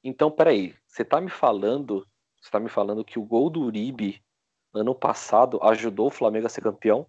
Então, 0.04 0.30
peraí, 0.30 0.76
você 0.86 1.06
tá 1.06 1.22
me 1.22 1.30
falando 1.30 2.06
Você 2.42 2.52
tá 2.52 2.60
me 2.60 2.68
falando 2.68 3.06
que 3.06 3.18
o 3.18 3.24
gol 3.24 3.50
do 3.50 3.62
Uribe 3.62 4.22
ano 4.74 4.96
passado 4.96 5.60
ajudou 5.64 6.08
o 6.08 6.12
Flamengo 6.12 6.48
a 6.48 6.50
ser 6.50 6.62
campeão? 6.62 7.06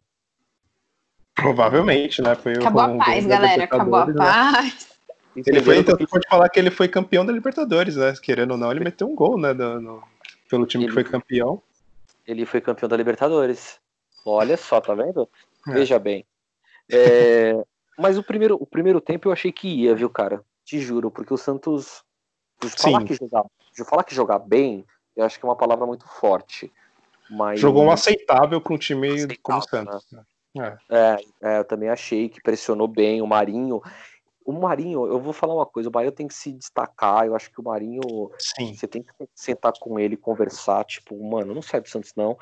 Provavelmente, 1.34 2.22
né? 2.22 2.34
Foi 2.34 2.52
acabou 2.52 2.82
um 2.82 3.00
a 3.00 3.04
paz, 3.04 3.26
galera. 3.26 3.64
Acabou 3.64 3.96
a 3.96 4.12
paz. 4.12 4.88
Né? 5.34 5.42
Ele 5.46 5.60
foi, 5.62 5.78
então, 5.78 5.96
você 5.96 6.06
pode 6.06 6.28
falar 6.28 6.48
que 6.48 6.60
ele 6.60 6.70
foi 6.70 6.86
campeão 6.86 7.26
da 7.26 7.32
Libertadores, 7.32 7.96
né? 7.96 8.14
Querendo 8.22 8.52
ou 8.52 8.56
não, 8.56 8.70
ele 8.70 8.84
meteu 8.84 9.08
um 9.08 9.16
gol, 9.16 9.38
né? 9.38 9.52
Do, 9.52 9.80
no, 9.80 10.02
pelo 10.48 10.64
time 10.64 10.84
ele, 10.84 10.90
que 10.90 10.94
foi 10.94 11.04
campeão. 11.04 11.60
Ele 12.24 12.46
foi 12.46 12.60
campeão 12.60 12.88
da 12.88 12.96
Libertadores. 12.96 13.80
Olha 14.24 14.56
só, 14.56 14.80
tá 14.80 14.94
vendo? 14.94 15.28
É. 15.66 15.72
Veja 15.72 15.98
bem. 15.98 16.24
É, 16.90 17.52
mas 17.98 18.16
o 18.16 18.22
primeiro, 18.22 18.56
o 18.60 18.66
primeiro 18.66 19.00
tempo 19.00 19.28
eu 19.28 19.32
achei 19.32 19.50
que 19.50 19.66
ia, 19.66 19.94
viu, 19.94 20.08
cara? 20.08 20.44
Te 20.64 20.78
juro, 20.78 21.10
porque 21.10 21.34
o 21.34 21.38
Santos. 21.38 22.04
Falar 22.78 23.04
que, 23.04 23.14
jogar, 23.14 23.44
falar 23.84 24.04
que 24.04 24.14
jogar 24.14 24.38
bem, 24.38 24.86
eu 25.16 25.24
acho 25.24 25.38
que 25.38 25.44
é 25.44 25.48
uma 25.48 25.56
palavra 25.56 25.84
muito 25.84 26.06
forte. 26.06 26.72
Mas... 27.30 27.60
Jogou 27.60 27.84
um 27.84 27.90
aceitável 27.90 28.60
para 28.60 28.74
um 28.74 28.78
time 28.78 29.08
aceitável, 29.08 29.38
como 29.42 29.58
o 29.58 29.62
Santos. 29.62 30.06
Né? 30.12 30.22
É. 30.56 30.78
É, 30.88 31.16
é, 31.42 31.58
eu 31.58 31.64
também 31.64 31.88
achei 31.88 32.28
que 32.28 32.40
pressionou 32.40 32.86
bem 32.86 33.20
o 33.20 33.26
Marinho. 33.26 33.80
O 34.44 34.52
Marinho, 34.52 35.06
eu 35.06 35.18
vou 35.18 35.32
falar 35.32 35.54
uma 35.54 35.66
coisa, 35.66 35.88
o 35.88 35.92
Marinho 35.92 36.12
tem 36.12 36.28
que 36.28 36.34
se 36.34 36.52
destacar. 36.52 37.26
Eu 37.26 37.34
acho 37.34 37.50
que 37.50 37.60
o 37.60 37.64
Marinho, 37.64 38.02
Sim. 38.38 38.74
você 38.74 38.86
tem 38.86 39.02
que 39.02 39.10
sentar 39.34 39.72
com 39.80 39.98
ele, 39.98 40.16
conversar, 40.16 40.84
tipo, 40.84 41.20
mano, 41.22 41.54
não 41.54 41.62
sai 41.62 41.80
do 41.80 41.88
Santos 41.88 42.12
não, 42.16 42.38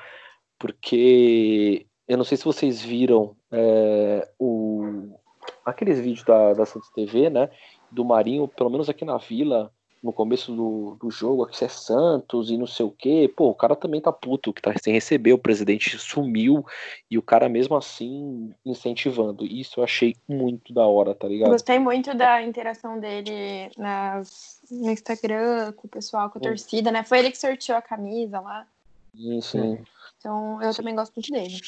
porque 0.59 1.87
eu 2.07 2.17
não 2.17 2.23
sei 2.23 2.37
se 2.37 2.45
vocês 2.45 2.81
viram 2.81 3.35
é, 3.51 4.29
o, 4.37 5.17
aqueles 5.65 5.99
vídeos 5.99 6.25
da, 6.25 6.53
da 6.53 6.65
Santos 6.65 6.89
TV, 6.89 7.29
né, 7.29 7.49
do 7.91 8.05
Marinho, 8.05 8.47
pelo 8.47 8.69
menos 8.69 8.89
aqui 8.89 9.05
na 9.05 9.17
Vila, 9.17 9.72
no 10.03 10.11
começo 10.11 10.53
do, 10.53 10.97
do 10.99 11.09
jogo, 11.09 11.45
que 11.45 11.63
é 11.63 11.67
Santos 11.69 12.49
e 12.49 12.57
não 12.57 12.67
sei 12.67 12.85
o 12.85 12.91
quê. 12.91 13.31
Pô, 13.33 13.49
o 13.49 13.55
cara 13.55 13.73
também 13.73 14.01
tá 14.01 14.11
puto, 14.11 14.51
que 14.51 14.61
tá 14.61 14.73
sem 14.77 14.93
receber, 14.93 15.31
o 15.31 15.37
presidente 15.37 15.97
sumiu 15.97 16.65
e 17.09 17.17
o 17.17 17.21
cara 17.21 17.47
mesmo 17.47 17.77
assim 17.77 18.53
incentivando. 18.65 19.45
Isso 19.45 19.79
eu 19.79 19.83
achei 19.85 20.13
muito 20.27 20.73
da 20.73 20.85
hora, 20.85 21.15
tá 21.15 21.25
ligado? 21.25 21.51
Gostei 21.51 21.79
muito 21.79 22.13
da 22.13 22.43
interação 22.43 22.99
dele 22.99 23.71
nas, 23.77 24.61
no 24.69 24.91
Instagram, 24.91 25.71
com 25.71 25.87
o 25.87 25.89
pessoal, 25.89 26.29
com 26.29 26.37
a 26.37 26.41
torcida, 26.41 26.91
né? 26.91 27.03
Foi 27.03 27.19
ele 27.19 27.31
que 27.31 27.37
sorteou 27.37 27.77
a 27.77 27.81
camisa 27.81 28.41
lá. 28.41 28.67
Sim, 29.15 29.41
sim. 29.41 29.85
Então 30.19 30.61
eu 30.61 30.75
também 30.75 30.95
gosto 30.95 31.13
muito 31.15 31.31
dele. 31.31 31.61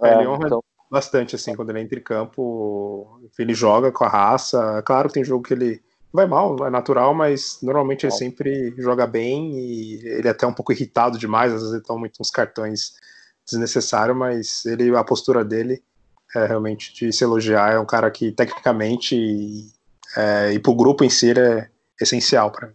É, 0.00 0.14
ele 0.14 0.28
honra 0.28 0.46
então... 0.46 0.62
bastante, 0.88 1.34
assim, 1.34 1.56
quando 1.56 1.70
ele 1.70 1.80
entra 1.80 1.98
em 1.98 2.02
campo, 2.02 3.20
ele 3.36 3.52
joga 3.52 3.90
com 3.90 4.04
a 4.04 4.08
raça. 4.08 4.80
Claro 4.82 5.08
que 5.08 5.14
tem 5.14 5.24
jogo 5.24 5.42
que 5.42 5.54
ele 5.54 5.82
vai 6.12 6.26
mal, 6.26 6.66
é 6.66 6.70
natural, 6.70 7.14
mas 7.14 7.58
normalmente 7.62 8.06
ele 8.06 8.12
sempre 8.12 8.74
joga 8.78 9.06
bem 9.06 9.52
e 9.52 9.94
ele 10.06 10.28
é 10.28 10.30
até 10.30 10.46
um 10.46 10.52
pouco 10.52 10.72
irritado 10.72 11.18
demais, 11.18 11.52
às 11.52 11.60
vezes 11.60 11.74
ele 11.74 11.84
toma 11.84 12.08
uns 12.18 12.30
cartões 12.30 12.94
desnecessários, 13.46 14.16
mas 14.16 14.64
ele, 14.66 14.94
a 14.96 15.04
postura 15.04 15.44
dele 15.44 15.82
é 16.34 16.46
realmente 16.46 16.92
de 16.92 17.12
se 17.12 17.24
elogiar, 17.24 17.72
é 17.72 17.78
um 17.78 17.86
cara 17.86 18.10
que 18.10 18.32
tecnicamente 18.32 19.16
e, 19.16 19.70
é, 20.16 20.52
e 20.52 20.58
pro 20.58 20.74
grupo 20.74 21.04
em 21.04 21.10
si 21.10 21.32
é 21.32 21.68
essencial 22.00 22.50
para 22.50 22.68
mim. 22.68 22.74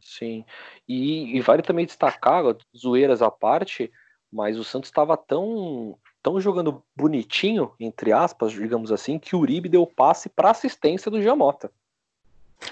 Sim, 0.00 0.44
e, 0.88 1.36
e, 1.36 1.40
vale 1.40 1.62
também 1.62 1.86
destacar, 1.86 2.42
zoeiras 2.76 3.22
à 3.22 3.30
parte, 3.30 3.92
mas 4.32 4.58
o 4.58 4.64
Santos 4.64 4.88
estava 4.88 5.16
tão, 5.16 5.96
tão 6.22 6.40
jogando 6.40 6.82
bonitinho, 6.96 7.72
entre 7.78 8.10
aspas, 8.10 8.52
digamos 8.52 8.90
assim, 8.90 9.18
que 9.18 9.36
o 9.36 9.40
Uribe 9.40 9.68
deu 9.68 9.86
passe 9.86 10.28
para 10.28 10.50
assistência 10.50 11.10
do 11.10 11.22
Giamota. 11.22 11.70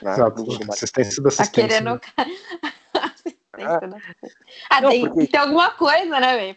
Né? 0.02 0.12
Exato, 0.12 0.44
assistência 0.70 1.22
da 1.22 1.28
assistência. 1.28 1.46
Tá 1.46 1.68
querendo... 1.68 1.90
Né? 1.94 2.00
Ah, 4.70 4.80
não, 4.80 4.90
tem, 4.90 5.08
porque... 5.08 5.26
tem 5.28 5.40
alguma 5.40 5.70
coisa, 5.70 6.20
né, 6.20 6.36
velho? 6.36 6.56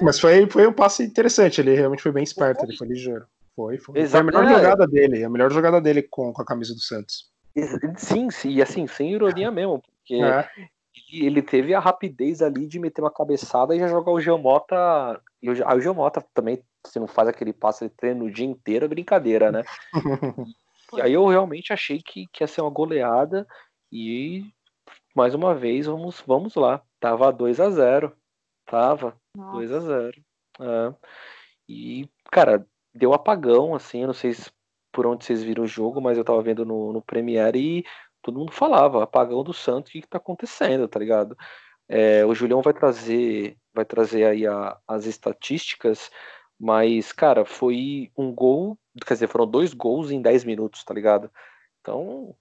Mas 0.00 0.20
foi, 0.20 0.48
foi 0.48 0.66
um 0.66 0.72
passe 0.72 1.02
interessante, 1.02 1.60
ele 1.60 1.74
realmente 1.74 2.02
foi 2.02 2.12
bem 2.12 2.22
esperto, 2.22 2.60
foi. 2.60 2.68
ele 2.68 2.76
foi 2.76 2.86
ligeiro. 2.86 3.26
Foi, 3.54 3.78
foi. 3.78 4.06
foi 4.06 4.20
a 4.20 4.22
melhor 4.22 4.46
jogada 4.46 4.86
dele, 4.86 5.24
a 5.24 5.30
melhor 5.30 5.50
jogada 5.50 5.80
dele 5.80 6.02
com, 6.02 6.32
com 6.32 6.42
a 6.42 6.44
camisa 6.44 6.74
do 6.74 6.80
Santos. 6.80 7.30
Sim, 7.96 8.30
sim, 8.30 8.50
e 8.50 8.62
assim, 8.62 8.86
sem 8.86 9.12
ironia 9.12 9.50
mesmo, 9.50 9.82
porque 9.82 10.22
é. 10.22 10.48
ele 11.10 11.40
teve 11.40 11.74
a 11.74 11.80
rapidez 11.80 12.42
ali 12.42 12.66
de 12.66 12.78
meter 12.78 13.00
uma 13.00 13.10
cabeçada 13.10 13.74
e 13.74 13.78
já 13.78 13.88
jogar 13.88 14.12
o 14.12 14.20
Geomota. 14.20 15.20
E 15.42 15.48
o, 15.48 15.52
o 15.52 15.80
Geomota 15.80 16.22
também, 16.34 16.62
se 16.86 17.00
não 17.00 17.06
faz 17.06 17.28
aquele 17.28 17.54
passe, 17.54 17.84
ele 17.84 17.94
treina 17.96 18.22
o 18.22 18.30
dia 18.30 18.46
inteiro, 18.46 18.84
é 18.84 18.88
brincadeira, 18.88 19.50
né? 19.50 19.64
E 20.94 21.00
aí 21.00 21.12
eu 21.12 21.26
realmente 21.26 21.72
achei 21.72 22.00
que, 22.00 22.26
que 22.28 22.42
ia 22.42 22.46
ser 22.46 22.60
uma 22.60 22.70
goleada 22.70 23.46
e 23.90 24.44
mais 25.14 25.34
uma 25.34 25.54
vez 25.54 25.86
vamos, 25.86 26.22
vamos 26.26 26.54
lá. 26.54 26.82
Tava 27.00 27.32
2 27.32 27.60
a 27.60 27.70
0 27.70 28.16
Tava 28.66 29.16
2 29.34 29.72
a 29.72 29.80
0 29.80 30.24
é. 30.60 30.94
E, 31.68 32.08
cara, 32.30 32.66
deu 32.94 33.12
apagão, 33.12 33.74
assim, 33.74 34.02
eu 34.02 34.06
não 34.06 34.14
sei 34.14 34.32
se, 34.32 34.50
por 34.92 35.06
onde 35.06 35.24
vocês 35.24 35.42
viram 35.42 35.64
o 35.64 35.66
jogo, 35.66 36.00
mas 36.00 36.16
eu 36.16 36.24
tava 36.24 36.42
vendo 36.42 36.64
no, 36.64 36.92
no 36.92 37.02
Premiere 37.02 37.78
e 37.80 37.84
todo 38.22 38.38
mundo 38.38 38.52
falava, 38.52 39.02
apagão 39.02 39.42
do 39.42 39.52
Santos, 39.52 39.90
o 39.90 39.92
que, 39.92 40.02
que 40.02 40.08
tá 40.08 40.18
acontecendo, 40.18 40.88
tá 40.88 40.98
ligado? 40.98 41.36
É, 41.88 42.24
o 42.24 42.34
Julião 42.34 42.62
vai 42.62 42.72
trazer, 42.72 43.56
vai 43.74 43.84
trazer 43.84 44.24
aí 44.24 44.46
a, 44.46 44.78
as 44.86 45.06
estatísticas 45.06 46.10
mas, 46.58 47.12
cara, 47.12 47.44
foi 47.44 48.10
um 48.16 48.34
gol, 48.34 48.78
quer 49.04 49.14
dizer, 49.14 49.28
foram 49.28 49.46
dois 49.46 49.74
gols 49.74 50.10
em 50.10 50.20
10 50.20 50.44
minutos, 50.44 50.84
tá 50.84 50.94
ligado? 50.94 51.30
Então, 51.80 52.34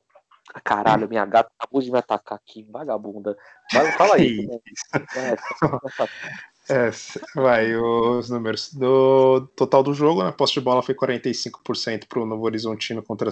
caralho, 0.63 1.09
minha 1.09 1.25
gata 1.25 1.49
acabou 1.57 1.81
de 1.81 1.91
me 1.91 1.97
atacar 1.97 2.37
aqui, 2.37 2.63
vagabunda. 2.69 3.37
Fala, 3.71 3.91
fala 3.93 4.15
aí. 4.15 4.47
Né? 5.15 5.35
É, 6.67 6.89
vai, 7.35 7.75
os 7.75 8.29
números. 8.29 8.73
Do 8.73 9.47
total 9.55 9.83
do 9.83 9.93
jogo, 9.93 10.23
né, 10.23 10.31
posse 10.31 10.53
de 10.53 10.61
bola 10.61 10.81
foi 10.81 10.95
45% 10.95 12.07
para 12.07 12.19
o 12.19 12.25
Novo 12.25 12.43
Horizontino 12.43 13.03
contra 13.03 13.31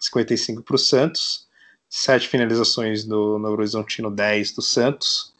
55% 0.00 0.62
para 0.62 0.76
o 0.76 0.78
Santos. 0.78 1.48
Sete 1.88 2.28
finalizações 2.28 3.04
do 3.04 3.38
Novo 3.38 3.54
Horizontino, 3.54 4.10
10 4.10 4.54
do 4.54 4.62
Santos. 4.62 5.34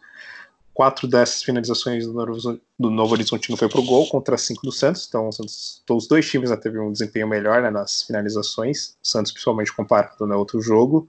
Quatro 0.79 1.09
dessas 1.09 1.43
finalizações 1.43 2.07
do 2.07 2.13
Novo, 2.13 2.61
do 2.79 2.89
Novo 2.89 3.15
Horizontino 3.15 3.57
foi 3.59 3.69
pro 3.69 3.83
gol 3.83 4.09
contra 4.09 4.39
cinco 4.39 4.63
do 4.63 4.71
Santos. 4.71 5.07
Então, 5.09 5.33
Santos, 5.33 5.83
os 5.91 6.07
dois 6.07 6.31
times 6.31 6.51
já 6.51 6.57
teve 6.57 6.79
um 6.79 6.93
desempenho 6.93 7.27
melhor 7.27 7.61
né, 7.61 7.69
nas 7.69 8.05
finalizações. 8.05 8.91
O 9.03 9.09
Santos, 9.09 9.33
principalmente 9.33 9.75
comparado 9.75 10.25
no 10.25 10.39
outro 10.39 10.63
jogo. 10.63 11.09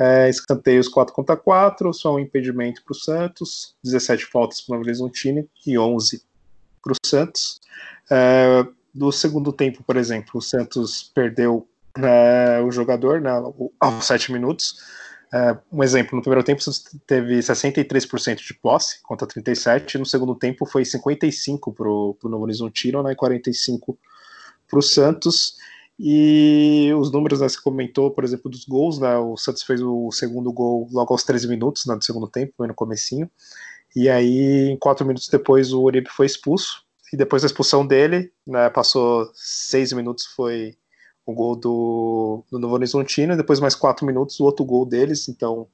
É, 0.00 0.30
escanteios 0.30 0.88
4 0.88 1.14
contra 1.14 1.36
4, 1.36 1.92
só 1.92 2.14
um 2.14 2.18
impedimento 2.18 2.82
para 2.82 2.92
o 2.92 2.94
Santos, 2.94 3.76
17 3.84 4.24
faltas 4.24 4.62
para 4.62 4.72
o 4.72 4.78
Novo 4.78 4.88
Horizontino 4.88 5.46
e 5.66 5.76
11 5.76 6.22
para 6.82 6.92
o 6.94 6.96
Santos. 7.04 7.60
É, 8.10 8.66
do 8.94 9.12
segundo 9.12 9.52
tempo, 9.52 9.84
por 9.84 9.98
exemplo, 9.98 10.30
o 10.36 10.40
Santos 10.40 11.12
perdeu 11.14 11.68
é, 11.98 12.62
o 12.62 12.72
jogador 12.72 13.20
né, 13.20 13.30
aos 13.78 14.06
7 14.06 14.32
minutos. 14.32 14.76
É, 15.34 15.56
um 15.72 15.82
exemplo, 15.82 16.14
no 16.14 16.20
primeiro 16.20 16.44
tempo 16.44 16.60
teve 17.06 17.38
63% 17.38 18.36
de 18.36 18.52
posse 18.52 19.02
contra 19.02 19.26
37%, 19.26 19.98
no 19.98 20.04
segundo 20.04 20.34
tempo 20.34 20.66
foi 20.66 20.82
55% 20.82 21.72
para 21.74 21.88
o 21.88 22.16
Novo 22.24 22.44
Horizontino 22.44 23.02
né, 23.02 23.12
e 23.12 23.16
45% 23.16 23.96
para 24.68 24.78
o 24.78 24.82
Santos. 24.82 25.56
E 25.98 26.90
os 26.98 27.10
números, 27.10 27.40
né, 27.40 27.48
você 27.48 27.58
comentou, 27.60 28.10
por 28.10 28.24
exemplo, 28.24 28.50
dos 28.50 28.66
gols, 28.66 28.98
né, 28.98 29.16
o 29.16 29.36
Santos 29.38 29.62
fez 29.62 29.80
o 29.80 30.10
segundo 30.10 30.52
gol 30.52 30.86
logo 30.92 31.14
aos 31.14 31.22
13 31.22 31.48
minutos 31.48 31.86
né, 31.86 31.96
do 31.96 32.04
segundo 32.04 32.28
tempo, 32.28 32.66
no 32.66 32.74
comecinho, 32.74 33.30
e 33.94 34.08
aí, 34.08 34.70
em 34.70 34.76
quatro 34.76 35.06
minutos 35.06 35.28
depois, 35.28 35.72
o 35.72 35.82
Uribe 35.82 36.08
foi 36.10 36.26
expulso, 36.26 36.82
e 37.12 37.16
depois 37.16 37.42
da 37.42 37.46
expulsão 37.46 37.86
dele, 37.86 38.32
né, 38.46 38.68
passou 38.70 39.30
seis 39.34 39.92
minutos, 39.92 40.26
foi 40.26 40.74
o 41.24 41.32
gol 41.32 41.56
do, 41.56 42.44
do 42.50 42.58
Novo 42.58 42.74
Horizontino, 42.74 43.34
e 43.34 43.36
depois 43.36 43.60
mais 43.60 43.74
quatro 43.74 44.04
minutos 44.06 44.38
o 44.40 44.44
outro 44.44 44.64
gol 44.64 44.84
deles, 44.84 45.28
então 45.28 45.66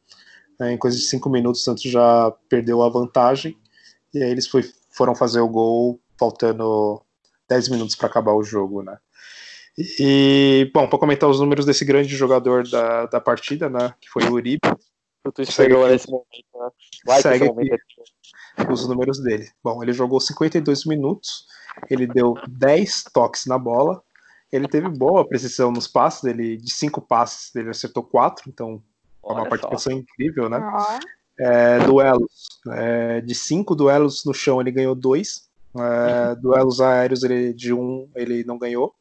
é, 0.60 0.72
em 0.72 0.78
coisa 0.78 0.96
de 0.96 1.02
cinco 1.02 1.30
minutos 1.30 1.62
o 1.62 1.64
Santos 1.64 1.82
já 1.82 2.30
perdeu 2.48 2.82
a 2.82 2.88
vantagem, 2.88 3.56
e 4.12 4.22
aí 4.22 4.30
eles 4.30 4.46
foi, 4.46 4.64
foram 4.90 5.14
fazer 5.14 5.40
o 5.40 5.48
gol 5.48 6.00
faltando 6.18 7.00
dez 7.48 7.68
minutos 7.68 7.94
para 7.94 8.08
acabar 8.08 8.34
o 8.34 8.42
jogo, 8.42 8.82
né. 8.82 8.98
E, 10.00 10.70
bom, 10.74 10.88
para 10.88 10.98
comentar 10.98 11.30
os 11.30 11.38
números 11.38 11.64
desse 11.64 11.84
grande 11.84 12.16
jogador 12.16 12.68
da, 12.68 13.06
da 13.06 13.20
partida, 13.20 13.70
né, 13.70 13.94
que 14.00 14.08
foi 14.08 14.24
o 14.24 14.32
Uribe. 14.32 14.60
Eu 15.24 15.32
tô 15.32 15.42
esperando 15.42 15.92
esse 15.92 16.10
momento, 16.10 16.26
né? 16.54 16.68
Vai 17.04 17.20
segue 17.20 17.44
momento 17.44 17.74
aqui 17.74 18.72
os 18.72 18.88
números 18.88 19.20
dele. 19.20 19.48
Bom, 19.62 19.82
ele 19.82 19.92
jogou 19.92 20.20
52 20.20 20.84
minutos, 20.86 21.46
ele 21.90 22.06
deu 22.06 22.34
10 22.48 23.04
toques 23.12 23.46
na 23.46 23.58
bola, 23.58 24.02
ele 24.52 24.68
teve 24.68 24.88
boa 24.88 25.26
precisão 25.26 25.70
nos 25.70 25.86
passes, 25.86 26.24
ele 26.24 26.56
de 26.56 26.70
cinco 26.72 27.00
passes 27.00 27.54
ele 27.54 27.70
acertou 27.70 28.02
quatro, 28.02 28.44
então 28.48 28.82
é 29.24 29.32
uma 29.32 29.48
participação 29.48 29.92
incrível, 29.92 30.48
né? 30.48 30.60
É, 31.40 31.78
duelos, 31.80 32.48
é, 32.72 33.20
de 33.20 33.34
cinco 33.34 33.74
duelos 33.74 34.24
no 34.24 34.34
chão 34.34 34.60
ele 34.60 34.72
ganhou 34.72 34.94
dois, 34.94 35.48
é, 35.76 36.34
duelos 36.34 36.80
aéreos 36.80 37.22
ele, 37.22 37.52
de 37.52 37.72
um 37.72 38.10
ele 38.14 38.42
não 38.44 38.58
ganhou, 38.58 38.94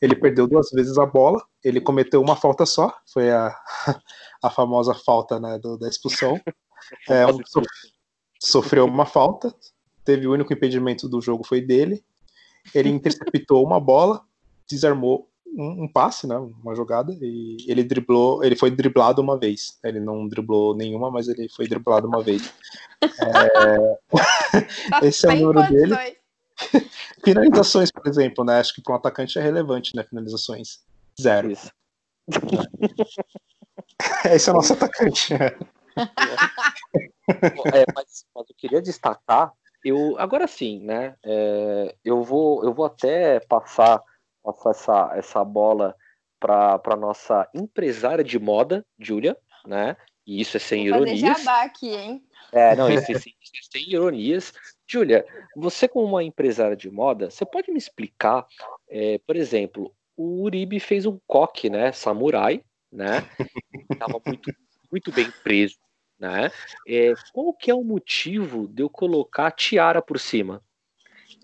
ele 0.00 0.14
perdeu 0.14 0.46
duas 0.46 0.70
vezes 0.70 0.98
a 0.98 1.06
bola, 1.06 1.42
ele 1.64 1.80
cometeu 1.80 2.20
uma 2.20 2.36
falta 2.36 2.64
só, 2.64 2.94
foi 3.12 3.30
a, 3.30 3.54
a 4.42 4.50
famosa 4.50 4.94
falta 4.94 5.40
né, 5.40 5.58
do, 5.58 5.76
da 5.76 5.88
expulsão. 5.88 6.40
É, 7.08 7.26
um, 7.26 7.40
sofreu 8.40 8.84
uma 8.84 9.06
falta, 9.06 9.52
teve 10.04 10.24
o 10.28 10.32
único 10.32 10.52
impedimento 10.52 11.08
do 11.08 11.20
jogo 11.20 11.44
foi 11.44 11.60
dele. 11.60 12.04
Ele 12.72 12.88
interceptou 12.90 13.64
uma 13.64 13.80
bola, 13.80 14.22
desarmou 14.68 15.28
um, 15.56 15.84
um, 15.84 15.88
passe, 15.88 16.26
né, 16.26 16.36
uma 16.36 16.74
jogada, 16.74 17.12
e 17.12 17.56
ele 17.66 17.82
driblou, 17.82 18.44
ele 18.44 18.56
foi 18.56 18.70
driblado 18.70 19.22
uma 19.22 19.38
vez. 19.38 19.78
Ele 19.82 20.00
não 20.00 20.28
driblou 20.28 20.76
nenhuma, 20.76 21.10
mas 21.10 21.28
ele 21.28 21.48
foi 21.48 21.66
driblado 21.66 22.06
uma 22.06 22.22
vez. 22.22 22.52
É... 23.02 23.98
Esse 25.06 25.26
é 25.26 25.30
o 25.30 25.36
número 25.36 25.66
dele. 25.72 25.96
Finalizações, 27.24 27.90
por 27.90 28.06
exemplo, 28.06 28.44
né? 28.44 28.58
Acho 28.58 28.74
que 28.74 28.82
para 28.82 28.92
um 28.94 28.96
atacante 28.96 29.38
é 29.38 29.42
relevante, 29.42 29.96
né? 29.96 30.04
Finalizações. 30.04 30.80
Zero. 31.20 31.50
Isso. 31.50 31.70
Esse 34.30 34.48
é 34.48 34.52
o 34.52 34.56
nosso 34.56 34.74
atacante. 34.74 35.34
é, 35.34 35.56
mas, 37.94 38.24
mas, 38.34 38.50
eu 38.50 38.56
queria 38.56 38.82
destacar, 38.82 39.52
eu 39.84 40.18
agora 40.18 40.46
sim, 40.46 40.80
né? 40.80 41.14
É, 41.24 41.94
eu 42.04 42.22
vou 42.22 42.62
eu 42.64 42.74
vou 42.74 42.84
até 42.84 43.40
passar, 43.40 44.02
passar 44.52 44.70
essa, 44.70 45.12
essa 45.16 45.44
bola 45.44 45.94
para 46.38 46.96
nossa 46.96 47.48
empresária 47.54 48.22
de 48.22 48.38
moda, 48.38 48.84
Júlia, 48.98 49.36
né? 49.66 49.96
E 50.26 50.40
isso 50.40 50.56
é 50.56 50.60
sem 50.60 50.88
vou 50.88 51.02
ironias. 51.02 51.42
Fazer 51.42 51.64
aqui, 51.64 51.94
hein? 51.94 52.24
É, 52.52 52.74
não, 52.76 52.90
isso, 52.90 53.10
isso, 53.10 53.28
isso 53.28 53.52
é 53.54 53.78
sem 53.78 53.90
ironias. 53.90 54.52
Júlia, 54.86 55.26
você 55.56 55.88
como 55.88 56.06
uma 56.06 56.22
empresária 56.22 56.76
de 56.76 56.90
moda, 56.90 57.30
você 57.30 57.44
pode 57.44 57.70
me 57.70 57.78
explicar, 57.78 58.46
é, 58.88 59.18
por 59.26 59.36
exemplo, 59.36 59.94
o 60.16 60.42
Uribe 60.42 60.80
fez 60.80 61.06
um 61.06 61.18
coque, 61.26 61.68
né, 61.68 61.92
samurai, 61.92 62.62
né, 62.90 63.28
estava 63.90 64.20
muito, 64.24 64.50
muito 64.90 65.12
bem 65.12 65.30
preso, 65.42 65.76
né, 66.18 66.50
é, 66.88 67.12
qual 67.32 67.52
que 67.52 67.70
é 67.70 67.74
o 67.74 67.84
motivo 67.84 68.66
de 68.68 68.82
eu 68.82 68.88
colocar 68.88 69.48
a 69.48 69.50
tiara 69.50 70.00
por 70.00 70.18
cima? 70.18 70.62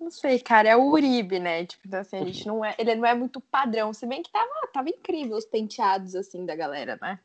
Não 0.03 0.11
sei, 0.11 0.41
cara, 0.41 0.69
é 0.69 0.77
o 0.77 0.91
Uribe, 0.91 1.39
né? 1.39 1.65
Tipo, 1.65 1.87
então, 1.87 2.01
assim, 2.01 2.17
a 2.17 2.25
gente 2.25 2.45
não 2.45 2.65
é, 2.65 2.75
ele 2.77 2.97
não 2.97 3.07
é 3.07 3.15
muito 3.15 3.41
padrão, 3.41 3.93
se 3.93 4.05
bem 4.05 4.21
que 4.21 4.33
tava, 4.33 4.51
tava 4.73 4.89
incrível 4.89 5.37
os 5.37 5.45
penteados, 5.45 6.17
assim, 6.17 6.45
da 6.45 6.57
galera, 6.57 6.99
né? 7.01 7.21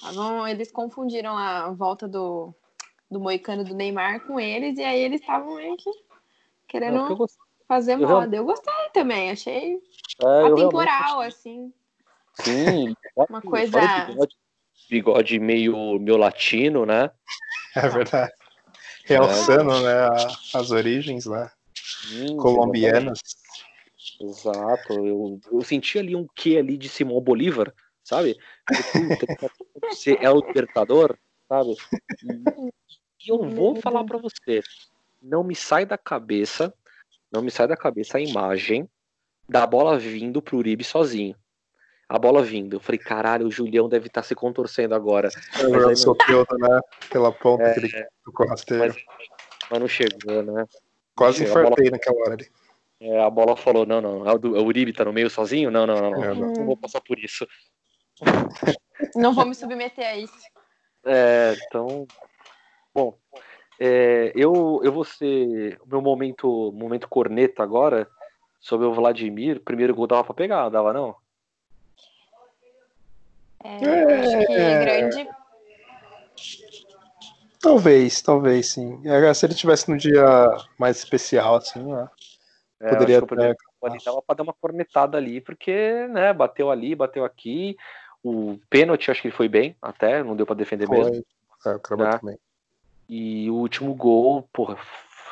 Tavam, 0.00 0.48
eles 0.48 0.72
confundiram 0.72 1.36
a 1.36 1.70
volta 1.70 2.08
do, 2.08 2.54
do 3.10 3.20
Moicano 3.20 3.62
do 3.62 3.74
Neymar 3.74 4.20
com 4.20 4.40
eles, 4.40 4.78
e 4.78 4.82
aí 4.82 5.00
eles 5.00 5.20
estavam 5.20 5.56
meio 5.56 5.76
que 5.76 5.90
querendo 6.66 6.94
não, 6.94 7.26
fazer 7.68 7.92
eu 7.92 8.08
moda. 8.08 8.34
Eu 8.34 8.46
gostei 8.46 8.72
também, 8.94 9.30
achei 9.30 9.78
é, 10.22 10.46
atemporal, 10.46 11.20
assim. 11.20 11.72
Sim, 12.40 12.96
uma 13.28 13.42
coisa. 13.42 14.06
Bigode, 14.06 14.36
bigode, 14.88 15.38
meio, 15.38 16.00
meio 16.00 16.16
latino, 16.16 16.86
né? 16.86 17.10
É 17.76 17.88
verdade. 17.88 18.32
Realçando, 19.04 19.72
é. 19.74 19.82
né, 19.82 20.26
as 20.54 20.70
origens, 20.70 21.26
né? 21.26 21.50
Sim, 22.08 22.36
colombianas. 22.36 23.20
Exato, 24.20 24.92
eu, 25.06 25.40
eu 25.50 25.62
senti 25.62 25.98
ali 25.98 26.14
um 26.14 26.26
quê 26.34 26.58
ali 26.58 26.76
de 26.76 26.88
Simão 26.88 27.20
Bolívar, 27.20 27.72
sabe? 28.02 28.38
Você 29.88 30.16
é 30.20 30.30
o 30.30 30.40
libertador, 30.40 31.16
sabe? 31.48 31.74
E 32.22 33.30
eu 33.30 33.48
vou 33.48 33.76
falar 33.76 34.04
para 34.04 34.18
você, 34.18 34.62
não 35.22 35.42
me 35.42 35.54
sai 35.54 35.86
da 35.86 35.96
cabeça, 35.96 36.72
não 37.32 37.42
me 37.42 37.50
sai 37.50 37.66
da 37.66 37.76
cabeça 37.76 38.18
a 38.18 38.20
imagem 38.20 38.88
da 39.48 39.66
bola 39.66 39.98
vindo 39.98 40.42
pro 40.42 40.58
Uribe 40.58 40.84
sozinho. 40.84 41.34
A 42.06 42.18
bola 42.18 42.42
vindo. 42.42 42.76
Eu 42.76 42.80
falei, 42.80 42.98
caralho, 42.98 43.46
o 43.46 43.50
Julião 43.50 43.88
deve 43.88 44.08
estar 44.08 44.20
tá 44.20 44.26
se 44.26 44.34
contorcendo 44.34 44.94
agora. 44.94 45.30
Eu 45.58 45.70
mas 45.70 45.86
aí, 45.86 45.96
sofreu, 45.96 46.46
né? 46.58 46.80
Pela 47.10 47.32
ponta 47.32 47.64
é, 47.64 47.72
que 47.72 47.80
ele. 47.80 48.06
Mas, 48.78 48.94
mas 49.70 49.80
não 49.80 49.88
chegou, 49.88 50.42
né? 50.42 50.66
Quase 51.16 51.44
infartei 51.44 51.84
bola... 51.84 51.90
naquela 51.90 52.20
hora 52.20 52.34
ali. 52.34 52.48
É, 53.00 53.22
a 53.22 53.30
bola 53.30 53.56
falou, 53.56 53.84
não, 53.84 54.00
não, 54.00 54.22
o 54.22 54.64
Uribe 54.64 54.92
tá 54.92 55.04
no 55.04 55.12
meio 55.12 55.28
sozinho? 55.28 55.70
Não, 55.70 55.86
não, 55.86 55.96
não, 55.96 56.10
não, 56.10 56.24
é, 56.24 56.34
não, 56.34 56.52
não 56.52 56.66
vou 56.66 56.76
passar 56.76 57.00
por 57.00 57.18
isso. 57.18 57.46
Não 59.16 59.34
vou 59.34 59.44
me 59.44 59.56
submeter 59.56 60.06
a 60.06 60.16
isso. 60.16 60.46
É, 61.04 61.54
então, 61.66 62.06
Bom, 62.94 63.18
é, 63.80 64.32
eu, 64.36 64.80
eu 64.84 64.92
vou 64.92 65.04
ser. 65.04 65.80
O 65.84 65.88
meu 65.88 66.00
momento, 66.00 66.72
momento 66.72 67.08
corneta 67.08 67.62
agora, 67.62 68.08
sobre 68.60 68.86
o 68.86 68.94
Vladimir. 68.94 69.60
Primeiro 69.60 69.94
gol 69.94 70.06
dava 70.06 70.22
pra 70.22 70.32
pegar, 70.32 70.68
dava 70.68 70.92
não? 70.92 71.16
É, 73.64 73.74
acho 73.74 74.46
que 74.46 74.52
é. 74.52 74.84
grande. 74.84 75.28
Talvez, 77.64 78.20
talvez 78.20 78.72
sim. 78.72 79.00
É, 79.06 79.32
se 79.32 79.46
ele 79.46 79.54
tivesse 79.54 79.90
num 79.90 79.96
dia 79.96 80.22
mais 80.78 80.98
especial, 80.98 81.54
assim, 81.54 81.82
né? 81.82 82.06
É, 82.78 82.90
poderia 82.90 83.18
até. 83.20 83.56
Ali 83.82 83.98
dava 84.04 84.20
pra 84.20 84.34
dar 84.34 84.42
uma 84.42 84.52
cornetada 84.52 85.16
ali, 85.16 85.40
porque, 85.40 86.06
né, 86.08 86.30
bateu 86.34 86.70
ali, 86.70 86.94
bateu 86.94 87.24
aqui. 87.24 87.74
O 88.22 88.58
pênalti, 88.68 89.10
acho 89.10 89.22
que 89.22 89.28
ele 89.28 89.36
foi 89.36 89.48
bem, 89.48 89.74
até, 89.80 90.22
não 90.22 90.36
deu 90.36 90.44
para 90.44 90.56
defender 90.56 90.86
foi. 90.86 90.98
mesmo. 90.98 91.24
É, 91.66 91.70
o 91.70 91.96
né? 91.96 92.18
também. 92.18 92.38
E 93.08 93.50
o 93.50 93.54
último 93.54 93.94
gol, 93.94 94.46
porra, 94.52 94.76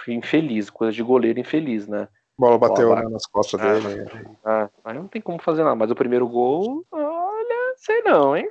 infeliz, 0.08 0.70
coisa 0.70 0.92
de 0.92 1.02
goleiro 1.02 1.38
infeliz, 1.38 1.86
né? 1.86 2.02
A 2.02 2.08
bola 2.38 2.58
bateu 2.58 2.96
né, 2.96 3.08
nas 3.10 3.26
costas 3.26 3.60
ah, 3.60 3.74
dele. 3.74 4.10
Ah, 4.42 4.70
aí 4.84 4.94
não 4.94 5.06
tem 5.06 5.20
como 5.20 5.38
fazer 5.38 5.64
nada. 5.64 5.76
Mas 5.76 5.90
o 5.90 5.94
primeiro 5.94 6.26
gol, 6.26 6.82
olha, 6.90 7.74
sei 7.76 8.00
não, 8.02 8.34
hein? 8.34 8.48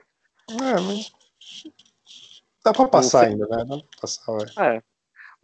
É, 0.52 0.82
mas... 0.82 1.12
Dá 2.64 2.74
pra 2.74 2.88
passar 2.88 3.28
ainda, 3.28 3.48
né? 3.48 3.66
Dá 3.66 3.78
pra 3.78 3.88
passar, 4.02 4.32
ué. 4.34 4.46
É. 4.60 4.84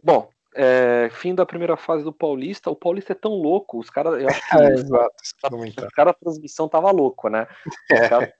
Bom, 0.02 0.30
é, 0.54 1.08
fim 1.12 1.34
da 1.34 1.44
primeira 1.44 1.76
fase 1.76 2.04
do 2.04 2.12
Paulista. 2.12 2.70
O 2.70 2.76
Paulista 2.76 3.12
é 3.12 3.16
tão 3.16 3.32
louco, 3.32 3.78
os 3.78 3.90
caras. 3.90 4.14
É, 4.62 4.74
exato. 4.74 5.14
Os 5.22 5.94
caras 5.94 6.14
da 6.14 6.18
transmissão 6.18 6.68
tava 6.68 6.90
louco, 6.90 7.28
né? 7.28 7.46
É. 7.90 8.08
Cara, 8.08 8.34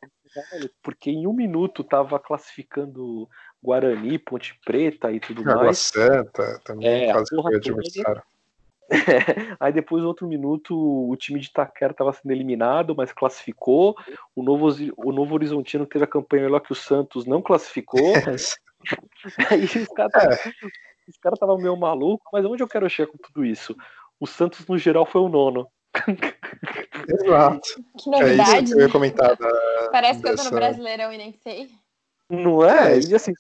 porque 0.82 1.10
em 1.10 1.26
um 1.26 1.32
minuto 1.32 1.82
tava 1.82 2.18
classificando 2.18 3.28
Guarani, 3.62 4.18
Ponte 4.18 4.58
Preta 4.64 5.10
e 5.10 5.18
tudo 5.18 5.40
Água 5.40 5.64
mais. 5.64 5.78
Santa 5.78 6.60
também 6.64 6.86
é, 6.86 7.10
adversário. 7.10 8.22
Aí 9.60 9.72
depois, 9.72 10.02
outro 10.02 10.26
minuto, 10.26 10.74
o 10.74 11.16
time 11.16 11.40
de 11.40 11.48
Itaquera 11.48 11.92
estava 11.92 12.12
sendo 12.12 12.32
eliminado, 12.32 12.94
mas 12.96 13.12
classificou. 13.12 13.94
O 14.34 14.42
Novo, 14.42 14.68
o 14.96 15.12
Novo 15.12 15.34
Horizontino 15.34 15.86
teve 15.86 16.04
a 16.04 16.08
campanha 16.08 16.44
melhor 16.44 16.60
que 16.60 16.72
o 16.72 16.76
Santos, 16.76 17.26
não 17.26 17.42
classificou. 17.42 18.14
Aí 19.50 19.64
os 19.64 19.88
caras 19.88 20.14
é. 20.14 20.52
estavam 21.34 21.58
meio 21.58 21.76
malucos, 21.76 22.28
mas 22.32 22.44
onde 22.44 22.62
eu 22.62 22.68
quero 22.68 22.88
chegar 22.88 23.10
com 23.10 23.18
tudo 23.18 23.44
isso? 23.44 23.76
O 24.20 24.26
Santos, 24.26 24.66
no 24.66 24.78
geral, 24.78 25.06
foi 25.06 25.20
o 25.20 25.28
nono. 25.28 25.68
Exato. 27.24 27.68
Que 27.98 28.10
novidade. 28.10 28.50
É 28.50 28.62
isso 28.62 28.74
que 28.74 28.80
eu 28.80 28.86
ia 28.86 28.92
comentar. 28.92 29.36
Da, 29.36 29.88
Parece 29.90 30.20
que 30.20 30.28
eu 30.28 30.36
tô 30.36 30.44
no 30.44 30.50
Brasileirão 30.50 31.12
e 31.12 31.18
nem 31.18 31.32
sei. 31.32 31.70
Não 32.28 32.64
é? 32.64 32.94
é 32.94 33.00
e 33.00 33.14
assim, 33.14 33.32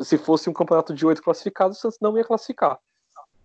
se 0.00 0.18
fosse 0.18 0.50
um 0.50 0.52
campeonato 0.52 0.94
de 0.94 1.06
oito 1.06 1.22
classificados, 1.22 1.78
o 1.78 1.80
Santos 1.80 1.98
não 2.00 2.16
ia 2.16 2.24
classificar. 2.24 2.78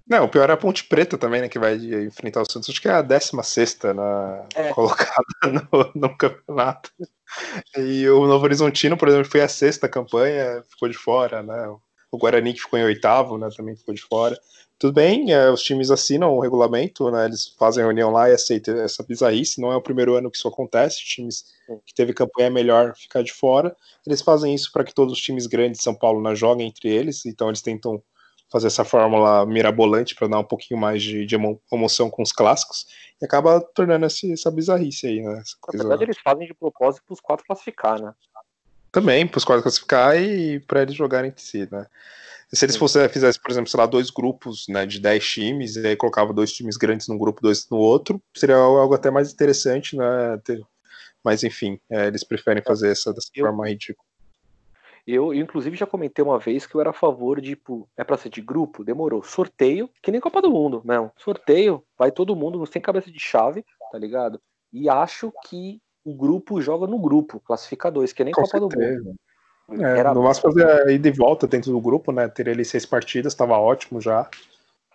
Não, 0.08 0.26
o 0.26 0.30
pior 0.30 0.50
é 0.50 0.54
a 0.54 0.58
Ponte 0.58 0.84
Preta 0.84 1.18
também, 1.18 1.42
né? 1.42 1.50
Que 1.50 1.58
vai 1.58 1.76
enfrentar 1.76 2.42
o 2.42 2.52
Santos. 2.52 2.70
Acho 2.70 2.82
que 2.82 2.88
é 2.88 2.92
a 2.92 3.02
16 3.02 3.80
na... 3.96 4.46
É. 4.54 4.74
colocada 4.74 5.24
no, 5.72 5.92
no, 5.96 6.18
campeonato. 6.18 6.92
E 7.78 8.08
o 8.10 8.28
Novo 8.28 8.44
Horizontino, 8.44 8.98
por 8.98 9.08
exemplo, 9.08 9.32
foi 9.32 9.42
a 9.42 9.48
sexta 9.48 9.88
campanha, 9.88 10.62
ficou 10.70 10.90
de 10.90 10.98
fora, 10.98 11.42
né? 11.42 11.68
O 12.12 12.18
Guarani, 12.18 12.54
que 12.54 12.62
ficou 12.62 12.78
em 12.78 12.84
oitavo, 12.84 13.38
né? 13.38 13.48
Também 13.56 13.76
ficou 13.76 13.94
de 13.94 14.02
fora. 14.02 14.38
Tudo 14.78 14.94
bem, 14.96 15.32
é, 15.32 15.50
os 15.50 15.64
times 15.64 15.90
assinam 15.90 16.34
o 16.34 16.42
regulamento, 16.42 17.10
né? 17.10 17.26
Eles 17.26 17.56
fazem 17.58 17.84
reunião 17.84 18.12
lá 18.12 18.30
e 18.30 18.34
aceitam 18.34 18.78
essa 18.82 19.02
bizarrice. 19.02 19.62
Não 19.62 19.72
é 19.72 19.76
o 19.78 19.82
primeiro 19.82 20.16
ano 20.16 20.30
que 20.30 20.38
isso 20.38 20.48
acontece. 20.48 20.98
Times 21.00 21.46
que 21.86 21.94
teve 21.94 22.14
campanha 22.14 22.50
melhor 22.50 22.94
ficar 22.96 23.24
de 23.24 23.32
fora. 23.32 23.74
Eles 24.06 24.22
fazem 24.22 24.54
isso 24.54 24.70
para 24.74 24.84
que 24.84 24.94
todos 24.94 25.14
os 25.14 25.22
times 25.22 25.48
grandes 25.48 25.78
de 25.78 25.84
São 25.86 25.96
Paulo 25.96 26.22
não 26.22 26.36
joguem 26.36 26.68
entre 26.68 26.90
eles. 26.90 27.26
Então 27.26 27.48
eles 27.48 27.62
tentam 27.62 28.04
fazer 28.54 28.68
essa 28.68 28.86
fórmula 28.86 29.44
mirabolante 29.48 30.14
para 30.14 30.28
dar 30.28 30.38
um 30.38 30.44
pouquinho 30.44 30.80
mais 30.80 31.02
de, 31.02 31.26
de, 31.26 31.36
emoção 31.72 32.08
com 32.08 32.22
os 32.22 32.32
clássicos 32.32 32.86
e 33.20 33.26
acaba 33.26 33.60
tornando 33.60 34.06
essa, 34.06 34.32
essa 34.32 34.52
bizarrice 34.52 35.08
aí, 35.08 35.22
né? 35.24 35.40
Essa 35.40 35.58
coisa... 35.60 35.84
Na 35.84 35.90
verdade, 35.90 36.04
eles 36.04 36.22
fazem 36.24 36.46
de 36.46 36.54
propósito 36.54 37.04
para 37.04 37.14
os 37.14 37.20
quatro 37.20 37.44
classificar, 37.48 38.00
né? 38.00 38.14
Também, 38.92 39.26
para 39.26 39.40
os 39.40 39.44
quatro 39.44 39.64
classificar 39.64 40.16
e 40.22 40.60
para 40.60 40.84
eles 40.84 40.94
jogarem 40.94 41.32
entre 41.32 41.44
si, 41.44 41.68
né? 41.72 41.88
Se 42.54 42.64
eles 42.64 42.76
fossem, 42.76 43.10
fizessem, 43.10 43.42
por 43.42 43.50
exemplo, 43.50 43.72
sei 43.72 43.80
lá, 43.80 43.88
dois 43.88 44.12
grupos 44.12 44.68
né, 44.70 44.86
de 44.86 45.00
10 45.00 45.26
times, 45.26 45.76
e 45.76 45.88
aí 45.88 45.96
colocava 45.96 46.32
dois 46.32 46.54
times 46.54 46.78
grandes 46.78 47.08
num 47.08 47.18
grupo, 47.18 47.42
dois 47.42 47.68
no 47.72 47.78
outro, 47.78 48.22
seria 48.36 48.58
algo 48.58 48.94
até 48.94 49.10
mais 49.10 49.34
interessante, 49.34 49.98
né? 49.98 50.06
Mas 51.24 51.44
enfim, 51.44 51.80
é, 51.90 52.06
eles 52.06 52.24
preferem 52.24 52.62
é. 52.62 52.64
fazer 52.64 52.92
essa 52.92 53.12
dessa 53.12 53.30
forma 53.36 53.68
ridícula. 53.68 54.13
Eu, 55.06 55.34
inclusive, 55.34 55.76
já 55.76 55.86
comentei 55.86 56.24
uma 56.24 56.40
vez 56.40 56.66
que 56.66 56.76
eu 56.76 56.82
era 56.82 56.92
a 56.92 56.94
favor 56.94 57.42
de, 57.42 57.50
tipo, 57.50 57.90
é 57.98 58.04
pra 58.04 58.18
ser 58.18 58.30
de 58.30 58.42
grupo? 58.42 58.86
Demorou. 58.86 59.22
Sorteio, 59.22 59.90
que 60.02 60.12
nem 60.12 60.22
Copa 60.22 60.42
do 60.42 60.50
Mundo, 60.50 60.82
não. 60.86 61.12
Sorteio, 61.18 61.84
vai 61.98 62.10
todo 62.12 62.36
mundo, 62.36 62.66
sem 62.66 62.82
cabeça 62.82 63.12
de 63.12 63.20
chave, 63.20 63.66
tá 63.92 63.98
ligado? 63.98 64.40
E 64.72 64.90
acho 64.90 65.32
que 65.46 65.82
o 66.06 66.16
grupo 66.16 66.62
joga 66.62 66.88
no 66.88 66.98
grupo, 67.00 67.42
classifica 67.42 67.92
dois, 67.92 68.14
que 68.14 68.24
nem 68.24 68.34
Com 68.34 68.44
Copa 68.44 68.60
certeza. 68.60 69.00
do 69.00 69.06
Mundo. 69.06 69.16
É, 69.72 70.00
Era... 70.00 70.14
No 70.14 70.24
máximo 70.24 70.54
fazer 70.54 70.90
ida 70.90 71.08
e 71.08 71.12
volta 71.12 71.48
dentro 71.48 71.72
do 71.72 71.82
grupo, 71.82 72.12
né? 72.12 72.28
Ter 72.28 72.50
ali 72.50 72.64
seis 72.64 72.86
partidas, 72.86 73.34
estava 73.34 73.58
ótimo 73.58 74.00
já. 74.00 74.30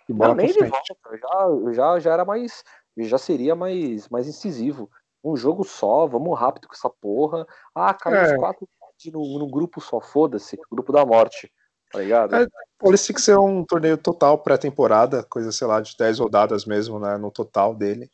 E 0.07 0.13
bola 0.13 0.29
Não, 0.29 0.35
nem 0.35 0.51
de 0.51 0.59
volta, 0.59 0.95
já, 1.11 1.73
já, 1.73 1.99
já 1.99 2.13
era 2.13 2.25
mais. 2.25 2.63
Já 2.97 3.17
seria 3.17 3.55
mais, 3.55 4.09
mais 4.09 4.27
incisivo. 4.27 4.89
Um 5.23 5.35
jogo 5.35 5.63
só, 5.63 6.07
vamos 6.07 6.37
rápido 6.39 6.67
com 6.67 6.73
essa 6.73 6.89
porra. 6.89 7.45
Ah, 7.75 7.93
caiu 7.93 8.17
é. 8.17 8.33
os 8.33 8.39
quatro 8.39 8.67
no, 9.05 9.39
no 9.39 9.47
grupo 9.49 9.79
só, 9.79 10.01
foda-se, 10.01 10.59
grupo 10.69 10.91
da 10.91 11.05
morte. 11.05 11.51
Tá 11.91 11.99
ligado? 11.99 12.35
É, 12.35 12.47
Paulista 12.77 13.07
tem 13.07 13.15
que 13.15 13.21
ser 13.21 13.37
um 13.37 13.63
torneio 13.63 13.97
total 13.97 14.37
pré-temporada, 14.37 15.23
coisa, 15.23 15.51
sei 15.51 15.65
lá, 15.65 15.81
de 15.81 15.95
10 15.97 16.19
rodadas 16.19 16.65
mesmo, 16.65 16.99
né? 16.99 17.17
No 17.17 17.31
total 17.31 17.73
dele. 17.73 18.09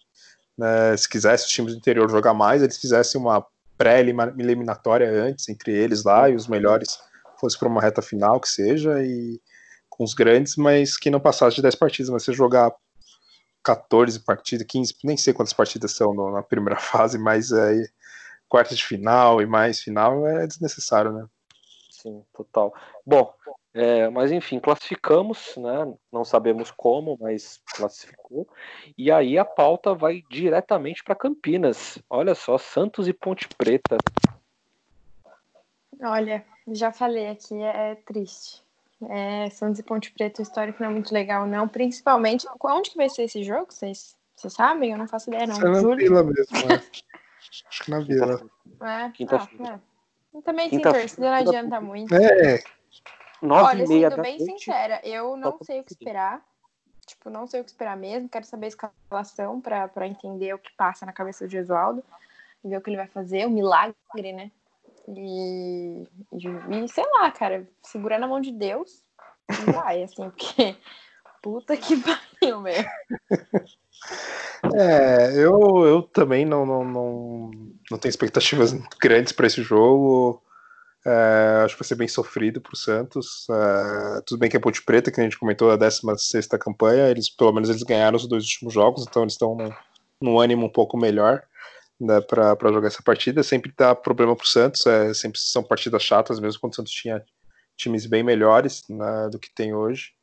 Né, 0.57 0.95
se 0.95 1.09
quisesse 1.09 1.45
os 1.45 1.51
times 1.51 1.73
do 1.73 1.77
interior 1.77 2.09
jogar 2.09 2.33
mais, 2.33 2.61
eles 2.61 2.77
fizessem 2.77 3.19
uma 3.19 3.45
pré-eliminatória 3.77 5.09
antes 5.09 5.49
entre 5.49 5.73
eles 5.73 6.05
lá 6.05 6.29
e 6.29 6.35
os 6.35 6.47
melhores 6.47 6.97
fosse 7.37 7.59
para 7.59 7.67
uma 7.67 7.81
reta 7.81 8.01
final 8.01 8.39
que 8.39 8.47
seja 8.47 9.03
e 9.03 9.41
com 9.89 10.03
os 10.03 10.13
grandes, 10.13 10.55
mas 10.55 10.97
que 10.97 11.09
não 11.09 11.19
passasse 11.19 11.57
de 11.57 11.61
10 11.61 11.75
partidas, 11.75 12.09
mas 12.09 12.23
você 12.23 12.31
jogar 12.31 12.73
14 13.63 14.19
partidas, 14.19 14.65
15, 14.67 14.95
nem 15.03 15.17
sei 15.17 15.33
quantas 15.33 15.53
partidas 15.53 15.91
são 15.91 16.13
no, 16.13 16.31
na 16.31 16.43
primeira 16.43 16.79
fase, 16.79 17.17
mas 17.17 17.51
aí 17.51 17.85
quartas 18.47 18.77
de 18.77 18.85
final 18.85 19.41
e 19.41 19.45
mais 19.45 19.79
final 19.81 20.27
é 20.27 20.45
desnecessário, 20.47 21.11
né? 21.11 21.25
Sim, 21.89 22.23
total. 22.33 22.73
Bom, 23.05 23.33
é, 23.73 24.07
mas 24.09 24.31
enfim, 24.31 24.59
classificamos, 24.59 25.53
né? 25.57 25.93
Não 26.11 26.23
sabemos 26.23 26.71
como, 26.71 27.17
mas 27.19 27.61
classificou. 27.75 28.47
E 28.97 29.11
aí 29.11 29.37
a 29.37 29.43
pauta 29.43 29.93
vai 29.93 30.23
diretamente 30.29 31.03
para 31.03 31.13
Campinas. 31.13 31.97
Olha 32.09 32.33
só, 32.33 32.57
Santos 32.57 33.07
e 33.07 33.13
Ponte 33.13 33.49
Preta. 33.57 33.97
Olha, 36.01 36.45
já 36.67 36.91
falei 36.91 37.27
aqui, 37.27 37.55
é, 37.61 37.91
é 37.91 37.95
triste. 37.95 38.63
É, 39.09 39.49
Santos 39.49 39.79
e 39.79 39.83
Ponte 39.83 40.11
Preta, 40.11 40.41
o 40.41 40.43
histórico 40.43 40.81
não 40.81 40.89
é 40.89 40.93
muito 40.93 41.13
legal, 41.13 41.45
não. 41.45 41.67
Principalmente, 41.67 42.47
onde 42.63 42.91
que 42.91 42.97
vai 42.97 43.09
ser 43.09 43.23
esse 43.23 43.43
jogo? 43.43 43.67
Vocês, 43.69 44.15
vocês 44.35 44.53
sabem? 44.53 44.91
Eu 44.91 44.97
não 44.97 45.07
faço 45.07 45.29
ideia, 45.29 45.47
não. 45.47 45.57
É 45.57 45.81
na 45.81 45.95
Vila 45.95 46.23
mesmo, 46.23 46.45
né? 47.89 47.97
na 47.97 47.99
Vila. 47.99 48.49
É, 48.81 49.09
Quinta-feira. 49.11 49.81
Ah, 50.33 50.37
é. 50.37 50.41
Também 50.41 50.69
sem 50.69 50.81
torcida 50.81 51.27
não 51.27 51.33
adianta 51.33 51.81
muito. 51.81 52.13
É, 52.13 52.61
Nove 53.41 53.63
Olha, 53.63 53.83
e 53.83 53.87
meia 53.87 54.09
sendo 54.09 54.21
bem 54.21 54.37
noite, 54.37 54.51
sincera, 54.51 55.01
eu 55.03 55.37
não 55.37 55.57
sei 55.61 55.79
o 55.79 55.83
que 55.83 55.93
esperar. 55.93 56.43
Tipo, 57.05 57.29
não 57.29 57.45
sei 57.45 57.61
o 57.61 57.63
que 57.63 57.69
esperar 57.69 57.95
mesmo. 57.95 58.27
Quero 58.27 58.45
saber 58.45 58.65
a 58.65 58.69
escalação 58.69 59.61
para 59.61 60.07
entender 60.07 60.53
o 60.53 60.59
que 60.59 60.71
passa 60.75 61.05
na 61.05 61.13
cabeça 61.13 61.45
do 61.45 61.51
Gesualdo. 61.51 62.03
E 62.63 62.69
ver 62.69 62.77
o 62.77 62.81
que 62.81 62.89
ele 62.89 62.97
vai 62.97 63.07
fazer, 63.07 63.45
o 63.45 63.51
milagre, 63.51 63.95
né? 64.33 64.51
E, 65.07 66.07
e, 66.33 66.87
sei 66.89 67.05
lá, 67.13 67.29
cara, 67.31 67.67
segurar 67.83 68.17
na 68.17 68.27
mão 68.27 68.41
de 68.41 68.51
Deus 68.51 69.03
e 69.51 69.71
vai, 69.71 70.01
assim, 70.01 70.27
porque 70.31 70.75
puta 71.43 71.77
que 71.77 71.95
pariu, 72.01 72.63
velho. 72.63 72.89
É, 74.75 75.33
eu, 75.35 75.85
eu 75.85 76.01
também 76.01 76.45
não, 76.45 76.65
não, 76.65 76.83
não, 76.83 77.51
não 77.91 77.97
tenho 77.97 78.09
expectativas 78.09 78.73
grandes 79.01 79.31
para 79.31 79.47
esse 79.47 79.61
jogo. 79.61 80.41
É, 81.05 81.61
acho 81.63 81.75
que 81.75 81.81
vai 81.81 81.87
ser 81.87 81.95
bem 81.95 82.07
sofrido 82.07 82.59
para 82.59 82.73
o 82.73 82.77
Santos. 82.77 83.47
É, 83.49 84.21
tudo 84.25 84.39
bem 84.39 84.49
que 84.49 84.57
é 84.57 84.59
Ponte 84.59 84.81
Preta, 84.83 85.11
que 85.11 85.21
a 85.21 85.23
gente 85.23 85.37
comentou, 85.37 85.69
a 85.69 85.75
16 85.75 86.47
campanha, 86.59 87.09
eles 87.09 87.29
pelo 87.29 87.51
menos 87.53 87.69
eles 87.69 87.83
ganharam 87.83 88.15
os 88.15 88.27
dois 88.27 88.43
últimos 88.43 88.73
jogos, 88.73 89.05
então 89.07 89.21
eles 89.21 89.33
estão 89.33 89.55
num, 89.55 89.71
num 90.19 90.39
ânimo 90.39 90.65
um 90.65 90.71
pouco 90.71 90.97
melhor 90.97 91.43
né, 92.01 92.19
para 92.21 92.71
jogar 92.71 92.87
essa 92.87 93.03
partida. 93.03 93.43
Sempre 93.43 93.71
dá 93.77 93.93
problema 93.93 94.35
para 94.35 94.45
o 94.45 94.47
Santos, 94.47 94.85
é, 94.87 95.13
sempre 95.13 95.39
são 95.39 95.63
partidas 95.63 96.01
chatas, 96.01 96.39
mesmo 96.39 96.59
quando 96.59 96.73
o 96.73 96.75
Santos 96.75 96.91
tinha 96.91 97.23
times 97.77 98.07
bem 98.07 98.23
melhores 98.23 98.83
né, 98.89 99.29
do 99.31 99.37
que 99.37 99.53
tem 99.53 99.75
hoje. 99.75 100.14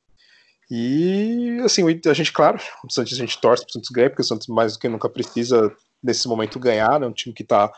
E 0.70 1.60
assim, 1.64 1.82
a 2.06 2.14
gente, 2.14 2.32
claro, 2.32 2.58
o 2.84 2.90
Santos 2.90 3.12
a 3.12 3.16
gente 3.16 3.40
torce 3.40 3.62
para 3.64 3.70
o 3.70 3.72
Santos 3.72 3.90
ganhar, 3.90 4.10
porque 4.10 4.22
o 4.22 4.24
Santos 4.24 4.46
mais 4.46 4.72
do 4.74 4.78
que 4.78 4.88
nunca 4.88 5.08
precisa 5.08 5.74
nesse 6.02 6.26
momento 6.26 6.58
ganhar, 6.58 6.98
né, 6.98 7.06
um 7.06 7.12
time 7.12 7.34
que 7.34 7.42
está 7.42 7.70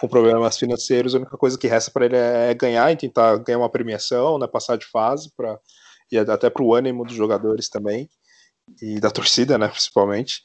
com 0.00 0.08
problemas 0.08 0.58
financeiros, 0.58 1.14
a 1.14 1.18
única 1.18 1.36
coisa 1.36 1.58
que 1.58 1.66
resta 1.66 1.90
para 1.90 2.06
ele 2.06 2.16
é 2.16 2.54
ganhar 2.54 2.90
e 2.90 2.96
tentar 2.96 3.36
ganhar 3.38 3.58
uma 3.58 3.70
premiação, 3.70 4.38
né, 4.38 4.46
passar 4.46 4.76
de 4.76 4.86
fase 4.86 5.30
para 5.36 5.58
e 6.10 6.18
até 6.18 6.50
para 6.50 6.62
o 6.62 6.74
ânimo 6.74 7.06
dos 7.06 7.14
jogadores 7.14 7.70
também 7.70 8.08
e 8.82 9.00
da 9.00 9.10
torcida, 9.10 9.56
né, 9.56 9.68
principalmente. 9.68 10.42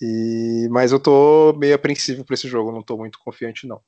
E 0.00 0.68
mas 0.70 0.92
eu 0.92 1.00
tô 1.00 1.54
meio 1.58 1.74
apreensivo 1.74 2.24
para 2.24 2.34
esse 2.34 2.48
jogo, 2.48 2.72
não 2.72 2.82
tô 2.82 2.96
muito 2.96 3.18
confiante 3.18 3.66
não. 3.66 3.80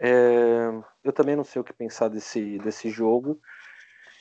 É, 0.00 0.70
eu 1.04 1.12
também 1.12 1.36
não 1.36 1.44
sei 1.44 1.62
o 1.62 1.64
que 1.64 1.72
pensar 1.72 2.08
desse 2.08 2.58
desse 2.58 2.90
jogo. 2.90 3.40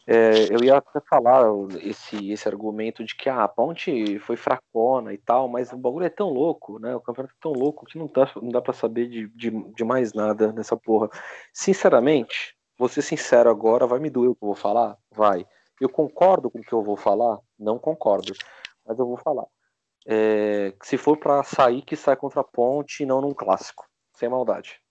É, 0.06 0.54
eu 0.54 0.62
ia 0.64 0.78
até 0.78 1.00
falar 1.10 1.46
esse, 1.82 2.32
esse 2.32 2.48
argumento 2.48 3.04
de 3.04 3.16
que 3.16 3.30
ah, 3.30 3.44
a 3.44 3.48
ponte 3.48 4.20
foi 4.20 4.36
fracona 4.36 5.14
e 5.14 5.18
tal, 5.18 5.48
mas 5.48 5.72
o 5.72 5.78
bagulho 5.78 6.06
é 6.06 6.10
tão 6.10 6.30
louco, 6.30 6.78
né? 6.78 6.94
O 6.96 7.00
campeonato 7.00 7.34
é 7.34 7.42
tão 7.42 7.54
louco 7.54 7.86
que 7.86 7.98
não 7.98 8.08
dá, 8.08 8.30
não 8.36 8.50
dá 8.50 8.62
pra 8.62 8.74
saber 8.74 9.08
de, 9.08 9.28
de, 9.30 9.50
de 9.50 9.84
mais 9.84 10.14
nada 10.14 10.52
nessa 10.52 10.76
porra. 10.76 11.10
Sinceramente, 11.54 12.56
vou 12.78 12.90
ser 12.90 13.02
sincero 13.02 13.50
agora, 13.50 13.88
vai 13.88 14.00
me 14.00 14.10
doer 14.10 14.32
o 14.32 14.36
que 14.36 14.44
eu 14.44 14.48
vou 14.48 14.56
falar? 14.56 14.98
Vai. 15.12 15.46
Eu 15.80 15.90
concordo 15.90 16.52
com 16.52 16.60
o 16.60 16.64
que 16.64 16.74
eu 16.74 16.84
vou 16.84 16.98
falar? 16.98 17.40
Não 17.58 17.80
concordo, 17.80 18.34
mas 18.86 19.00
eu 19.00 19.06
vou 19.08 19.18
falar. 19.18 19.46
É, 20.06 20.74
se 20.84 20.98
for 20.98 21.18
para 21.18 21.44
sair, 21.44 21.82
que 21.82 21.96
sai 21.96 22.18
contra 22.18 22.42
a 22.42 22.44
ponte 22.44 23.04
e 23.04 23.06
não 23.06 23.22
num 23.22 23.34
clássico, 23.34 23.86
sem 24.14 24.28
maldade 24.28 24.83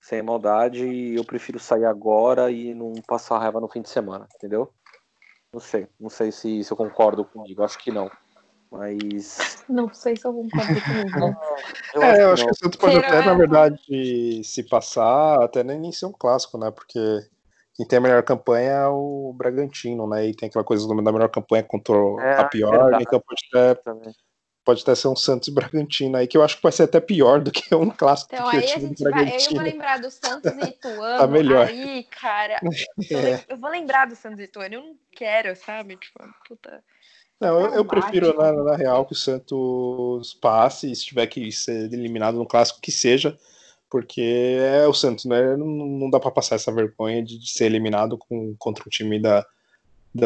sem 0.00 0.22
maldade, 0.22 1.14
eu 1.14 1.24
prefiro 1.24 1.58
sair 1.58 1.84
agora 1.84 2.50
e 2.50 2.74
não 2.74 2.92
passar 3.06 3.38
raiva 3.38 3.60
no 3.60 3.68
fim 3.68 3.82
de 3.82 3.88
semana, 3.88 4.26
entendeu? 4.34 4.72
Não 5.52 5.60
sei, 5.60 5.88
não 5.98 6.10
sei 6.10 6.30
se, 6.30 6.62
se 6.62 6.72
eu 6.72 6.76
concordo 6.76 7.24
comigo, 7.24 7.62
acho 7.62 7.78
que 7.78 7.90
não. 7.90 8.10
Mas. 8.70 9.64
Não 9.68 9.92
sei 9.92 10.14
se 10.14 10.26
eu 10.26 10.32
concordo 10.32 10.80
comigo. 10.82 11.36
eu 11.94 12.02
é, 12.02 12.10
acho 12.10 12.20
eu 12.20 12.32
acho 12.32 12.44
que 12.44 12.50
o 12.50 12.54
Santos 12.54 12.78
pode 12.78 12.96
até, 12.96 13.24
na 13.24 13.34
verdade, 13.34 14.44
se 14.44 14.62
passar, 14.62 15.42
até 15.42 15.64
nem 15.64 15.90
ser 15.90 16.06
um 16.06 16.12
clássico, 16.12 16.58
né? 16.58 16.70
Porque 16.70 16.98
quem 17.74 17.86
tem 17.86 17.98
a 17.98 18.02
melhor 18.02 18.22
campanha 18.22 18.70
é 18.72 18.86
o 18.88 19.32
Bragantino, 19.34 20.06
né? 20.06 20.26
E 20.26 20.34
tem 20.34 20.48
aquela 20.48 20.64
coisa 20.64 20.86
do 20.86 21.02
da 21.02 21.12
melhor 21.12 21.30
campanha 21.30 21.62
contra 21.62 21.94
é, 22.20 22.40
a 22.40 22.44
pior, 22.44 22.92
é 22.92 22.98
então 23.00 23.20
pode 23.20 23.40
até. 23.50 23.74
Também 23.82 24.12
pode 24.68 24.82
até 24.82 24.94
ser 24.94 25.08
um 25.08 25.16
Santos 25.16 25.48
e 25.48 25.50
Bragantino 25.50 26.14
aí, 26.18 26.26
que 26.26 26.36
eu 26.36 26.42
acho 26.42 26.56
que 26.56 26.62
vai 26.62 26.70
ser 26.70 26.82
até 26.82 27.00
pior 27.00 27.40
do 27.40 27.50
que 27.50 27.74
um 27.74 27.88
clássico. 27.88 28.34
Então 28.34 28.46
aí 28.48 28.58
a 28.58 28.78
gente 28.78 29.02
vai, 29.02 29.34
eu 29.34 29.54
vou 29.54 29.62
lembrar 29.62 29.98
do 29.98 30.10
Santos 30.10 30.52
e 30.52 30.60
Ituano. 30.68 31.18
tá 31.18 31.26
melhor. 31.26 31.68
Aí, 31.68 32.04
cara, 32.04 32.60
é. 33.10 33.44
eu 33.48 33.56
vou 33.56 33.70
lembrar 33.70 34.06
do 34.06 34.14
Santos 34.14 34.40
e 34.40 34.42
Ituano, 34.42 34.74
eu 34.74 34.82
não 34.82 34.94
quero, 35.10 35.56
sabe? 35.56 35.96
Tipo, 35.96 36.22
puta. 36.46 36.84
Não, 37.40 37.58
eu, 37.58 37.74
eu 37.76 37.84
prefiro, 37.86 38.36
na, 38.36 38.52
na, 38.52 38.76
real, 38.76 39.06
que 39.06 39.14
o 39.14 39.16
Santos 39.16 40.34
passe, 40.34 40.92
e 40.92 40.94
se 40.94 41.06
tiver 41.06 41.26
que 41.28 41.50
ser 41.50 41.90
eliminado 41.90 42.36
no 42.36 42.46
clássico, 42.46 42.82
que 42.82 42.92
seja, 42.92 43.38
porque 43.88 44.58
é 44.60 44.86
o 44.86 44.92
Santos, 44.92 45.24
né? 45.24 45.56
Não, 45.56 45.66
não 45.66 46.10
dá 46.10 46.20
para 46.20 46.30
passar 46.30 46.56
essa 46.56 46.70
vergonha 46.70 47.24
de, 47.24 47.38
de 47.38 47.50
ser 47.50 47.64
eliminado 47.64 48.18
com, 48.18 48.54
contra 48.58 48.84
um 48.86 48.90
time 48.90 49.18
da, 49.18 49.46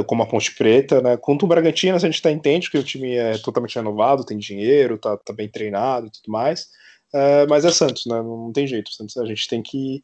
como 0.06 0.22
a 0.22 0.26
Ponte 0.26 0.54
Preta, 0.54 1.00
né? 1.00 1.16
Contra 1.16 1.44
o 1.44 1.48
Bragantino, 1.48 1.96
a 1.96 1.98
gente 1.98 2.20
até 2.20 2.30
entende 2.30 2.70
que 2.70 2.78
o 2.78 2.82
time 2.82 3.16
é 3.16 3.38
totalmente 3.38 3.76
renovado, 3.76 4.24
tem 4.24 4.38
dinheiro, 4.38 4.98
tá, 4.98 5.16
tá 5.16 5.32
bem 5.32 5.48
treinado 5.48 6.06
e 6.06 6.10
tudo 6.10 6.30
mais. 6.30 6.68
Uh, 7.12 7.46
mas 7.48 7.64
é 7.64 7.70
Santos, 7.70 8.06
né? 8.06 8.16
Não 8.22 8.52
tem 8.52 8.66
jeito. 8.66 8.92
Santos, 8.92 9.16
a 9.18 9.24
gente 9.26 9.46
tem 9.46 9.62
que 9.62 10.02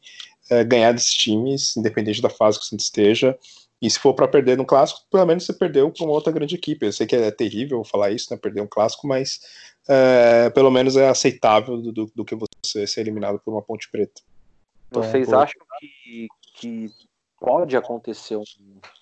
uh, 0.51 0.65
ganhar 0.65 0.91
desses 0.91 1.13
times, 1.13 1.75
independente 1.75 2.21
da 2.21 2.29
fase 2.29 2.59
que 2.59 2.65
o 2.65 2.67
Santos 2.67 2.85
esteja. 2.85 3.37
E 3.81 3.89
se 3.89 3.97
for 3.97 4.13
para 4.13 4.27
perder 4.27 4.57
no 4.57 4.65
clássico, 4.65 5.01
pelo 5.09 5.25
menos 5.25 5.45
você 5.45 5.53
perdeu 5.53 5.89
para 5.89 6.03
uma 6.03 6.13
outra 6.13 6.33
grande 6.33 6.55
equipe. 6.55 6.85
Eu 6.85 6.91
sei 6.91 7.07
que 7.07 7.15
é 7.15 7.31
terrível 7.31 7.83
falar 7.83 8.11
isso, 8.11 8.27
né? 8.29 8.37
Perder 8.37 8.61
um 8.61 8.67
clássico, 8.67 9.07
mas 9.07 9.39
uh, 9.85 10.51
pelo 10.53 10.69
menos 10.69 10.97
é 10.97 11.07
aceitável 11.07 11.77
do, 11.77 11.91
do, 11.91 12.11
do, 12.13 12.25
que 12.25 12.35
você 12.35 12.85
ser 12.85 13.01
eliminado 13.01 13.39
por 13.39 13.53
uma 13.53 13.61
Ponte 13.61 13.89
Preta. 13.89 14.21
Então, 14.89 15.01
Vocês 15.01 15.27
por... 15.27 15.35
acham 15.35 15.61
que, 15.79 16.27
que 16.55 16.91
pode 17.39 17.75
acontecer 17.77 18.35
um, 18.35 18.43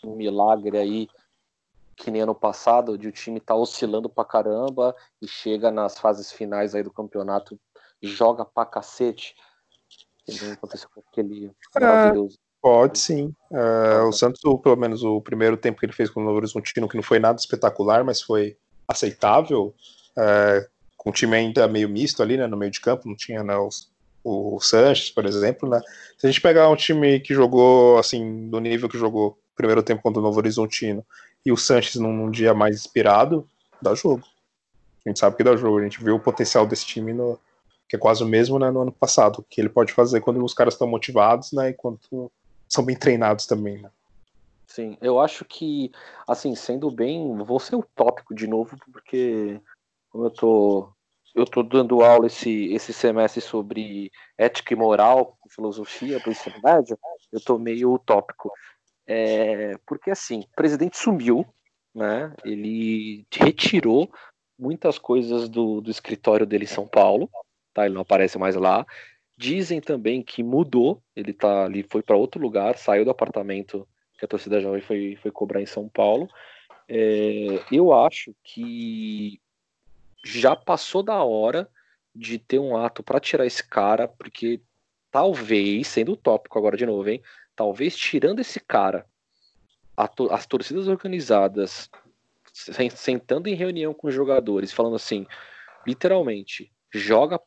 um, 0.04 0.16
milagre 0.16 0.78
aí, 0.78 1.08
que 1.96 2.12
nem 2.12 2.22
ano 2.22 2.36
passado, 2.36 2.98
de 2.98 3.08
o 3.08 3.12
time 3.12 3.38
estar 3.40 3.56
tá 3.56 3.60
oscilando 3.60 4.08
pra 4.08 4.24
caramba 4.24 4.96
e 5.22 5.28
chega 5.28 5.72
nas 5.72 5.98
fases 5.98 6.32
finais 6.32 6.76
aí 6.76 6.84
do 6.84 6.92
campeonato 6.92 7.60
e 8.02 8.08
joga 8.08 8.46
pra 8.46 8.66
cacete. 8.66 9.36
Que 10.26 10.52
aconteceu 10.52 10.90
com 10.94 11.02
aquele 11.10 11.52
é, 11.76 11.80
maravilhoso. 11.80 12.38
Pode 12.62 13.00
sim. 13.00 13.34
É, 13.52 14.02
o 14.02 14.12
Santos, 14.12 14.42
pelo 14.62 14.76
menos 14.76 15.04
o 15.04 15.22
primeiro 15.22 15.56
tempo 15.56 15.80
que 15.80 15.86
ele 15.86 15.94
fez 15.94 16.10
com 16.10 16.22
o 16.22 16.24
Novo 16.24 16.38
Horizontino, 16.38 16.88
que 16.88 16.98
não 16.98 17.04
foi 17.04 17.18
nada 17.18 17.40
espetacular, 17.40 18.04
mas 18.04 18.22
foi 18.22 18.58
aceitável, 18.88 19.74
é, 20.18 20.68
com 20.96 21.10
o 21.10 21.14
time 21.14 21.36
ainda 21.36 21.68
meio 21.68 21.88
misto 21.88 22.22
ali, 22.22 22.38
né, 22.38 22.48
no 22.48 22.58
meio 22.58 22.72
de 22.72 22.82
campo, 22.82 23.08
não 23.08 23.16
tinha 23.16 23.44
né, 23.44 23.56
os, 23.58 23.90
o 24.28 24.60
Sanches, 24.60 25.10
por 25.10 25.26
exemplo, 25.26 25.70
né? 25.70 25.82
Se 26.18 26.28
a 26.28 26.30
gente 26.30 26.42
pegar 26.42 26.70
um 26.70 26.76
time 26.76 27.20
que 27.20 27.34
jogou, 27.34 27.98
assim, 27.98 28.50
do 28.50 28.60
nível 28.60 28.90
que 28.90 28.98
jogou 28.98 29.38
primeiro 29.56 29.82
tempo 29.82 30.04
contra 30.04 30.20
o 30.20 30.24
Novo 30.24 30.38
Horizontino 30.38 31.06
e 31.46 31.52
o 31.52 31.58
Sanches 31.58 31.96
num, 31.96 32.30
dia 32.30 32.54
mais 32.54 32.76
inspirado, 32.76 33.48
dá 33.82 33.96
jogo. 33.96 34.24
A 35.06 35.10
gente 35.10 35.20
sabe 35.20 35.38
que 35.38 35.44
dá 35.44 35.56
jogo. 35.56 35.80
A 35.80 35.84
gente 35.84 36.04
viu 36.04 36.16
o 36.16 36.20
potencial 36.20 36.68
desse 36.68 36.86
time 36.86 37.14
no, 37.14 37.40
que 37.88 37.96
é 37.96 38.00
quase 38.00 38.24
o 38.24 38.28
mesmo 38.28 38.60
né, 38.60 38.70
no 38.70 38.82
ano 38.82 38.92
passado, 38.92 39.46
que 39.50 39.62
ele 39.62 39.70
pode 39.70 39.94
fazer 39.94 40.20
quando 40.20 40.44
os 40.44 40.54
caras 40.54 40.74
estão 40.74 40.88
motivados, 40.88 41.54
né? 41.54 41.70
Enquanto 41.70 42.32
são 42.68 42.84
bem 42.84 42.96
treinados 42.96 43.46
também, 43.46 43.82
né? 43.82 43.90
Sim, 44.68 44.98
eu 45.02 45.20
acho 45.20 45.46
que, 45.46 45.92
assim, 46.28 46.54
sendo 46.54 46.92
bem, 46.92 47.36
vou 47.38 47.60
ser 47.60 47.78
utópico 47.78 48.36
de 48.36 48.46
novo, 48.46 48.78
porque 48.92 49.62
como 50.10 50.26
eu 50.26 50.30
tô, 50.30 50.90
eu 51.38 51.46
tô 51.46 51.62
dando 51.62 52.02
aula 52.02 52.26
esse, 52.26 52.74
esse 52.74 52.92
semestre 52.92 53.40
sobre 53.40 54.12
ética 54.36 54.74
e 54.74 54.76
moral, 54.76 55.38
filosofia 55.50 56.20
para 56.20 56.30
o 56.30 56.32
ensino 56.32 56.56
médio, 56.64 56.98
eu 57.32 57.40
tô 57.40 57.60
meio 57.60 57.94
utópico. 57.94 58.52
É, 59.06 59.78
porque, 59.86 60.10
assim, 60.10 60.40
o 60.40 60.56
presidente 60.56 60.98
sumiu, 60.98 61.46
né? 61.94 62.34
Ele 62.44 63.24
retirou 63.32 64.10
muitas 64.58 64.98
coisas 64.98 65.48
do, 65.48 65.80
do 65.80 65.92
escritório 65.92 66.46
dele 66.46 66.64
em 66.64 66.68
São 66.68 66.88
Paulo, 66.88 67.30
tá? 67.72 67.86
Ele 67.86 67.94
não 67.94 68.02
aparece 68.02 68.40
mais 68.40 68.56
lá. 68.56 68.84
Dizem 69.38 69.80
também 69.80 70.24
que 70.24 70.42
mudou, 70.42 71.04
ele 71.16 71.34
tá 71.34 71.66
ali, 71.66 71.86
foi 71.88 72.02
para 72.02 72.18
outro 72.18 72.42
lugar, 72.42 72.76
saiu 72.80 73.06
do 73.06 73.12
apartamento 73.12 73.88
que 74.18 74.26
a 74.26 74.28
torcida 74.28 74.60
jovem 74.60 74.82
foi, 74.82 75.16
foi 75.22 75.30
cobrar 75.30 75.62
em 75.62 75.68
São 75.68 75.88
Paulo. 75.88 76.28
É, 76.90 77.64
eu 77.72 77.94
acho 77.94 78.34
que 78.44 79.40
já 80.28 80.56
passou 80.56 81.02
da 81.02 81.24
hora 81.24 81.70
de 82.14 82.38
ter 82.38 82.60
um 82.60 82.76
ato 82.76 83.02
para 83.02 83.20
tirar 83.20 83.46
esse 83.46 83.64
cara, 83.64 84.08
porque 84.08 84.62
talvez, 85.12 85.88
sendo 85.88 86.14
utópico 86.14 86.58
agora 86.58 86.76
de 86.76 86.86
novo, 86.86 87.10
hein? 87.10 87.22
Talvez 87.56 87.96
tirando 87.96 88.40
esse 88.40 88.60
cara, 88.60 89.06
to 90.16 90.32
as 90.32 90.46
torcidas 90.46 90.88
organizadas 90.88 91.90
sentando 92.96 93.48
em 93.48 93.54
reunião 93.54 93.94
com 93.94 94.08
os 94.08 94.14
jogadores, 94.14 94.72
falando 94.72 94.96
assim, 94.96 95.26
literalmente, 95.86 96.72
joga 96.92 97.40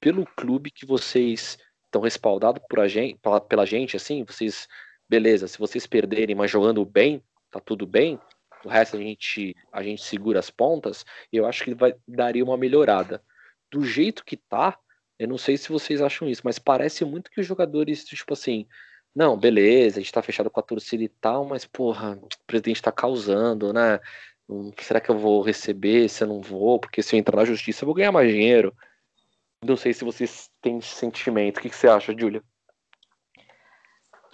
pelo 0.00 0.26
clube 0.26 0.70
que 0.70 0.84
vocês 0.84 1.58
estão 1.84 2.02
respaldados 2.02 2.62
por 2.68 2.80
a 2.80 2.88
gente, 2.88 3.18
pela, 3.20 3.40
pela 3.40 3.64
gente, 3.64 3.96
assim, 3.96 4.24
vocês, 4.24 4.68
beleza, 5.08 5.46
se 5.48 5.58
vocês 5.58 5.86
perderem, 5.86 6.34
mas 6.34 6.50
jogando 6.50 6.84
bem, 6.84 7.22
tá 7.50 7.60
tudo 7.60 7.86
bem, 7.86 8.18
o 8.64 8.68
resto 8.68 8.96
a 8.96 9.00
gente, 9.00 9.56
a 9.72 9.82
gente 9.82 10.02
segura 10.02 10.38
as 10.38 10.50
pontas, 10.50 11.04
eu 11.32 11.46
acho 11.46 11.64
que 11.64 11.74
vai, 11.74 11.94
daria 12.06 12.44
uma 12.44 12.56
melhorada. 12.56 13.22
Do 13.70 13.84
jeito 13.84 14.24
que 14.24 14.36
tá, 14.36 14.78
eu 15.18 15.28
não 15.28 15.38
sei 15.38 15.56
se 15.56 15.68
vocês 15.68 16.00
acham 16.00 16.28
isso, 16.28 16.42
mas 16.44 16.58
parece 16.58 17.04
muito 17.04 17.30
que 17.30 17.40
os 17.40 17.46
jogadores, 17.46 18.04
tipo 18.04 18.32
assim, 18.32 18.66
não, 19.14 19.36
beleza, 19.36 19.98
a 19.98 20.02
gente 20.02 20.12
tá 20.12 20.22
fechado 20.22 20.50
com 20.50 20.60
a 20.60 20.62
torcida 20.62 21.02
e 21.02 21.08
tal, 21.08 21.44
mas 21.44 21.64
porra, 21.64 22.12
o 22.22 22.28
presidente 22.46 22.82
tá 22.82 22.92
causando, 22.92 23.72
né? 23.72 23.98
Hum, 24.48 24.72
será 24.78 25.00
que 25.00 25.10
eu 25.10 25.18
vou 25.18 25.42
receber? 25.42 26.08
Se 26.08 26.24
eu 26.24 26.28
não 26.28 26.40
vou? 26.40 26.78
Porque 26.78 27.02
se 27.02 27.14
eu 27.16 27.18
entrar 27.20 27.36
na 27.36 27.44
justiça 27.44 27.84
eu 27.84 27.86
vou 27.86 27.94
ganhar 27.94 28.12
mais 28.12 28.30
dinheiro. 28.30 28.74
Não 29.64 29.76
sei 29.76 29.92
se 29.92 30.04
vocês 30.04 30.50
têm 30.62 30.78
esse 30.78 30.94
sentimento. 30.94 31.58
O 31.58 31.60
que, 31.62 31.68
que 31.68 31.76
você 31.76 31.88
acha, 31.88 32.16
Júlia? 32.16 32.42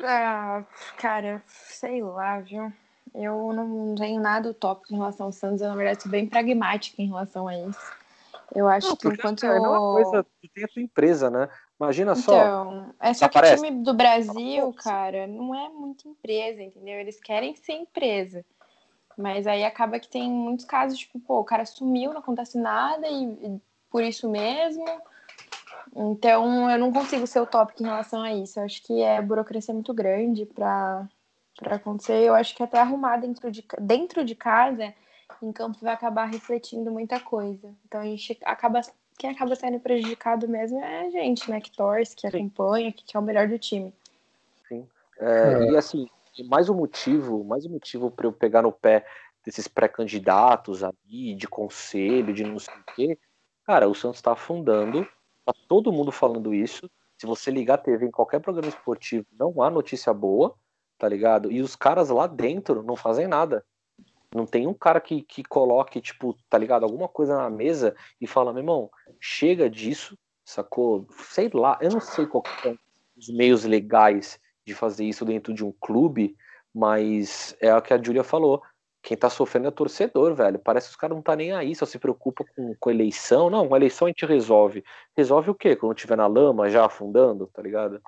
Ah, 0.03 0.65
cara, 0.99 1.43
sei 1.47 2.03
lá, 2.03 2.41
viu? 2.41 2.71
Eu 3.15 3.53
não 3.53 3.95
tenho 3.95 4.21
nada 4.21 4.51
utópico 4.51 4.93
em 4.93 4.97
relação 4.97 5.27
ao 5.27 5.33
Santos. 5.33 5.61
Eu, 5.61 5.69
na 5.69 5.77
verdade, 5.77 6.03
sou 6.03 6.11
bem 6.11 6.27
pragmática 6.27 7.01
em 7.01 7.07
relação 7.07 7.47
a 7.47 7.57
isso. 7.57 7.93
Eu 8.55 8.69
acho 8.69 8.89
não, 8.89 8.97
que 8.97 9.09
enquanto. 9.09 9.47
É 9.47 9.59
uma 9.59 9.79
coisa 9.79 10.27
que 10.41 10.49
tem 10.49 10.65
a 10.65 10.69
tua 10.69 10.83
empresa, 10.83 11.31
né? 11.31 11.49
Imagina 11.79 12.15
só. 12.15 12.37
Então, 12.37 12.95
é 13.01 13.15
só 13.15 13.29
que 13.29 13.39
o 13.39 13.43
time 13.43 13.71
do 13.83 13.95
Brasil, 13.95 14.73
cara, 14.73 15.27
não 15.27 15.55
é 15.55 15.69
muito 15.69 16.09
empresa, 16.09 16.63
entendeu? 16.63 16.99
Eles 16.99 17.21
querem 17.21 17.55
ser 17.55 17.73
empresa. 17.75 18.45
Mas 19.17 19.47
aí 19.47 19.65
acaba 19.65 20.01
que 20.01 20.09
tem 20.09 20.29
muitos 20.29 20.65
casos, 20.65 20.99
tipo, 20.99 21.21
pô, 21.21 21.39
o 21.41 21.45
cara 21.45 21.65
sumiu, 21.65 22.13
não 22.13 22.19
acontece 22.19 22.59
nada 22.59 23.07
e, 23.07 23.25
e 23.25 23.61
por 23.91 24.03
isso 24.03 24.29
mesmo. 24.29 24.85
Então, 25.95 26.69
eu 26.69 26.79
não 26.79 26.93
consigo 26.93 27.27
ser 27.27 27.41
utópico 27.41 27.83
em 27.83 27.87
relação 27.87 28.23
a 28.23 28.33
isso. 28.33 28.59
Eu 28.59 28.65
acho 28.65 28.83
que 28.83 29.01
é 29.01 29.23
burocracia 29.23 29.73
muito 29.73 29.95
grande 29.95 30.45
para 30.47 31.09
acontecer. 31.63 32.23
Eu 32.23 32.35
acho 32.35 32.55
que 32.55 32.63
até 32.63 32.79
arrumar 32.79 33.19
dentro 33.19 33.51
de, 33.51 33.65
dentro 33.81 34.25
de 34.25 34.35
casa, 34.35 34.95
em 35.43 35.53
campo, 35.53 35.79
vai 35.81 35.95
acabar 35.95 36.27
refletindo 36.27 36.91
muita 36.91 37.21
coisa. 37.21 37.75
Então, 37.87 38.01
a 38.01 38.05
gente 38.05 38.39
acaba. 38.45 38.81
Quem 39.17 39.31
acaba 39.31 39.55
sendo 39.55 39.79
prejudicado 39.79 40.49
mesmo 40.49 40.79
é 40.81 41.07
a 41.07 41.11
gente, 41.11 41.49
né? 41.49 41.61
Que 41.61 41.71
torce, 41.71 42.17
que 42.17 42.29
Sim. 42.29 42.37
acompanha, 42.37 42.93
que 42.93 43.05
quer 43.05 43.19
o 43.19 43.23
melhor 43.23 43.47
do 43.47 43.59
time. 43.59 43.95
Sim. 44.69 44.89
É, 45.19 45.53
é. 45.53 45.71
E 45.71 45.77
assim, 45.77 46.09
mais 46.49 46.69
um 46.69 46.75
motivo, 46.75 47.45
mais 47.45 47.65
um 47.65 47.71
motivo 47.71 48.11
para 48.11 48.27
eu 48.27 48.33
pegar 48.33 48.63
no 48.63 48.73
pé 48.73 49.07
desses 49.45 49.69
pré-candidatos 49.69 50.83
ali, 50.83 51.35
de 51.35 51.47
conselho, 51.47 52.33
de 52.33 52.43
não 52.43 52.59
sei 52.59 52.75
o 52.75 52.95
quê. 52.95 53.19
Cara, 53.65 53.89
o 53.89 53.95
Santos 53.95 54.19
está 54.19 54.33
afundando, 54.33 55.07
tá 55.45 55.55
todo 55.69 55.93
mundo 55.93 56.11
falando 56.11 56.53
isso. 56.53 56.91
Se 57.17 57.27
você 57.27 57.51
ligar 57.51 57.75
a 57.75 57.79
TV 57.79 58.07
em 58.07 58.11
qualquer 58.11 58.41
programa 58.41 58.69
esportivo, 58.69 59.27
não 59.39 59.63
há 59.63 59.71
notícia 59.71 60.13
boa, 60.13 60.57
tá 61.05 61.09
ligado? 61.11 61.53
E 61.53 61.61
os 61.61 61.77
caras 61.77 62.09
lá 62.09 62.27
dentro 62.27 62.83
não 62.83 62.97
fazem 62.97 63.29
nada. 63.29 63.63
Não 64.35 64.47
tem 64.47 64.67
um 64.67 64.73
cara 64.73 64.99
que, 64.99 65.21
que 65.21 65.45
coloque, 65.45 66.01
tipo, 66.01 66.35
tá 66.49 66.57
ligado? 66.57 66.83
Alguma 66.83 67.07
coisa 67.07 67.37
na 67.37 67.51
mesa 67.51 67.95
e 68.19 68.27
fala, 68.27 68.55
meu 68.55 68.63
irmão, 68.63 68.91
chega 69.21 69.69
disso, 69.69 70.17
sacou? 70.43 71.07
Sei 71.29 71.51
lá, 71.53 71.79
eu 71.83 71.91
não 71.91 72.01
sei 72.01 72.27
qual 72.27 72.43
são 72.63 72.79
os 73.15 73.29
meios 73.29 73.65
legais 73.65 74.41
de 74.67 74.75
fazer 74.75 75.05
isso 75.05 75.27
dentro 75.27 75.53
de 75.53 75.63
um 75.63 75.75
clube, 75.79 76.35
mas 76.75 77.55
é 77.61 77.77
o 77.77 77.83
que 77.83 77.93
a 77.93 78.03
Júlia 78.03 78.25
falou. 78.25 78.63
Quem 79.03 79.15
tá 79.15 79.29
sofrendo 79.29 79.69
é 79.69 79.71
torcedor, 79.71 80.35
velho. 80.35 80.59
Parece 80.59 80.87
que 80.87 80.93
os 80.93 80.97
caras 80.97 81.15
não 81.15 81.23
tá 81.23 81.37
nem 81.37 81.53
aí, 81.53 81.75
só 81.75 81.85
se 81.85 81.99
preocupa 81.99 82.47
com, 82.57 82.75
com 82.81 82.91
eleição. 82.91 83.51
Não, 83.51 83.69
com 83.69 83.77
eleição 83.77 84.07
a 84.07 84.09
gente 84.09 84.25
resolve. 84.25 84.83
Resolve 85.15 85.51
o 85.51 85.55
quê? 85.55 85.77
Quando 85.77 85.95
tiver 85.95 86.17
na 86.17 86.27
lama, 86.27 86.71
já 86.71 86.87
afundando, 86.87 87.47
tá 87.49 87.61
ligado? 87.61 88.01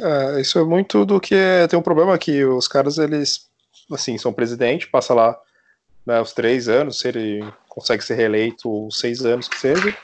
É, 0.00 0.40
isso 0.40 0.58
é 0.58 0.64
muito 0.64 1.04
do 1.04 1.20
que 1.20 1.34
é, 1.34 1.66
tem 1.66 1.78
um 1.78 1.82
problema 1.82 2.16
que 2.18 2.44
os 2.44 2.68
caras, 2.68 2.98
eles, 2.98 3.48
assim, 3.90 4.16
são 4.16 4.32
presidente, 4.32 4.88
passa 4.88 5.12
lá 5.12 5.38
né, 6.06 6.20
os 6.20 6.32
três 6.32 6.68
anos, 6.68 7.00
se 7.00 7.08
ele 7.08 7.44
consegue 7.68 8.04
ser 8.04 8.14
reeleito, 8.14 8.86
os 8.86 8.98
seis 8.98 9.24
anos 9.24 9.48
que 9.48 9.58
seja, 9.58 9.96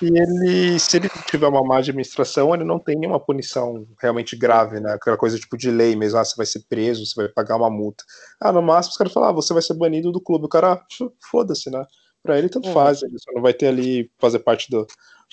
e 0.00 0.06
ele, 0.06 0.78
se 0.78 0.98
ele 0.98 1.08
tiver 1.26 1.46
uma 1.46 1.62
má 1.62 1.78
administração, 1.78 2.54
ele 2.54 2.64
não 2.64 2.78
tem 2.78 2.96
nenhuma 2.96 3.18
punição 3.18 3.86
realmente 4.00 4.36
grave, 4.36 4.78
né? 4.78 4.92
Aquela 4.92 5.16
coisa 5.16 5.38
tipo 5.38 5.56
de 5.56 5.70
lei 5.70 5.96
mesmo, 5.96 6.18
ah, 6.18 6.24
você 6.24 6.36
vai 6.36 6.44
ser 6.44 6.64
preso, 6.68 7.06
você 7.06 7.14
vai 7.14 7.28
pagar 7.28 7.56
uma 7.56 7.70
multa. 7.70 8.04
Ah, 8.38 8.52
no 8.52 8.60
máximo 8.60 8.92
os 8.92 8.98
caras 8.98 9.12
falam, 9.12 9.30
ah, 9.30 9.32
você 9.32 9.54
vai 9.54 9.62
ser 9.62 9.74
banido 9.74 10.12
do 10.12 10.20
clube. 10.20 10.44
O 10.44 10.48
cara, 10.48 10.84
foda-se, 11.30 11.70
né? 11.70 11.86
Pra 12.22 12.38
ele 12.38 12.48
tanto 12.50 12.68
uhum. 12.68 12.74
faz, 12.74 13.02
ele 13.02 13.18
só 13.18 13.32
não 13.32 13.40
vai 13.40 13.54
ter 13.54 13.68
ali, 13.68 14.10
fazer 14.18 14.40
parte 14.40 14.70
do, 14.70 14.86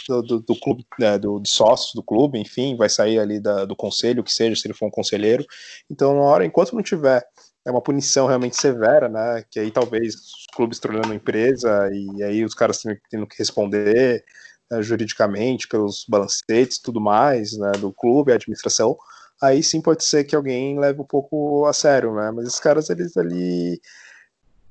do, 0.08 0.22
do, 0.22 0.40
do 0.42 0.60
clube, 0.60 0.86
né, 1.00 1.18
do, 1.18 1.40
de 1.40 1.50
sócios 1.50 1.94
do 1.94 2.04
clube, 2.04 2.40
enfim, 2.40 2.76
vai 2.76 2.90
sair 2.90 3.20
ali 3.20 3.40
da, 3.40 3.66
do 3.66 3.76
conselho, 3.76 4.24
que 4.24 4.34
seja, 4.34 4.56
se 4.56 4.68
ele 4.68 4.74
for 4.74 4.88
um 4.88 4.92
conselheiro. 4.92 5.46
Então, 5.90 6.14
na 6.14 6.22
hora, 6.22 6.46
enquanto 6.46 6.76
não 6.76 6.84
tiver 6.84 7.26
é 7.66 7.72
uma 7.72 7.82
punição 7.82 8.28
realmente 8.28 8.60
severa, 8.60 9.08
né? 9.08 9.44
Que 9.50 9.60
aí 9.60 9.72
talvez 9.72 10.16
os 10.16 10.46
clubes 10.54 10.80
tornando 10.80 11.14
empresa 11.14 11.90
e 11.94 12.24
aí 12.24 12.44
os 12.44 12.54
caras 12.54 12.82
tendo 13.10 13.26
que 13.26 13.38
responder, 13.38 14.24
né, 14.70 14.82
juridicamente, 14.82 15.68
pelos 15.68 16.06
balancetes 16.08 16.80
tudo 16.80 17.00
mais, 17.00 17.58
né, 17.58 17.72
do 17.74 17.94
clube, 17.94 18.32
a 18.32 18.36
administração, 18.36 18.98
aí 19.42 19.64
sim 19.64 19.82
pode 19.82 20.04
ser 20.04 20.24
que 20.26 20.36
alguém 20.36 20.80
leve 20.80 21.02
um 21.02 21.06
pouco 21.06 21.66
a 21.66 21.74
sério, 21.74 22.14
né? 22.16 22.32
Mas 22.32 22.48
esses 22.48 22.60
caras, 22.60 22.90
eles 22.90 23.16
ali 23.18 23.80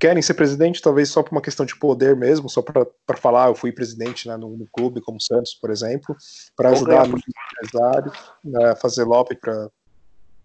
querem 0.03 0.21
ser 0.21 0.33
presidente, 0.33 0.81
talvez 0.81 1.07
só 1.07 1.23
por 1.23 1.31
uma 1.31 1.41
questão 1.41 1.65
de 1.65 1.79
poder 1.79 2.13
mesmo, 2.13 2.49
só 2.49 2.61
para 2.61 3.15
falar, 3.15 3.47
eu 3.47 3.55
fui 3.55 3.71
presidente 3.71 4.27
né, 4.27 4.35
no, 4.35 4.49
no, 4.49 4.67
clube, 4.67 4.99
como 4.99 5.21
Santos, 5.21 5.53
por 5.53 5.71
exemplo, 5.71 6.13
para 6.57 6.71
ajudar 6.71 7.07
os 7.07 7.21
empresários, 7.55 8.13
né, 8.43 8.75
fazer 8.75 9.05
lobby 9.05 9.37
para, 9.37 9.69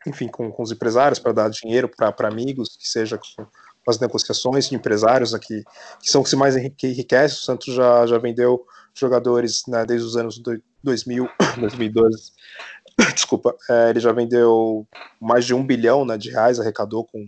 enfim, 0.07 0.29
com, 0.29 0.53
com, 0.53 0.63
os 0.63 0.71
empresários, 0.71 1.19
para 1.19 1.33
dar 1.33 1.51
dinheiro 1.51 1.89
para 1.89 2.29
amigos, 2.29 2.77
que 2.77 2.89
seja 2.89 3.19
com, 3.19 3.45
com, 3.45 3.91
as 3.91 3.99
negociações 3.99 4.69
de 4.69 4.77
empresários 4.77 5.35
aqui, 5.35 5.65
que 6.01 6.09
são 6.09 6.23
os 6.23 6.31
que 6.31 6.37
mais 6.37 6.57
enriquecem. 6.57 7.39
O 7.39 7.43
Santos 7.43 7.75
já, 7.75 8.07
já 8.07 8.17
vendeu 8.17 8.65
jogadores 8.95 9.65
né, 9.67 9.85
desde 9.85 10.07
os 10.07 10.17
anos 10.17 10.41
2000, 10.85 11.29
2012. 11.59 12.31
Desculpa, 13.15 13.57
é, 13.69 13.91
ele 13.91 14.01
já 14.01 14.13
vendeu 14.13 14.87
mais 15.21 15.45
de 15.45 15.55
um 15.55 15.65
bilhão 15.65 16.05
né, 16.05 16.17
de 16.17 16.31
reais, 16.31 16.59
arrecadou 16.59 17.05
com, 17.05 17.27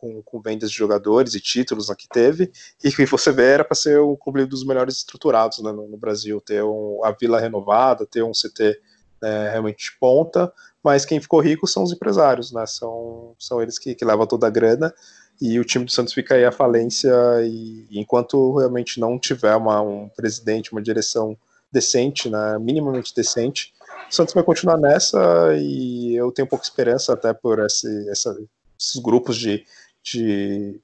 com, 0.00 0.22
com, 0.22 0.40
vendas 0.40 0.70
de 0.70 0.76
jogadores 0.76 1.34
e 1.34 1.40
títulos 1.40 1.88
né, 1.88 1.94
que 1.96 2.08
teve, 2.08 2.50
e 2.82 2.90
que 2.90 3.06
você 3.06 3.32
vê 3.32 3.52
era 3.52 3.64
para 3.64 3.74
ser 3.74 4.00
um 4.00 4.16
clube 4.16 4.44
dos 4.46 4.64
melhores 4.64 4.96
estruturados 4.96 5.58
né, 5.58 5.72
no, 5.72 5.88
no, 5.88 5.96
Brasil, 5.96 6.40
ter 6.40 6.62
um, 6.62 7.00
a 7.04 7.12
vila 7.12 7.40
renovada, 7.40 8.06
ter 8.06 8.22
um 8.22 8.32
CT 8.32 8.80
né, 9.20 9.50
realmente 9.50 9.90
de 9.90 9.98
ponta, 9.98 10.52
mas 10.82 11.04
quem 11.04 11.20
ficou 11.20 11.40
rico 11.40 11.66
são 11.66 11.82
os 11.82 11.92
empresários, 11.92 12.52
né, 12.52 12.64
são, 12.66 13.34
são 13.38 13.60
eles 13.60 13.78
que, 13.78 13.94
que 13.94 14.04
levam 14.04 14.26
toda 14.26 14.46
a 14.46 14.50
grana, 14.50 14.94
e 15.40 15.58
o 15.58 15.64
time 15.64 15.84
do 15.84 15.90
Santos 15.90 16.12
fica 16.12 16.34
aí 16.34 16.44
à 16.44 16.52
falência. 16.52 17.12
E, 17.44 17.86
e 17.90 18.00
enquanto 18.00 18.56
realmente 18.56 18.98
não 18.98 19.18
tiver 19.18 19.54
uma, 19.54 19.80
um 19.80 20.08
presidente, 20.08 20.72
uma 20.72 20.82
direção 20.82 21.36
decente, 21.70 22.28
né, 22.28 22.58
minimamente 22.58 23.14
decente, 23.14 23.72
o 24.10 24.14
Santos 24.14 24.34
vai 24.34 24.42
continuar 24.42 24.76
nessa. 24.76 25.18
E 25.56 26.14
eu 26.16 26.32
tenho 26.32 26.48
pouca 26.48 26.64
esperança 26.64 27.12
até 27.12 27.32
por 27.32 27.60
esse, 27.60 28.08
essa, 28.10 28.36
esses 28.78 29.00
grupos 29.00 29.36
de, 29.36 29.64
de, 30.02 30.80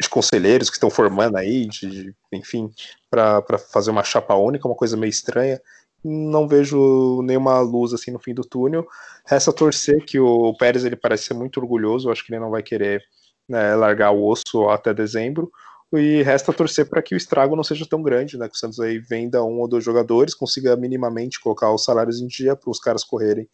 de, 0.00 0.08
conselheiros 0.08 0.70
que 0.70 0.76
estão 0.76 0.90
formando 0.90 1.36
aí, 1.36 1.66
de, 1.66 2.14
enfim, 2.32 2.70
para 3.10 3.58
fazer 3.58 3.90
uma 3.90 4.04
chapa 4.04 4.34
única, 4.34 4.68
uma 4.68 4.76
coisa 4.76 4.96
meio 4.96 5.10
estranha, 5.10 5.60
não 6.04 6.46
vejo 6.46 7.22
nenhuma 7.22 7.60
luz 7.60 7.92
assim 7.92 8.10
no 8.10 8.18
fim 8.18 8.32
do 8.32 8.42
túnel. 8.42 8.86
Resta 9.26 9.52
torcer 9.52 10.04
que 10.04 10.18
o 10.18 10.54
Pérez 10.56 10.84
ele 10.84 10.96
parece 10.96 11.24
ser 11.24 11.34
muito 11.34 11.58
orgulhoso, 11.58 12.10
acho 12.10 12.24
que 12.24 12.32
ele 12.32 12.40
não 12.40 12.50
vai 12.50 12.62
querer 12.62 13.02
né, 13.48 13.74
largar 13.74 14.12
o 14.12 14.24
osso 14.26 14.68
até 14.68 14.94
dezembro. 14.94 15.50
E 15.92 16.22
resta 16.22 16.52
torcer 16.52 16.86
para 16.86 17.00
que 17.00 17.14
o 17.14 17.16
estrago 17.16 17.56
não 17.56 17.64
seja 17.64 17.86
tão 17.88 18.02
grande, 18.02 18.36
né? 18.36 18.46
Que 18.46 18.54
o 18.54 18.58
Santos 18.58 18.78
aí 18.78 18.98
venda 18.98 19.42
um 19.42 19.58
ou 19.58 19.66
dois 19.66 19.82
jogadores, 19.82 20.34
consiga 20.34 20.76
minimamente 20.76 21.40
colocar 21.40 21.72
os 21.72 21.82
salários 21.82 22.20
em 22.20 22.26
dia 22.26 22.54
para 22.54 22.70
os 22.70 22.78
caras 22.78 23.02
correrem 23.02 23.48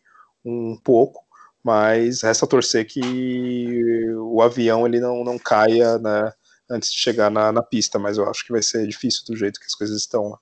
um 0.44 0.76
pouco, 0.82 1.22
mas 1.64 2.20
resta 2.20 2.46
torcer 2.46 2.86
que 2.86 4.14
o 4.16 4.42
avião 4.42 4.86
ele 4.86 5.00
não, 5.00 5.24
não 5.24 5.38
caia 5.38 5.98
né, 5.98 6.30
antes 6.70 6.92
de 6.92 6.98
chegar 6.98 7.30
na, 7.30 7.50
na 7.50 7.62
pista, 7.62 7.98
mas 7.98 8.18
eu 8.18 8.28
acho 8.28 8.44
que 8.44 8.52
vai 8.52 8.62
ser 8.62 8.86
difícil 8.86 9.24
do 9.26 9.34
jeito 9.34 9.58
que 9.58 9.64
as 9.66 9.74
coisas 9.74 9.96
estão 9.96 10.28
lá. 10.28 10.38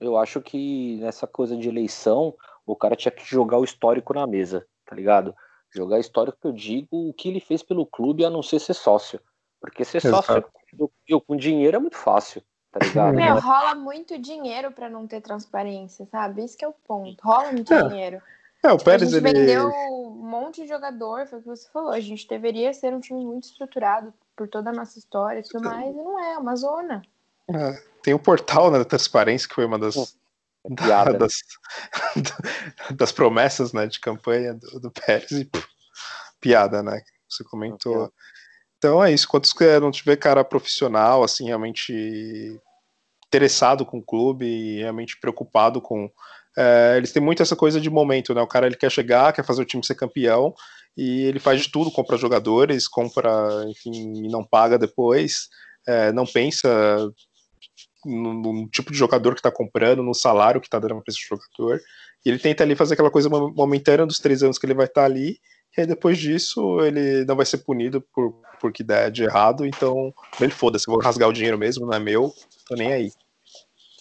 Eu 0.00 0.16
acho 0.16 0.40
que 0.40 0.96
nessa 1.00 1.26
coisa 1.26 1.56
de 1.56 1.68
eleição, 1.68 2.32
o 2.64 2.76
cara 2.76 2.94
tinha 2.94 3.10
que 3.10 3.24
jogar 3.24 3.58
o 3.58 3.64
histórico 3.64 4.14
na 4.14 4.28
mesa, 4.28 4.64
tá 4.86 4.94
ligado? 4.94 5.34
Jogar 5.74 5.98
histórico 5.98 6.38
que 6.40 6.46
eu 6.46 6.52
digo 6.52 7.08
o 7.08 7.12
que 7.12 7.28
ele 7.28 7.40
fez 7.40 7.60
pelo 7.60 7.84
clube, 7.84 8.24
a 8.24 8.30
não 8.30 8.42
ser 8.42 8.60
ser 8.60 8.74
sócio. 8.74 9.20
Porque 9.60 9.84
ser 9.84 9.98
Exato. 9.98 10.24
sócio 10.24 10.44
eu, 10.78 10.92
eu, 11.08 11.20
com 11.20 11.36
dinheiro 11.36 11.76
é 11.76 11.80
muito 11.80 11.96
fácil, 11.96 12.40
tá 12.70 12.78
ligado? 12.78 13.14
Meu, 13.14 13.40
rola 13.40 13.74
muito 13.74 14.16
dinheiro 14.18 14.70
para 14.70 14.88
não 14.88 15.04
ter 15.04 15.20
transparência, 15.20 16.06
sabe? 16.06 16.44
Isso 16.44 16.56
que 16.56 16.64
é 16.64 16.68
o 16.68 16.72
ponto. 16.72 17.20
Rola 17.24 17.50
muito 17.50 17.74
é. 17.74 17.88
dinheiro. 17.88 18.22
É, 18.62 18.68
o 18.68 18.76
tipo, 18.76 18.84
Pérez, 18.84 19.14
a 19.14 19.20
gente 19.20 19.28
ele... 19.28 19.40
vendeu 19.40 19.68
um 19.68 20.10
monte 20.10 20.62
de 20.62 20.68
jogador, 20.68 21.26
foi 21.26 21.38
o 21.38 21.42
que 21.42 21.48
você 21.48 21.68
falou. 21.70 21.90
A 21.90 22.00
gente 22.00 22.26
deveria 22.26 22.72
ser 22.72 22.92
um 22.92 23.00
time 23.00 23.24
muito 23.24 23.44
estruturado 23.44 24.12
por 24.36 24.48
toda 24.48 24.70
a 24.70 24.72
nossa 24.72 24.98
história 24.98 25.40
e 25.40 25.42
tudo 25.42 25.64
mais, 25.64 25.94
e 25.94 25.98
não 25.98 26.18
é, 26.18 26.34
é 26.34 26.38
uma 26.38 26.56
zona. 26.56 27.02
É, 27.48 27.82
tem 28.02 28.14
o 28.14 28.18
portal 28.18 28.70
né, 28.70 28.78
da 28.78 28.84
transparência, 28.84 29.48
que 29.48 29.54
foi 29.54 29.64
uma 29.64 29.78
das, 29.78 30.16
da, 30.64 31.04
das, 31.12 31.42
das, 32.94 33.12
promessas 33.12 33.72
né, 33.72 33.86
de 33.86 33.98
campanha 34.00 34.54
do, 34.54 34.80
do 34.80 34.90
Pérez, 34.90 35.30
e 35.32 35.44
pô, 35.44 35.58
piada, 36.40 36.82
né? 36.82 37.02
Você 37.28 37.44
comentou. 37.44 38.12
Então 38.78 39.02
é 39.02 39.12
isso, 39.12 39.28
quando 39.28 39.48
não 39.80 39.90
tiver 39.90 40.16
cara 40.16 40.44
profissional, 40.44 41.22
assim, 41.22 41.46
realmente 41.46 42.60
interessado 43.26 43.84
com 43.84 43.98
o 43.98 44.02
clube 44.02 44.46
e 44.46 44.78
realmente 44.78 45.18
preocupado 45.18 45.80
com 45.80 46.10
é, 46.58 46.96
eles 46.96 47.12
têm 47.12 47.22
muito 47.22 47.40
essa 47.40 47.54
coisa 47.54 47.80
de 47.80 47.88
momento, 47.88 48.34
né? 48.34 48.42
O 48.42 48.46
cara 48.48 48.66
ele 48.66 48.74
quer 48.74 48.90
chegar, 48.90 49.32
quer 49.32 49.44
fazer 49.44 49.62
o 49.62 49.64
time 49.64 49.86
ser 49.86 49.94
campeão 49.94 50.52
e 50.96 51.22
ele 51.22 51.38
faz 51.38 51.62
de 51.62 51.70
tudo, 51.70 51.92
compra 51.92 52.16
jogadores, 52.16 52.88
compra, 52.88 53.64
enfim, 53.68 54.24
e 54.24 54.28
não 54.28 54.44
paga 54.44 54.76
depois, 54.76 55.48
é, 55.86 56.10
não 56.10 56.26
pensa 56.26 56.68
no, 58.04 58.34
no, 58.34 58.68
tipo 58.70 58.90
de 58.90 58.98
jogador 58.98 59.34
que 59.34 59.38
está 59.38 59.52
comprando, 59.52 60.02
no 60.02 60.12
salário 60.12 60.60
que 60.60 60.66
está 60.66 60.80
dando 60.80 61.00
para 61.00 61.04
esse 61.06 61.20
jogador. 61.28 61.80
E 62.26 62.28
ele 62.28 62.40
tenta 62.40 62.64
ali 62.64 62.74
fazer 62.74 62.94
aquela 62.94 63.10
coisa 63.10 63.28
momentânea 63.28 64.04
dos 64.04 64.18
três 64.18 64.42
anos 64.42 64.58
que 64.58 64.66
ele 64.66 64.74
vai 64.74 64.86
estar 64.86 65.02
tá 65.02 65.06
ali, 65.06 65.38
e 65.76 65.80
aí 65.80 65.86
depois 65.86 66.18
disso 66.18 66.80
ele 66.80 67.24
não 67.24 67.36
vai 67.36 67.46
ser 67.46 67.58
punido 67.58 68.00
por 68.12 68.34
porque 68.60 68.82
der 68.82 69.12
de 69.12 69.22
errado, 69.22 69.64
então 69.64 70.12
ele 70.40 70.50
foda-se, 70.50 70.86
vou 70.86 71.00
rasgar 71.00 71.28
o 71.28 71.32
dinheiro 71.32 71.56
mesmo, 71.56 71.86
não 71.86 71.92
é 71.92 72.00
meu, 72.00 72.34
tô 72.66 72.74
nem 72.74 72.92
aí. 72.92 73.12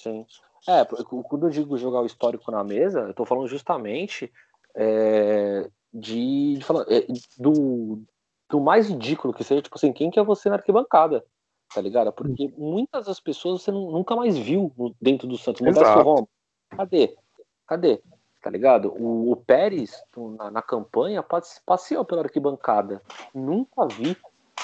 Sim. 0.02 0.26
É, 0.68 0.84
quando 0.86 1.48
eu 1.48 1.50
digo 1.50 1.78
jogar 1.78 2.02
o 2.02 2.06
histórico 2.06 2.52
na 2.52 2.64
mesa, 2.64 3.00
eu 3.00 3.14
tô 3.14 3.24
falando 3.26 3.48
justamente 3.48 4.32
é, 4.76 5.70
de, 5.94 6.58
de 6.58 6.64
falar, 6.64 6.86
é, 6.90 7.06
do, 7.38 8.04
do 8.50 8.60
mais 8.60 8.90
ridículo 8.90 9.34
que 9.34 9.44
seja, 9.44 9.62
tipo 9.62 9.76
assim, 9.78 9.94
quem 9.94 10.12
que 10.12 10.20
é 10.20 10.24
você 10.24 10.50
na 10.50 10.56
arquibancada? 10.56 11.24
Tá 11.74 11.82
ligado? 11.82 12.12
Porque 12.12 12.54
muitas 12.58 13.06
das 13.06 13.20
pessoas 13.20 13.62
você 13.62 13.72
nunca 13.72 14.16
mais 14.16 14.38
viu 14.38 14.72
dentro 15.02 15.28
do 15.28 15.38
Santos. 15.38 15.62
Modesto 15.62 16.28
cadê? 16.70 17.18
Cadê? 17.66 18.02
Tá 18.42 18.50
ligado? 18.50 18.94
O, 18.94 19.32
o 19.32 19.36
Pérez, 19.36 20.02
na, 20.38 20.52
na 20.52 20.62
campanha, 20.62 21.26
passeou 21.66 22.06
pela 22.06 22.22
arquibancada. 22.22 23.02
Nunca 23.34 23.86
vi 23.88 24.16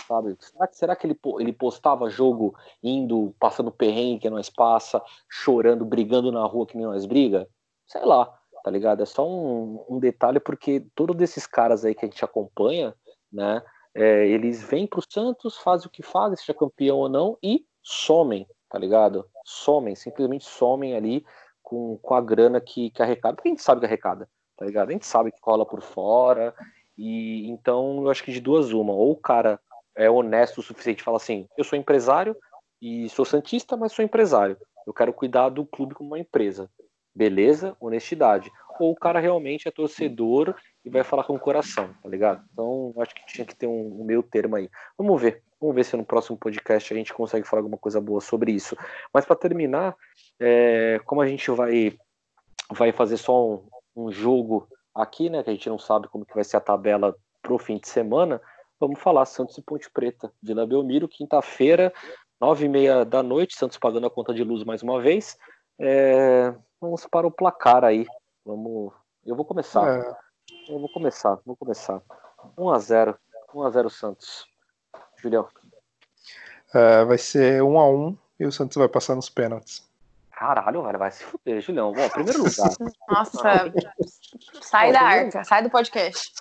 sabe? 0.07 0.35
Será 0.39 0.67
que, 0.67 0.77
será 0.77 0.95
que 0.95 1.07
ele, 1.07 1.19
ele 1.39 1.53
postava 1.53 2.09
jogo 2.09 2.55
indo, 2.81 3.33
passando 3.39 3.71
perrengue 3.71 4.21
que 4.21 4.29
nós 4.29 4.49
passa, 4.49 5.01
chorando, 5.29 5.85
brigando 5.85 6.31
na 6.31 6.45
rua 6.45 6.65
que 6.65 6.77
nem 6.77 6.85
nós 6.85 7.05
briga? 7.05 7.47
Sei 7.87 8.03
lá, 8.03 8.25
tá 8.63 8.71
ligado? 8.71 9.03
É 9.03 9.05
só 9.05 9.27
um, 9.27 9.85
um 9.89 9.99
detalhe, 9.99 10.39
porque 10.39 10.85
todos 10.95 11.19
esses 11.21 11.45
caras 11.45 11.83
aí 11.83 11.93
que 11.93 12.05
a 12.05 12.07
gente 12.07 12.23
acompanha, 12.23 12.95
né? 13.31 13.61
É, 13.95 14.27
eles 14.27 14.63
vêm 14.63 14.87
pro 14.87 15.03
Santos, 15.07 15.57
fazem 15.57 15.87
o 15.87 15.89
que 15.89 16.01
fazem, 16.01 16.35
seja 16.35 16.53
campeão 16.53 16.97
ou 16.97 17.09
não, 17.09 17.37
e 17.43 17.65
somem, 17.81 18.47
tá 18.69 18.79
ligado? 18.79 19.27
Somem, 19.45 19.95
simplesmente 19.95 20.45
somem 20.45 20.95
ali 20.95 21.23
com, 21.61 21.97
com 22.01 22.15
a 22.15 22.21
grana 22.21 22.59
que, 22.59 22.89
que 22.89 23.03
arrecada, 23.03 23.35
porque 23.35 23.49
a 23.49 23.51
gente 23.51 23.61
sabe 23.61 23.81
que 23.81 23.85
arrecada, 23.85 24.27
tá 24.57 24.65
ligado? 24.65 24.89
A 24.89 24.91
gente 24.93 25.05
sabe 25.05 25.31
que 25.31 25.39
cola 25.39 25.65
por 25.65 25.81
fora, 25.81 26.55
e 26.97 27.47
então 27.49 28.01
eu 28.03 28.09
acho 28.09 28.23
que 28.23 28.31
de 28.31 28.41
duas 28.41 28.71
uma, 28.71 28.93
ou 28.93 29.11
o 29.11 29.15
cara 29.15 29.59
é 29.95 30.09
honesto 30.09 30.59
o 30.59 30.63
suficiente 30.63 31.03
fala 31.03 31.17
assim: 31.17 31.47
eu 31.57 31.63
sou 31.63 31.77
empresário 31.77 32.35
e 32.81 33.09
sou 33.09 33.25
santista, 33.25 33.77
mas 33.77 33.93
sou 33.93 34.03
empresário. 34.03 34.57
Eu 34.85 34.93
quero 34.93 35.13
cuidar 35.13 35.49
do 35.49 35.65
clube 35.65 35.95
como 35.95 36.09
uma 36.09 36.19
empresa. 36.19 36.69
Beleza, 37.15 37.77
honestidade. 37.79 38.51
Ou 38.79 38.91
o 38.91 38.95
cara 38.95 39.19
realmente 39.19 39.67
é 39.67 39.71
torcedor 39.71 40.55
e 40.83 40.89
vai 40.89 41.03
falar 41.03 41.23
com 41.23 41.35
o 41.35 41.39
coração, 41.39 41.93
tá 42.01 42.09
ligado? 42.09 42.43
Então, 42.51 42.93
acho 42.97 43.13
que 43.13 43.25
tinha 43.25 43.45
que 43.45 43.55
ter 43.55 43.67
um, 43.67 44.01
um 44.01 44.03
meio 44.03 44.23
termo 44.23 44.55
aí. 44.55 44.69
Vamos 44.97 45.21
ver. 45.21 45.41
Vamos 45.61 45.75
ver 45.75 45.85
se 45.85 45.95
no 45.95 46.03
próximo 46.03 46.37
podcast 46.37 46.93
a 46.93 46.97
gente 46.97 47.13
consegue 47.13 47.47
falar 47.47 47.61
alguma 47.61 47.77
coisa 47.77 48.01
boa 48.01 48.19
sobre 48.19 48.51
isso. 48.51 48.75
Mas 49.13 49.25
para 49.25 49.35
terminar, 49.35 49.95
é, 50.39 50.99
como 51.05 51.21
a 51.21 51.27
gente 51.27 51.49
vai, 51.51 51.95
vai 52.71 52.91
fazer 52.91 53.17
só 53.17 53.47
um, 53.47 53.65
um 53.95 54.11
jogo 54.11 54.67
aqui, 54.93 55.29
né? 55.29 55.43
Que 55.43 55.51
a 55.51 55.53
gente 55.53 55.69
não 55.69 55.79
sabe 55.79 56.09
como 56.09 56.25
que 56.25 56.35
vai 56.35 56.43
ser 56.43 56.57
a 56.57 56.61
tabela 56.61 57.15
pro 57.41 57.57
fim 57.57 57.77
de 57.77 57.87
semana, 57.87 58.41
Vamos 58.83 58.99
falar 58.99 59.25
Santos 59.25 59.57
e 59.57 59.61
Ponte 59.61 59.89
Preta, 59.89 60.29
Vila 60.41 60.67
Belmiro, 60.67 61.07
quinta-feira, 61.07 61.93
nove 62.37 62.65
e 62.65 62.67
meia 62.67 63.05
da 63.05 63.23
noite, 63.23 63.55
Santos 63.55 63.77
pagando 63.77 64.07
a 64.07 64.09
conta 64.09 64.33
de 64.33 64.43
luz 64.43 64.65
mais 64.65 64.83
uma 64.83 65.01
vez. 65.01 65.37
É, 65.79 66.53
vamos 66.81 67.07
para 67.07 67.25
o 67.25 67.31
placar 67.31 67.85
aí. 67.85 68.05
Vamos. 68.45 68.91
Eu 69.25 69.37
vou 69.37 69.45
começar. 69.45 70.01
É. 70.01 70.15
Eu 70.67 70.79
vou 70.79 70.89
começar, 70.89 71.39
vou 71.45 71.55
começar. 71.55 72.01
1 72.57 72.69
a 72.71 72.77
0 72.77 73.17
1 73.55 73.63
a 73.63 73.69
0 73.69 73.89
Santos. 73.89 74.45
Julião. 75.15 75.47
É, 76.73 77.05
vai 77.05 77.17
ser 77.17 77.63
1 77.63 77.79
a 77.79 77.89
1 77.89 78.17
e 78.41 78.45
o 78.45 78.51
Santos 78.51 78.75
vai 78.75 78.89
passar 78.89 79.15
nos 79.15 79.29
pênaltis. 79.29 79.89
Caralho, 80.29 80.83
velho, 80.83 80.99
vai 80.99 81.09
se 81.09 81.23
fuder, 81.23 81.61
Julião. 81.61 81.93
Bom, 81.93 82.09
primeiro 82.09 82.39
lugar. 82.39 82.69
Nossa, 83.07 83.71
sai 84.61 84.91
da 84.91 84.99
arca, 84.99 85.41
sai 85.45 85.63
do 85.63 85.69
podcast. 85.69 86.33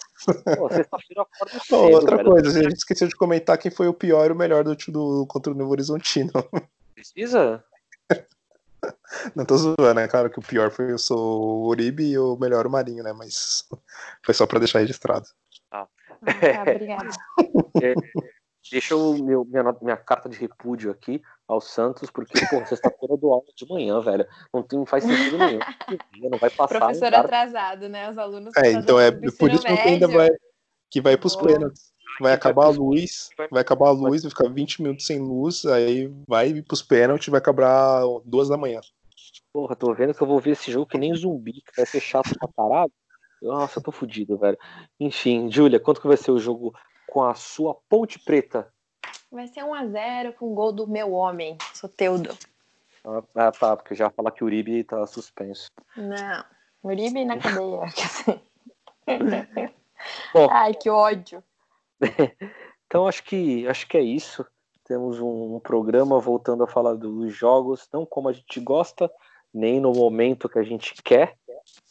Pô, 0.56 0.68
sexta-feira 0.70 1.26
cedo, 1.64 1.94
Outra 1.94 2.16
velho. 2.16 2.30
coisa, 2.30 2.60
a 2.60 2.62
gente 2.62 2.76
esqueceu 2.76 3.08
de 3.08 3.16
comentar 3.16 3.58
quem 3.58 3.70
foi 3.70 3.88
o 3.88 3.94
pior 3.94 4.30
e 4.30 4.32
o 4.32 4.36
melhor 4.36 4.64
do, 4.64 4.74
do 4.74 5.26
contra 5.26 5.52
o 5.52 5.56
Novo 5.56 5.70
Horizontino. 5.72 6.32
Precisa? 6.94 7.64
Não 9.36 9.44
tô 9.44 9.56
zoando, 9.56 10.00
é 10.00 10.08
claro 10.08 10.30
que 10.30 10.38
o 10.38 10.42
pior 10.42 10.70
foi 10.70 10.92
eu 10.92 10.98
sou 10.98 11.64
o 11.64 11.68
Uribe 11.68 12.04
e 12.04 12.18
o 12.18 12.36
melhor 12.36 12.66
o 12.66 12.70
Marinho, 12.70 13.02
né? 13.02 13.12
Mas 13.12 13.68
foi 14.24 14.34
só 14.34 14.46
pra 14.46 14.58
deixar 14.58 14.80
registrado. 14.80 15.26
Ah, 15.70 15.86
ah 16.22 16.34
tá, 16.34 16.62
obrigada. 16.62 17.10
É, 17.82 17.94
deixa 18.70 18.94
eu 18.94 19.14
meu, 19.18 19.44
minha, 19.44 19.76
minha 19.80 19.96
carta 19.96 20.28
de 20.28 20.38
repúdio 20.38 20.90
aqui 20.90 21.22
ao 21.46 21.60
Santos, 21.60 22.10
porque, 22.10 22.38
pô, 22.48 22.64
sexta-feira 22.66 23.16
do 23.16 23.32
aula 23.32 23.44
de 23.56 23.68
manhã, 23.68 24.00
velho. 24.00 24.26
Não, 24.52 24.62
tem, 24.62 24.78
não 24.78 24.86
faz 24.86 25.04
sentido 25.04 25.38
nenhum. 25.38 25.58
Não 26.30 26.38
vai 26.38 26.50
passar. 26.50 26.78
Professor 26.78 27.12
um 27.12 27.16
atrasado, 27.16 27.88
né? 27.88 28.10
Os 28.10 28.16
alunos. 28.16 28.54
É, 28.56 28.72
então 28.72 28.98
é 28.98 29.10
por 29.10 29.50
isso 29.50 29.62
que 29.64 29.72
ainda 29.72 30.08
vai. 30.08 30.28
Que 30.90 31.00
vai 31.00 31.16
pros 31.16 31.36
pênaltis. 31.36 31.92
Vai 32.20 32.32
acabar 32.34 32.66
a 32.66 32.68
luz, 32.68 33.30
vai 33.50 33.62
acabar 33.62 33.88
a 33.88 33.92
luz, 33.92 34.22
vai 34.22 34.30
ficar 34.30 34.48
20 34.48 34.82
minutos 34.82 35.06
sem 35.06 35.18
luz, 35.18 35.64
aí 35.64 36.12
vai 36.28 36.62
pros 36.62 36.82
pênaltis, 36.82 37.28
vai 37.28 37.38
acabar 37.38 38.02
duas 38.24 38.48
da 38.48 38.56
manhã. 38.56 38.80
Porra, 39.52 39.74
tô 39.74 39.92
vendo 39.94 40.14
que 40.14 40.22
eu 40.22 40.26
vou 40.26 40.38
ver 40.38 40.52
esse 40.52 40.70
jogo 40.70 40.86
que 40.86 40.98
nem 40.98 41.14
zumbi, 41.14 41.52
que 41.52 41.76
vai 41.76 41.86
ser 41.86 42.00
chato 42.00 42.30
pra 42.38 42.48
caralho. 42.56 42.92
Nossa, 43.42 43.78
eu 43.78 43.82
tô 43.82 43.90
fudido, 43.90 44.38
velho. 44.38 44.56
Enfim, 45.00 45.50
Júlia, 45.50 45.80
quanto 45.80 46.00
que 46.00 46.06
vai 46.06 46.16
ser 46.16 46.30
o 46.30 46.38
jogo 46.38 46.72
com 47.12 47.22
a 47.22 47.34
sua 47.34 47.74
Ponte 47.90 48.18
Preta 48.18 48.72
Vai 49.30 49.46
ser 49.46 49.60
1x0 49.60 50.32
com 50.32 50.50
o 50.50 50.54
gol 50.54 50.72
do 50.72 50.86
meu 50.86 51.12
homem, 51.12 51.58
Soteudo. 51.74 52.34
Ah, 53.34 53.52
tá, 53.52 53.76
porque 53.76 53.94
já 53.94 54.08
fala 54.08 54.30
que 54.30 54.42
o 54.42 54.46
Uribe 54.46 54.82
tá 54.82 55.06
suspenso. 55.06 55.70
Não, 55.94 56.44
Uribe 56.82 57.22
na 57.26 57.38
cadeia. 57.38 57.80
Bom, 60.32 60.48
Ai, 60.50 60.72
que 60.72 60.88
ódio. 60.88 61.44
então 62.86 63.06
acho 63.06 63.22
que 63.24 63.66
acho 63.68 63.86
que 63.86 63.98
é 63.98 64.02
isso. 64.02 64.46
Temos 64.84 65.20
um, 65.20 65.56
um, 65.56 65.60
programa 65.60 66.18
voltando 66.18 66.64
a 66.64 66.68
falar 66.68 66.94
dos 66.94 67.34
jogos, 67.34 67.86
não 67.92 68.06
como 68.06 68.30
a 68.30 68.32
gente 68.32 68.58
gosta, 68.60 69.10
nem 69.52 69.80
no 69.80 69.92
momento 69.92 70.48
que 70.48 70.58
a 70.58 70.62
gente 70.62 70.94
quer. 71.02 71.36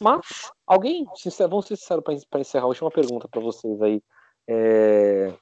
Mas 0.00 0.50
alguém, 0.66 1.06
sincero, 1.14 1.50
vamos 1.50 1.66
ser 1.66 1.76
sinceros 1.76 2.04
para 2.28 2.40
encerrar, 2.40 2.64
a 2.64 2.68
última 2.68 2.90
pergunta 2.90 3.28
para 3.28 3.40
vocês 3.40 3.80
aí. 3.82 4.02
É, 4.54 5.32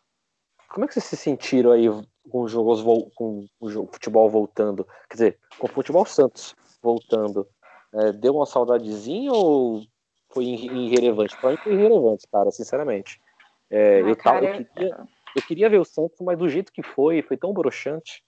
como 0.68 0.84
é 0.84 0.88
que 0.88 0.94
vocês 0.94 1.04
se 1.04 1.16
sentiram 1.16 1.72
aí 1.72 1.88
com 2.30 2.42
os 2.42 2.52
jogos 2.52 2.80
com 3.14 3.48
o 3.60 3.86
futebol 3.92 4.30
voltando? 4.30 4.86
Quer 5.08 5.14
dizer, 5.14 5.38
com 5.58 5.66
o 5.66 5.70
futebol 5.70 6.06
Santos 6.06 6.54
voltando. 6.80 7.46
É, 7.92 8.12
deu 8.12 8.36
uma 8.36 8.46
saudadezinha 8.46 9.32
ou 9.32 9.82
foi 10.28 10.44
irrelevante? 10.44 11.36
Pra 11.38 11.50
mim 11.50 11.56
foi 11.56 11.72
irrelevante, 11.72 12.24
cara, 12.30 12.52
sinceramente. 12.52 13.20
É, 13.68 13.96
ah, 13.96 14.08
eu, 14.08 14.16
cara, 14.16 14.44
eu, 14.44 14.64
queria, 14.64 14.96
eu 15.36 15.42
queria 15.42 15.68
ver 15.68 15.80
o 15.80 15.84
Santos, 15.84 16.20
mas 16.20 16.38
do 16.38 16.48
jeito 16.48 16.72
que 16.72 16.82
foi, 16.82 17.20
foi 17.20 17.36
tão 17.36 17.52
broxante. 17.52 18.22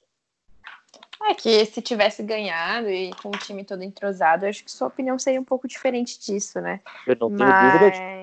É 1.24 1.34
que 1.34 1.64
se 1.64 1.80
tivesse 1.80 2.22
ganhado 2.24 2.90
e 2.90 3.12
com 3.22 3.28
o 3.28 3.38
time 3.38 3.64
todo 3.64 3.84
entrosado, 3.84 4.44
eu 4.44 4.50
acho 4.50 4.64
que 4.64 4.72
sua 4.72 4.88
opinião 4.88 5.16
seria 5.18 5.40
um 5.40 5.44
pouco 5.44 5.68
diferente 5.68 6.18
disso, 6.18 6.60
né? 6.60 6.80
Eu 7.06 7.16
não 7.20 7.28
tenho 7.28 7.48
Mas... 7.48 7.72
dúvida 7.72 7.90
de... 7.92 8.21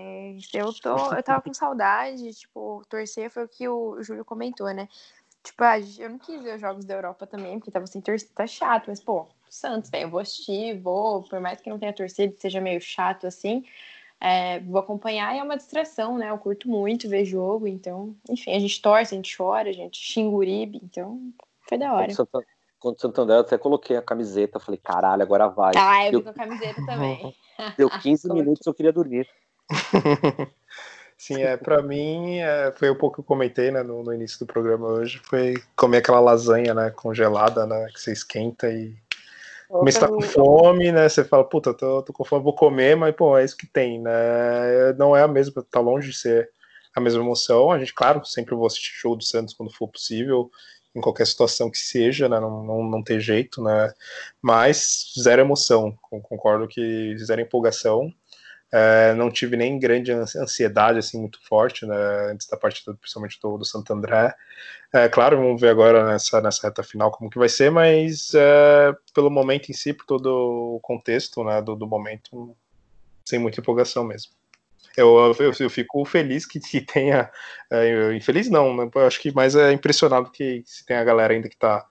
eu 0.53 0.73
tô, 0.73 1.13
eu 1.13 1.23
tava 1.23 1.41
com 1.41 1.53
saudade, 1.53 2.33
tipo, 2.33 2.83
torcer 2.89 3.29
foi 3.29 3.43
o 3.43 3.47
que 3.47 3.67
o 3.67 4.01
Júlio 4.01 4.25
comentou, 4.25 4.67
né? 4.73 4.87
Tipo, 5.43 5.63
ah, 5.63 5.79
eu 5.79 6.09
não 6.09 6.19
quis 6.19 6.41
ver 6.41 6.55
os 6.55 6.61
jogos 6.61 6.85
da 6.85 6.95
Europa 6.95 7.25
também, 7.25 7.57
porque 7.57 7.71
tava 7.71 7.87
sem 7.87 8.01
torcida, 8.01 8.31
tá 8.35 8.45
chato, 8.45 8.85
mas, 8.87 8.99
pô, 9.01 9.27
Santos, 9.49 9.89
bem, 9.89 10.03
eu 10.03 10.09
vou 10.09 10.19
assistir, 10.19 10.79
vou, 10.79 11.23
por 11.23 11.39
mais 11.39 11.61
que 11.61 11.69
não 11.69 11.79
tenha 11.79 11.93
torcida, 11.93 12.35
seja 12.37 12.59
meio 12.59 12.81
chato 12.81 13.25
assim, 13.25 13.63
é, 14.19 14.59
vou 14.59 14.79
acompanhar 14.79 15.33
e 15.35 15.39
é 15.39 15.43
uma 15.43 15.55
distração, 15.57 16.17
né? 16.17 16.29
Eu 16.29 16.37
curto 16.37 16.67
muito 16.69 17.07
ver 17.07 17.23
jogo, 17.23 17.67
então, 17.67 18.15
enfim, 18.29 18.51
a 18.51 18.59
gente 18.59 18.81
torce, 18.81 19.13
a 19.13 19.17
gente 19.17 19.35
chora, 19.35 19.69
a 19.69 19.73
gente 19.73 19.97
xinga 19.97 20.35
Uribe, 20.35 20.81
então 20.83 21.19
foi 21.61 21.77
da 21.77 21.93
hora 21.93 22.13
contra 22.79 22.97
o 22.97 23.01
Santander, 23.01 23.35
eu 23.35 23.41
até 23.41 23.57
coloquei 23.57 23.97
a 23.97 24.01
camiseta, 24.01 24.59
falei, 24.59 24.79
caralho, 24.81 25.21
agora 25.21 25.47
vai. 25.49 25.73
Ah, 25.75 26.05
eu 26.05 26.19
vi 26.19 26.23
com 26.23 26.29
a 26.29 26.33
camiseta 26.33 26.85
também. 26.85 27.35
Deu 27.77 27.89
15 27.89 28.29
minutos 28.33 28.65
eu 28.65 28.73
queria 28.73 28.93
dormir. 28.93 29.27
Sim, 31.17 31.43
é, 31.43 31.57
para 31.57 31.81
mim, 31.81 32.37
é, 32.39 32.71
foi 32.71 32.89
um 32.89 32.95
pouco 32.95 33.15
que 33.15 33.19
eu 33.19 33.25
comentei 33.25 33.71
né, 33.71 33.83
no, 33.83 34.03
no, 34.03 34.13
início 34.13 34.39
do 34.39 34.45
programa 34.45 34.87
hoje, 34.87 35.19
foi 35.25 35.55
comer 35.75 35.97
aquela 35.97 36.21
lasanha 36.21 36.73
né, 36.73 36.91
congelada, 36.91 37.65
né, 37.65 37.87
que 37.93 37.99
você 37.99 38.13
esquenta 38.13 38.71
e 38.71 38.95
tá 39.99 40.07
com 40.07 40.21
fome, 40.21 40.91
né? 40.91 41.07
Você 41.07 41.23
fala, 41.23 41.43
puta, 41.43 41.73
tô, 41.73 42.01
tô 42.01 42.11
com 42.11 42.25
fome, 42.25 42.43
vou 42.43 42.55
comer, 42.55 42.95
mas, 42.95 43.15
pô, 43.15 43.37
é 43.37 43.45
isso 43.45 43.55
que 43.55 43.67
tem, 43.67 44.01
né? 44.01 44.93
Não 44.97 45.15
é 45.15 45.21
a 45.21 45.27
mesma, 45.27 45.63
tá 45.69 45.79
longe 45.79 46.09
de 46.09 46.17
ser 46.17 46.49
a 46.95 46.99
mesma 46.99 47.21
emoção. 47.21 47.71
A 47.71 47.77
gente, 47.77 47.93
claro, 47.93 48.25
sempre 48.25 48.55
vou 48.55 48.65
assistir 48.65 48.93
show 48.93 49.15
do 49.15 49.23
Santos 49.23 49.53
quando 49.53 49.71
for 49.71 49.87
possível 49.87 50.49
em 50.95 51.01
qualquer 51.01 51.27
situação 51.27 51.69
que 51.69 51.77
seja, 51.77 52.27
né? 52.27 52.39
Não, 52.39 52.63
não, 52.63 52.83
não 52.83 53.03
ter 53.03 53.19
jeito, 53.19 53.63
né? 53.63 53.93
Mas 54.41 55.13
zero 55.21 55.41
emoção. 55.41 55.95
Concordo 56.01 56.67
que 56.67 57.15
zero 57.19 57.41
empolgação. 57.41 58.11
É, 58.71 59.13
não 59.15 59.31
tive 59.31 59.57
nem 59.57 59.79
grande 59.79 60.11
ansiedade 60.11 60.99
assim 60.99 61.19
muito 61.19 61.39
forte 61.47 61.85
né, 61.85 61.95
antes 62.31 62.47
da 62.47 62.55
partida, 62.55 62.93
principalmente 62.93 63.39
do, 63.41 63.57
do 63.57 63.65
Santo 63.65 63.91
André. 63.91 64.33
É, 64.93 65.07
claro, 65.07 65.37
vamos 65.37 65.59
ver 65.59 65.69
agora 65.69 66.05
nessa, 66.05 66.41
nessa 66.41 66.67
reta 66.67 66.83
final 66.83 67.11
como 67.11 67.29
que 67.29 67.39
vai 67.39 67.49
ser, 67.49 67.71
mas 67.71 68.33
é, 68.35 68.93
pelo 69.13 69.29
momento 69.29 69.69
em 69.69 69.73
si, 69.73 69.93
por 69.93 70.05
todo 70.05 70.75
o 70.75 70.79
contexto 70.81 71.43
né, 71.43 71.61
do, 71.61 71.75
do 71.75 71.87
momento, 71.87 72.55
sem 73.25 73.39
muita 73.39 73.59
empolgação 73.59 74.03
mesmo. 74.03 74.31
Eu, 74.97 75.33
eu, 75.39 75.53
eu, 75.59 75.69
fico 75.69 76.03
feliz 76.05 76.45
que, 76.45 76.59
que 76.59 76.81
tenha. 76.81 77.31
É, 77.71 78.13
infeliz 78.15 78.49
não, 78.49 78.75
né? 78.75 78.89
Eu 78.93 79.07
acho 79.07 79.21
que 79.21 79.31
mais 79.33 79.55
é 79.55 79.71
impressionado 79.71 80.31
que 80.31 80.63
se 80.65 80.85
tem 80.85 80.97
a 80.97 81.03
galera 81.03 81.33
ainda 81.33 81.47
que 81.47 81.57
tá 81.57 81.85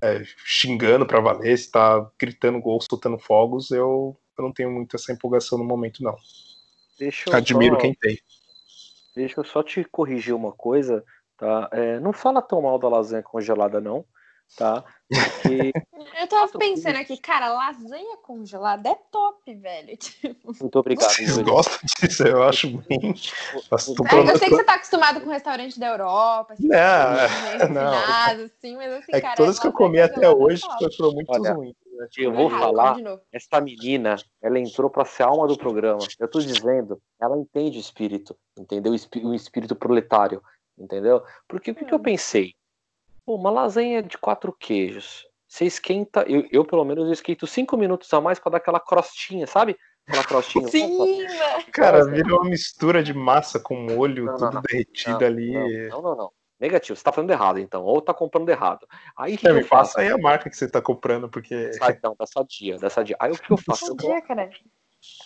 é, 0.00 0.22
xingando 0.44 1.06
para 1.06 1.20
valer, 1.20 1.56
se 1.56 1.70
tá 1.70 2.04
gritando 2.18 2.60
gol, 2.60 2.80
soltando 2.80 3.18
fogos, 3.18 3.70
eu, 3.70 4.16
eu 4.38 4.44
não 4.44 4.52
tenho 4.52 4.70
muito 4.70 4.96
essa 4.96 5.12
empolgação 5.12 5.58
no 5.58 5.64
momento, 5.64 6.02
não. 6.02 6.16
Admiro 7.32 7.74
só, 7.76 7.80
quem 7.80 7.94
tem. 7.94 8.18
Deixa 9.14 9.40
eu 9.40 9.44
só 9.44 9.62
te 9.62 9.84
corrigir 9.84 10.34
uma 10.34 10.52
coisa, 10.52 11.04
tá? 11.36 11.68
É, 11.72 12.00
não 12.00 12.12
fala 12.12 12.42
tão 12.42 12.62
mal 12.62 12.78
da 12.78 12.88
lasanha 12.88 13.22
congelada, 13.22 13.80
não 13.80 14.04
tá? 14.56 14.84
Porque... 15.08 15.72
Eu 16.20 16.26
tava 16.26 16.50
pensando 16.58 16.96
aqui, 16.96 17.16
cara, 17.16 17.52
lasanha 17.52 18.16
congelada 18.22 18.88
é 18.88 18.94
top, 19.10 19.54
velho. 19.54 19.96
Tipo... 19.98 20.52
Muito 20.60 20.78
obrigado. 20.78 21.10
Vocês 21.10 21.38
gostam 21.38 21.78
disso? 22.00 22.22
Eu 22.26 22.42
acho 22.42 22.78
bem. 22.78 23.14
Nossa, 23.70 23.92
é, 23.92 24.30
eu 24.30 24.38
sei 24.38 24.48
que 24.48 24.56
você 24.56 24.64
tá 24.64 24.74
acostumado 24.74 25.20
com 25.20 25.30
restaurante 25.30 25.78
da 25.78 25.88
Europa, 25.88 26.54
assim, 26.54 26.66
não, 26.66 27.68
não. 27.70 27.94
assim, 28.44 28.76
mas 28.76 28.92
assim, 28.94 29.12
é 29.12 29.20
cara, 29.20 29.36
todas 29.36 29.58
que 29.58 29.66
eu 29.66 29.72
comi 29.72 30.00
até 30.00 30.28
hoje 30.28 30.62
foram 30.96 31.12
muito 31.12 31.30
Olha, 31.30 31.52
ruins. 31.52 31.76
Eu 32.16 32.32
vou 32.32 32.50
falar, 32.50 32.96
essa 33.32 33.60
menina, 33.60 34.16
ela 34.42 34.58
entrou 34.58 34.88
para 34.88 35.04
ser 35.04 35.24
alma 35.24 35.46
do 35.46 35.56
programa. 35.56 36.00
Eu 36.18 36.28
tô 36.28 36.38
dizendo, 36.40 37.00
ela 37.20 37.36
entende 37.36 37.78
o 37.78 37.80
espírito, 37.80 38.36
entendeu? 38.56 38.92
O 39.22 39.34
espírito 39.34 39.74
proletário, 39.74 40.42
entendeu? 40.78 41.22
Porque 41.48 41.70
o 41.70 41.74
que, 41.74 41.84
que 41.84 41.94
eu 41.94 41.98
hum. 41.98 42.02
pensei? 42.02 42.54
Pô, 43.24 43.34
uma 43.34 43.50
lasanha 43.50 44.02
de 44.02 44.16
quatro 44.16 44.52
queijos. 44.52 45.26
Você 45.46 45.64
esquenta, 45.64 46.24
eu, 46.28 46.46
eu 46.52 46.64
pelo 46.64 46.84
menos 46.84 47.06
eu 47.06 47.12
esquento 47.12 47.46
cinco 47.46 47.76
minutos 47.76 48.12
a 48.12 48.20
mais 48.20 48.38
para 48.38 48.52
dar 48.52 48.58
aquela 48.58 48.78
crostinha, 48.78 49.46
sabe? 49.46 49.76
Aquela 50.06 50.24
crostinha. 50.24 50.68
Sim, 50.68 51.22
né? 51.22 51.62
Cara, 51.72 52.04
vira 52.04 52.34
uma 52.34 52.48
mistura 52.48 53.02
de 53.02 53.14
massa 53.14 53.58
com 53.58 53.74
molho, 53.74 54.26
não, 54.26 54.36
tudo 54.36 54.52
não, 54.52 54.62
derretido 54.62 55.20
não, 55.20 55.26
ali. 55.26 55.88
Não, 55.88 56.02
não, 56.02 56.16
não. 56.16 56.32
Negativo, 56.60 56.96
você 56.96 57.04
tá 57.04 57.12
falando 57.12 57.30
errado, 57.30 57.58
então. 57.60 57.84
Ou 57.84 58.02
tá 58.02 58.12
comprando 58.12 58.48
errado. 58.48 58.86
Aí 59.16 59.36
que, 59.36 59.46
é, 59.46 59.50
que 59.50 59.56
me 59.56 59.64
faço? 59.64 59.98
aí 59.98 60.08
a 60.08 60.18
marca 60.18 60.50
que 60.50 60.56
você 60.56 60.68
tá 60.68 60.82
comprando, 60.82 61.28
porque. 61.28 61.70
Não, 62.02 62.16
da 62.18 62.26
sadia, 62.26 62.78
da 62.78 62.90
sadia. 62.90 63.16
Aí 63.20 63.30
o 63.30 63.38
que 63.38 63.52
eu 63.52 63.56
faço? 63.56 63.86
Eu 63.86 63.96
coloco, 63.96 64.26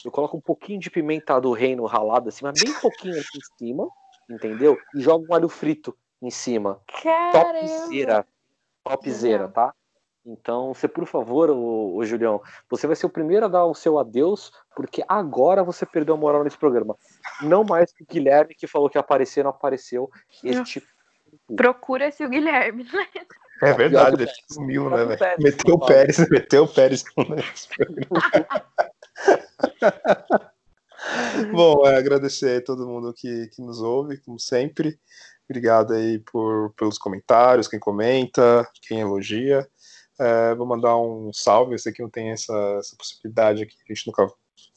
eu 0.04 0.10
coloco 0.10 0.36
um 0.36 0.40
pouquinho 0.40 0.78
de 0.78 0.90
pimenta 0.90 1.40
do 1.40 1.52
reino 1.52 1.86
ralado 1.86 2.28
assim, 2.28 2.44
mas 2.44 2.62
bem 2.62 2.72
pouquinho 2.80 3.14
aqui 3.18 3.38
em 3.38 3.58
cima, 3.58 3.88
entendeu? 4.28 4.78
E 4.94 5.00
jogo 5.00 5.26
um 5.28 5.34
alho 5.34 5.48
frito 5.48 5.96
em 6.20 6.30
cima. 6.30 6.80
Caramba. 7.02 7.58
Topzera. 7.58 8.26
Topzera, 8.84 9.48
tá? 9.48 9.74
Então, 10.24 10.72
você, 10.72 10.86
por 10.86 11.04
favor, 11.04 11.50
o, 11.50 11.96
o, 11.96 12.04
Julião, 12.04 12.40
você 12.70 12.86
vai 12.86 12.94
ser 12.94 13.06
o 13.06 13.10
primeiro 13.10 13.46
a 13.46 13.48
dar 13.48 13.64
o 13.64 13.74
seu 13.74 13.98
adeus, 13.98 14.52
porque 14.76 15.02
agora 15.08 15.64
você 15.64 15.84
perdeu 15.84 16.14
a 16.14 16.18
moral 16.18 16.44
nesse 16.44 16.56
programa. 16.56 16.96
Não 17.40 17.64
mais 17.64 17.92
que 17.92 18.04
o 18.04 18.06
Guilherme, 18.06 18.54
que 18.54 18.68
falou 18.68 18.88
que 18.88 18.96
aparecer, 18.96 19.42
não 19.42 19.50
apareceu. 19.50 20.08
Este... 20.44 20.80
Procura-se 21.56 22.24
o 22.24 22.28
Guilherme, 22.28 22.84
né? 22.84 23.06
É 23.62 23.72
verdade, 23.72 24.22
ele 24.22 24.30
sumiu, 24.50 24.90
né, 24.90 25.04
velho? 25.04 25.20
Meteu 25.38 25.74
o 25.74 25.86
Pérez, 25.86 26.18
meteu 26.28 26.64
o 26.64 26.68
Pérez 26.68 27.04
Bom, 31.52 31.86
é, 31.86 31.96
agradecer 31.96 32.58
a 32.58 32.64
todo 32.64 32.86
mundo 32.86 33.14
que, 33.14 33.48
que 33.48 33.62
nos 33.62 33.80
ouve, 33.80 34.18
como 34.18 34.38
sempre. 34.38 34.98
Obrigado 35.48 35.92
aí 35.92 36.18
por, 36.18 36.72
pelos 36.74 36.98
comentários, 36.98 37.68
quem 37.68 37.78
comenta, 37.78 38.68
quem 38.82 39.00
elogia. 39.00 39.68
É, 40.18 40.54
vou 40.54 40.66
mandar 40.66 40.96
um 40.96 41.32
salve, 41.32 41.74
eu 41.74 41.78
sei 41.78 41.92
que 41.92 42.02
não 42.02 42.10
tem 42.10 42.30
essa, 42.30 42.54
essa 42.78 42.96
possibilidade 42.96 43.62
aqui, 43.62 43.76
a 43.88 43.92
gente 43.92 44.06
nunca 44.06 44.26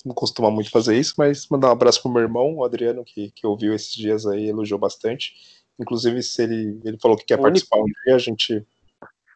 não 0.03 0.14
costuma 0.14 0.51
muito 0.51 0.70
fazer 0.70 0.97
isso, 0.97 1.16
mas 1.18 1.47
mandar 1.49 1.70
um 1.70 1.72
abraço 1.72 2.01
pro 2.01 2.12
meu 2.12 2.22
irmão, 2.22 2.56
o 2.56 2.64
Adriano, 2.64 3.03
que, 3.03 3.32
que 3.32 3.47
ouviu 3.47 3.74
esses 3.74 3.93
dias 3.93 4.26
aí, 4.26 4.47
elogiou 4.47 4.80
bastante. 4.80 5.34
Inclusive, 5.80 6.21
se 6.23 6.43
ele, 6.43 6.80
ele 6.84 6.97
falou 6.99 7.17
que 7.17 7.26
quer 7.26 7.39
o 7.39 7.41
participar 7.41 7.78
único. 7.78 7.89
um 7.99 8.03
dia, 8.05 8.15
a 8.15 8.19
gente. 8.19 8.65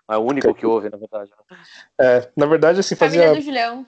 É 0.09 0.17
o 0.17 0.21
único 0.21 0.53
que 0.53 0.65
ouve, 0.65 0.89
na 0.89 0.97
verdade. 0.97 1.31
É, 1.99 2.31
na 2.35 2.45
verdade, 2.45 2.79
assim, 2.79 2.95
fazia. 2.95 3.21
Família 3.21 3.41
do 3.41 3.45
Julião. 3.45 3.85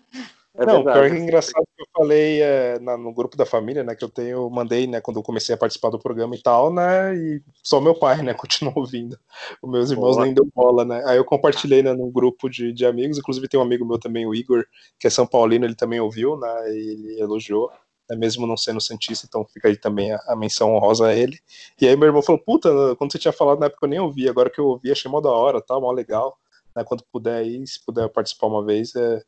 É 0.54 0.66
não, 0.66 0.84
verdade. 0.84 1.00
pior 1.00 1.10
que 1.10 1.16
é 1.16 1.20
engraçado 1.20 1.64
que 1.78 1.82
eu 1.82 1.88
falei 1.96 2.42
é, 2.42 2.78
na, 2.80 2.98
no 2.98 3.14
grupo 3.14 3.38
da 3.38 3.46
família, 3.46 3.86
né, 3.86 3.96
que 3.96 4.04
eu 4.04 4.10
tenho, 4.10 4.50
mandei, 4.50 4.86
né, 4.86 5.00
quando 5.00 5.18
eu 5.18 5.24
comecei 5.24 5.56
a 5.56 5.58
participar 5.58 5.90
do 5.90 6.00
programa 6.00 6.36
e 6.36 6.42
tal, 6.42 6.74
né, 6.74 7.16
e 7.16 7.42
só 7.64 7.80
meu 7.80 7.96
pai, 7.96 8.22
né, 8.22 8.34
continuou 8.36 8.74
ouvindo. 8.80 9.18
Os 9.62 9.72
meus 9.72 9.92
irmãos 9.92 10.16
Boa. 10.16 10.26
nem 10.26 10.34
deu 10.34 10.46
bola, 10.54 10.84
né. 10.84 11.02
Aí 11.06 11.16
eu 11.16 11.24
compartilhei, 11.24 11.82
né, 11.82 11.94
num 11.94 12.12
grupo 12.12 12.50
de, 12.50 12.74
de 12.74 12.86
amigos, 12.86 13.18
inclusive 13.18 13.48
tem 13.48 13.58
um 13.58 13.64
amigo 13.64 13.86
meu 13.86 13.98
também, 13.98 14.28
o 14.28 14.36
Igor, 14.36 14.66
que 15.00 15.08
é 15.08 15.10
São 15.10 15.26
Paulino, 15.26 15.66
ele 15.66 15.76
também 15.76 16.02
ouviu, 16.02 16.36
né, 16.38 16.70
e 16.74 16.90
ele 16.90 17.22
elogiou, 17.22 17.72
né, 18.10 18.16
mesmo 18.16 18.46
não 18.48 18.58
sendo 18.58 18.82
Santista, 18.82 19.26
então 19.28 19.46
fica 19.46 19.68
aí 19.68 19.78
também 19.78 20.12
a, 20.12 20.22
a, 20.28 20.36
menção 20.36 20.76
honrosa 20.76 21.08
a 21.08 21.16
ele. 21.16 21.40
E 21.80 21.88
aí 21.88 21.96
meu 21.96 22.08
irmão 22.08 22.22
falou, 22.22 22.42
puta, 22.42 22.70
quando 22.98 23.12
você 23.12 23.20
tinha 23.20 23.32
falado 23.32 23.60
na 23.60 23.68
época 23.68 23.86
eu 23.86 23.90
nem 23.90 24.00
ouvi, 24.00 24.28
agora 24.30 24.50
que 24.50 24.60
eu 24.60 24.66
ouvi 24.66 24.92
achei 24.92 25.10
mó 25.10 25.22
da 25.22 25.30
hora, 25.30 25.62
tá, 25.62 25.80
mó 25.80 25.92
legal, 25.92 26.38
né, 26.76 26.84
quando 26.84 27.04
puder 27.12 27.38
aí, 27.38 27.66
se 27.66 27.84
puder 27.86 28.10
participar 28.10 28.48
uma 28.48 28.66
vez, 28.66 28.96
é, 28.96 29.22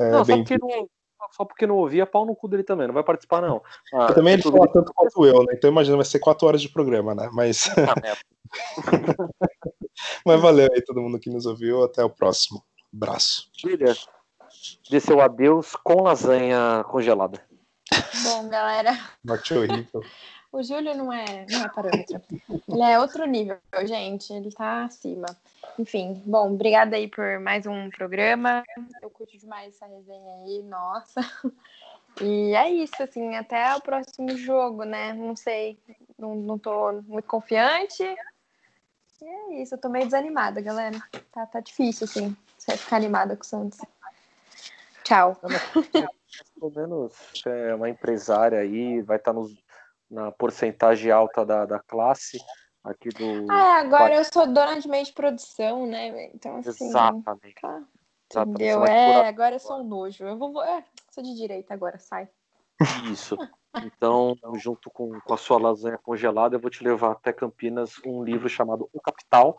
é 0.00 0.10
não, 0.10 0.24
bem... 0.24 0.44
Só 0.46 0.54
não, 0.60 0.88
só 1.30 1.44
porque 1.44 1.66
não 1.66 1.76
ouvia, 1.76 2.06
pau 2.06 2.26
no 2.26 2.34
cu 2.34 2.48
dele 2.48 2.64
também, 2.64 2.86
não 2.86 2.94
vai 2.94 3.04
participar, 3.04 3.40
não. 3.40 3.62
Ah, 3.94 4.12
também 4.12 4.34
ele 4.34 4.42
fala 4.42 4.66
tanto 4.68 4.92
quanto 4.92 5.24
eu, 5.24 5.44
né? 5.44 5.54
Então 5.54 5.70
imagina, 5.70 5.96
vai 5.96 6.04
ser 6.04 6.18
quatro 6.18 6.48
horas 6.48 6.60
de 6.60 6.68
programa, 6.68 7.14
né? 7.14 7.30
Mas. 7.32 7.70
Mas 10.26 10.40
valeu 10.40 10.68
aí 10.72 10.82
todo 10.82 11.00
mundo 11.00 11.18
que 11.18 11.30
nos 11.30 11.46
ouviu. 11.46 11.84
Até 11.84 12.04
o 12.04 12.10
próximo. 12.10 12.62
Abraço. 12.92 13.50
Filha, 13.58 13.94
dê 14.90 15.00
seu 15.00 15.20
adeus 15.20 15.74
com 15.76 16.02
lasanha 16.02 16.84
congelada. 16.88 17.40
Bom, 18.24 18.48
galera. 18.48 18.98
Morte 19.24 19.54
horrível. 19.54 20.02
O 20.52 20.62
Júlio 20.62 20.94
não 20.94 21.10
é, 21.10 21.46
não 21.50 21.64
é 21.64 21.68
parâmetro. 21.70 22.20
Ele 22.68 22.82
é 22.82 22.98
outro 22.98 23.24
nível, 23.24 23.58
gente. 23.86 24.30
Ele 24.34 24.52
tá 24.52 24.84
acima. 24.84 25.24
Enfim, 25.78 26.22
bom, 26.26 26.52
obrigada 26.52 26.94
aí 26.94 27.08
por 27.08 27.40
mais 27.40 27.64
um 27.64 27.88
programa. 27.88 28.62
Eu 29.00 29.08
curto 29.08 29.38
demais 29.38 29.74
essa 29.74 29.86
resenha 29.86 30.34
aí, 30.44 30.62
nossa. 30.64 31.22
E 32.20 32.54
é 32.54 32.70
isso, 32.70 33.02
assim, 33.02 33.34
até 33.34 33.74
o 33.74 33.80
próximo 33.80 34.36
jogo, 34.36 34.84
né? 34.84 35.14
Não 35.14 35.34
sei, 35.34 35.78
não, 36.18 36.34
não 36.34 36.58
tô 36.58 37.00
muito 37.06 37.26
confiante. 37.26 38.02
E 38.02 39.24
é 39.24 39.62
isso, 39.62 39.74
eu 39.74 39.78
tô 39.78 39.88
meio 39.88 40.04
desanimada, 40.04 40.60
galera. 40.60 41.02
Tá, 41.32 41.46
tá 41.46 41.60
difícil, 41.60 42.04
assim, 42.04 42.36
você 42.58 42.76
ficar 42.76 42.96
animada 42.96 43.34
com 43.36 43.42
o 43.42 43.46
Santos. 43.46 43.80
Tchau. 45.02 45.40
Pelo 46.54 46.72
menos 46.74 47.12
é 47.46 47.74
uma 47.74 47.88
empresária 47.88 48.58
aí, 48.58 49.02
vai 49.02 49.16
estar 49.16 49.32
nos, 49.32 49.52
na 50.10 50.30
porcentagem 50.32 51.10
alta 51.10 51.44
da, 51.44 51.66
da 51.66 51.78
classe 51.78 52.38
aqui 52.84 53.08
do. 53.10 53.50
Ah, 53.50 53.78
é, 53.78 53.80
agora 53.80 54.14
eu 54.14 54.24
sou 54.24 54.46
dona 54.46 54.78
de 54.80 54.88
meio 54.88 55.04
de 55.04 55.12
produção, 55.12 55.86
né? 55.86 56.30
Então, 56.34 56.56
assim. 56.56 56.86
Exatamente. 56.86 57.60
Tá. 57.60 57.82
Entendeu? 58.42 58.84
É, 58.86 59.28
agora 59.28 59.56
eu 59.56 59.60
sou 59.60 59.80
um 59.80 59.84
nojo. 59.84 60.24
Eu 60.24 60.38
vou. 60.38 60.62
É, 60.62 60.84
sou 61.10 61.22
de 61.22 61.34
direita 61.34 61.74
agora, 61.74 61.98
sai. 61.98 62.28
Isso. 63.10 63.36
Então, 63.84 64.34
junto 64.56 64.90
com, 64.90 65.18
com 65.20 65.34
a 65.34 65.36
sua 65.36 65.58
lasanha 65.58 65.98
congelada, 65.98 66.56
eu 66.56 66.60
vou 66.60 66.70
te 66.70 66.82
levar 66.82 67.12
até 67.12 67.32
Campinas 67.32 67.94
um 68.04 68.22
livro 68.24 68.48
chamado 68.48 68.88
O 68.92 69.00
Capital. 69.00 69.56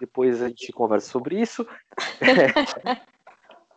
Depois 0.00 0.42
a 0.42 0.48
gente 0.48 0.72
conversa 0.72 1.10
sobre 1.10 1.40
isso. 1.40 1.66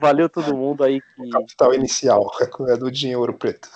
Valeu 0.01 0.27
todo 0.27 0.57
mundo 0.57 0.83
aí 0.83 0.99
que. 0.99 1.27
O 1.27 1.29
capital 1.29 1.75
inicial, 1.75 2.31
é 2.67 2.75
do 2.75 2.89
dinheiro 2.89 3.31
preto. 3.35 3.69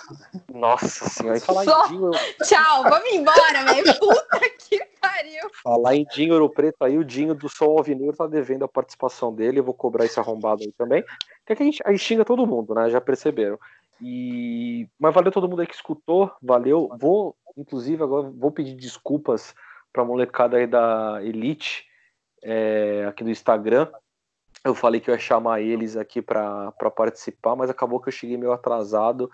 Nossa 0.52 1.08
senhora, 1.08 1.40
falar 1.40 1.64
Só... 1.64 1.86
em 1.86 1.88
dinheiro. 1.94 2.18
Tchau, 2.42 2.82
vamos 2.82 3.12
embora, 3.12 3.64
velho. 3.64 3.98
Puta 4.00 4.40
que 4.58 4.84
pariu. 5.00 5.48
Falar 5.62 5.94
em 5.94 6.04
dinheiro 6.06 6.50
preto 6.50 6.82
aí, 6.82 6.98
o 6.98 7.04
Dinho 7.04 7.32
do 7.32 7.48
Sol 7.48 7.78
Alvinegro 7.78 8.16
tá 8.16 8.26
devendo 8.26 8.64
a 8.64 8.68
participação 8.68 9.32
dele. 9.32 9.60
Eu 9.60 9.64
vou 9.64 9.72
cobrar 9.72 10.04
esse 10.04 10.18
arrombado 10.18 10.62
aí 10.64 10.72
também. 10.72 11.04
Que, 11.46 11.52
é 11.52 11.56
que 11.56 11.62
a, 11.62 11.66
gente, 11.66 11.82
a 11.84 11.92
gente 11.92 12.02
xinga 12.02 12.24
todo 12.24 12.44
mundo, 12.44 12.74
né? 12.74 12.90
Já 12.90 13.00
perceberam. 13.00 13.56
E 14.02 14.88
mas 14.98 15.14
valeu 15.14 15.30
todo 15.30 15.48
mundo 15.48 15.60
aí 15.60 15.66
que 15.66 15.76
escutou, 15.76 16.32
valeu. 16.42 16.88
Vou, 16.98 17.36
inclusive, 17.56 18.02
agora 18.02 18.28
vou 18.34 18.50
pedir 18.50 18.74
desculpas 18.74 19.54
para 19.92 20.02
a 20.02 20.06
molecada 20.06 20.56
aí 20.56 20.66
da 20.66 21.20
Elite 21.22 21.86
é, 22.42 23.06
aqui 23.08 23.22
do 23.22 23.30
Instagram. 23.30 23.88
Eu 24.66 24.74
falei 24.74 25.00
que 25.00 25.08
eu 25.08 25.14
ia 25.14 25.20
chamar 25.20 25.60
eles 25.60 25.96
aqui 25.96 26.20
para 26.20 26.72
participar, 26.96 27.54
mas 27.54 27.70
acabou 27.70 28.00
que 28.00 28.08
eu 28.08 28.12
cheguei 28.12 28.36
meio 28.36 28.52
atrasado 28.52 29.30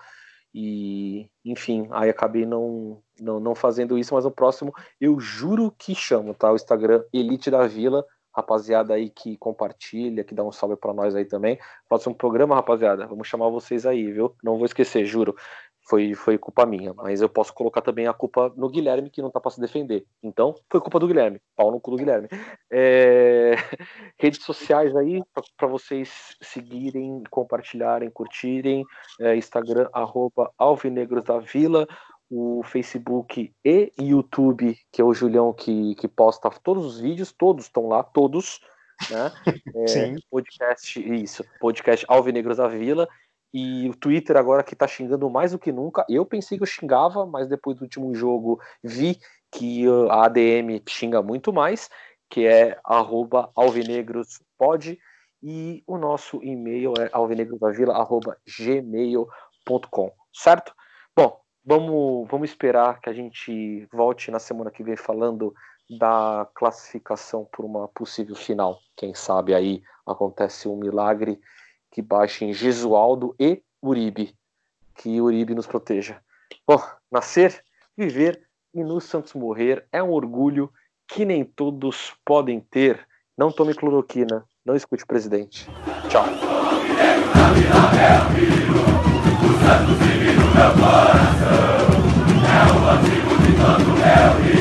e, 0.55 1.31
enfim, 1.43 1.89
aí 1.91 2.11
acabei 2.11 2.45
não, 2.45 3.03
não, 3.19 3.41
não 3.41 3.55
fazendo 3.55 3.97
isso. 3.97 4.15
Mas 4.15 4.25
no 4.25 4.31
próximo 4.31 4.75
eu 5.01 5.19
juro 5.19 5.75
que 5.79 5.95
chamo, 5.95 6.35
tá? 6.35 6.53
O 6.53 6.57
Instagram 6.57 7.03
Elite 7.13 7.51
da 7.51 7.67
Vila 7.67 8.05
rapaziada 8.35 8.95
aí 8.95 9.11
que 9.11 9.37
compartilha, 9.37 10.25
que 10.25 10.35
dá 10.35 10.43
um 10.43 10.53
salve 10.53 10.77
para 10.77 10.93
nós 10.93 11.15
aí 11.15 11.25
também. 11.25 11.59
Próximo 11.89 12.15
programa, 12.15 12.55
rapaziada, 12.55 13.07
vamos 13.07 13.29
chamar 13.29 13.49
vocês 13.49 13.87
aí, 13.87 14.11
viu? 14.11 14.35
Não 14.43 14.57
vou 14.57 14.65
esquecer, 14.67 15.05
juro. 15.05 15.35
Foi, 15.85 16.15
foi 16.15 16.39
culpa 16.39 16.65
minha, 16.65 16.95
mas 16.95 17.21
eu 17.21 17.29
posso 17.29 17.53
colocar 17.53 17.83
também 17.83 18.07
a 18.07 18.13
culpa 18.13 18.53
no 18.57 18.69
Guilherme, 18.69 19.11
que 19.11 19.21
não 19.21 19.31
tá 19.31 19.41
para 19.41 19.51
se 19.51 19.61
defender. 19.61 20.07
Então, 20.23 20.55
foi 20.71 20.81
culpa 20.81 21.01
do 21.01 21.09
Guilherme. 21.09 21.41
Pau 21.57 21.71
no 21.71 21.81
cu 21.81 21.91
do 21.91 21.97
Guilherme. 21.97 22.29
É... 22.71 23.55
Redes 24.19 24.45
sociais 24.45 24.95
aí, 24.95 25.21
para 25.57 25.67
vocês 25.67 26.37
seguirem, 26.41 27.23
compartilharem, 27.31 28.11
curtirem. 28.11 28.85
É, 29.21 29.37
Instagram, 29.37 29.89
arroba 29.93 30.53
Alvinegros 30.57 31.25
da 31.25 31.39
Vila 31.39 31.87
o 32.35 32.63
Facebook 32.65 33.53
e 33.63 33.93
YouTube, 34.01 34.79
que 34.91 35.03
é 35.03 35.05
o 35.05 35.13
Julião 35.13 35.53
que, 35.53 35.95
que 35.97 36.09
posta 36.09 36.49
todos 36.49 36.87
os 36.87 36.99
vídeos, 36.99 37.31
todos 37.31 37.67
estão 37.67 37.89
lá, 37.89 38.03
todos, 38.03 38.59
né? 39.11 39.31
É, 39.77 39.87
Sim. 39.87 40.17
Podcast, 40.31 40.99
isso, 41.15 41.45
podcast 41.61 42.07
Alvinegros 42.09 42.57
da 42.57 42.69
Vila, 42.69 43.07
e 43.53 43.89
o 43.89 43.97
Twitter 43.97 44.37
agora 44.37 44.63
que 44.63 44.77
tá 44.77 44.87
xingando 44.87 45.29
mais 45.29 45.51
do 45.53 45.59
que 45.59 45.73
nunca. 45.73 46.07
Eu 46.09 46.25
pensei 46.25 46.57
que 46.57 46.63
eu 46.63 46.67
xingava, 46.67 47.27
mas 47.27 47.49
depois 47.49 47.77
do 47.77 47.83
último 47.83 48.15
jogo 48.15 48.61
vi 48.83 49.19
que 49.51 49.85
a 50.11 50.25
ADM 50.25 50.81
xinga 50.89 51.21
muito 51.23 51.53
mais, 51.53 51.91
que 52.31 52.47
é 52.47 52.79
alvinegrospod, 53.55 54.99
e 55.43 55.83
o 55.87 55.99
nosso 55.99 56.43
e-mail 56.43 56.95
é 56.99 57.11
alvinegrosdavila.gmail.com, 57.13 60.13
certo? 60.33 60.75
Bom, 61.17 61.43
Vamos, 61.65 62.29
vamos 62.29 62.51
esperar 62.51 63.01
que 63.01 63.09
a 63.09 63.13
gente 63.13 63.87
volte 63.93 64.33
na 64.33 64.41
semana 64.41 64.69
que 64.69 64.83
vem 64.83 64.97
falando 64.97 65.55
da 65.89 66.45
classificação 66.55 67.49
por 67.53 67.65
uma 67.65 67.87
possível 67.87 68.35
final. 68.35 68.81
Quem 68.97 69.15
sabe 69.15 69.55
aí 69.55 69.81
acontece 70.05 70.67
um 70.67 70.77
milagre 70.77 71.41
que 71.93 72.03
baixem 72.03 72.53
Gesualdo 72.53 73.37
e 73.39 73.63
Uribe. 73.81 74.35
Que 74.97 75.21
Uribe 75.21 75.55
nos 75.55 75.67
proteja. 75.67 76.21
Bom, 76.67 76.83
nascer, 77.11 77.63
viver 77.97 78.43
e 78.75 78.83
no 78.83 79.01
Santos 79.01 79.35
morrer 79.35 79.87
é 79.93 80.03
um 80.03 80.11
orgulho 80.11 80.73
que 81.07 81.25
nem 81.25 81.45
todos 81.45 82.15
podem 82.25 82.59
ter. 82.61 83.07
Não 83.37 83.53
tome 83.53 83.75
cloroquina, 83.75 84.45
não 84.65 84.75
escute 84.75 85.05
o 85.05 85.07
presidente. 85.07 85.69
Tchau. 86.09 86.25
É 92.45 92.63
o 92.71 92.89
antigo 92.89 93.33
de 93.43 93.53
tanto 93.57 93.91
é 94.03 94.49
o 94.49 94.52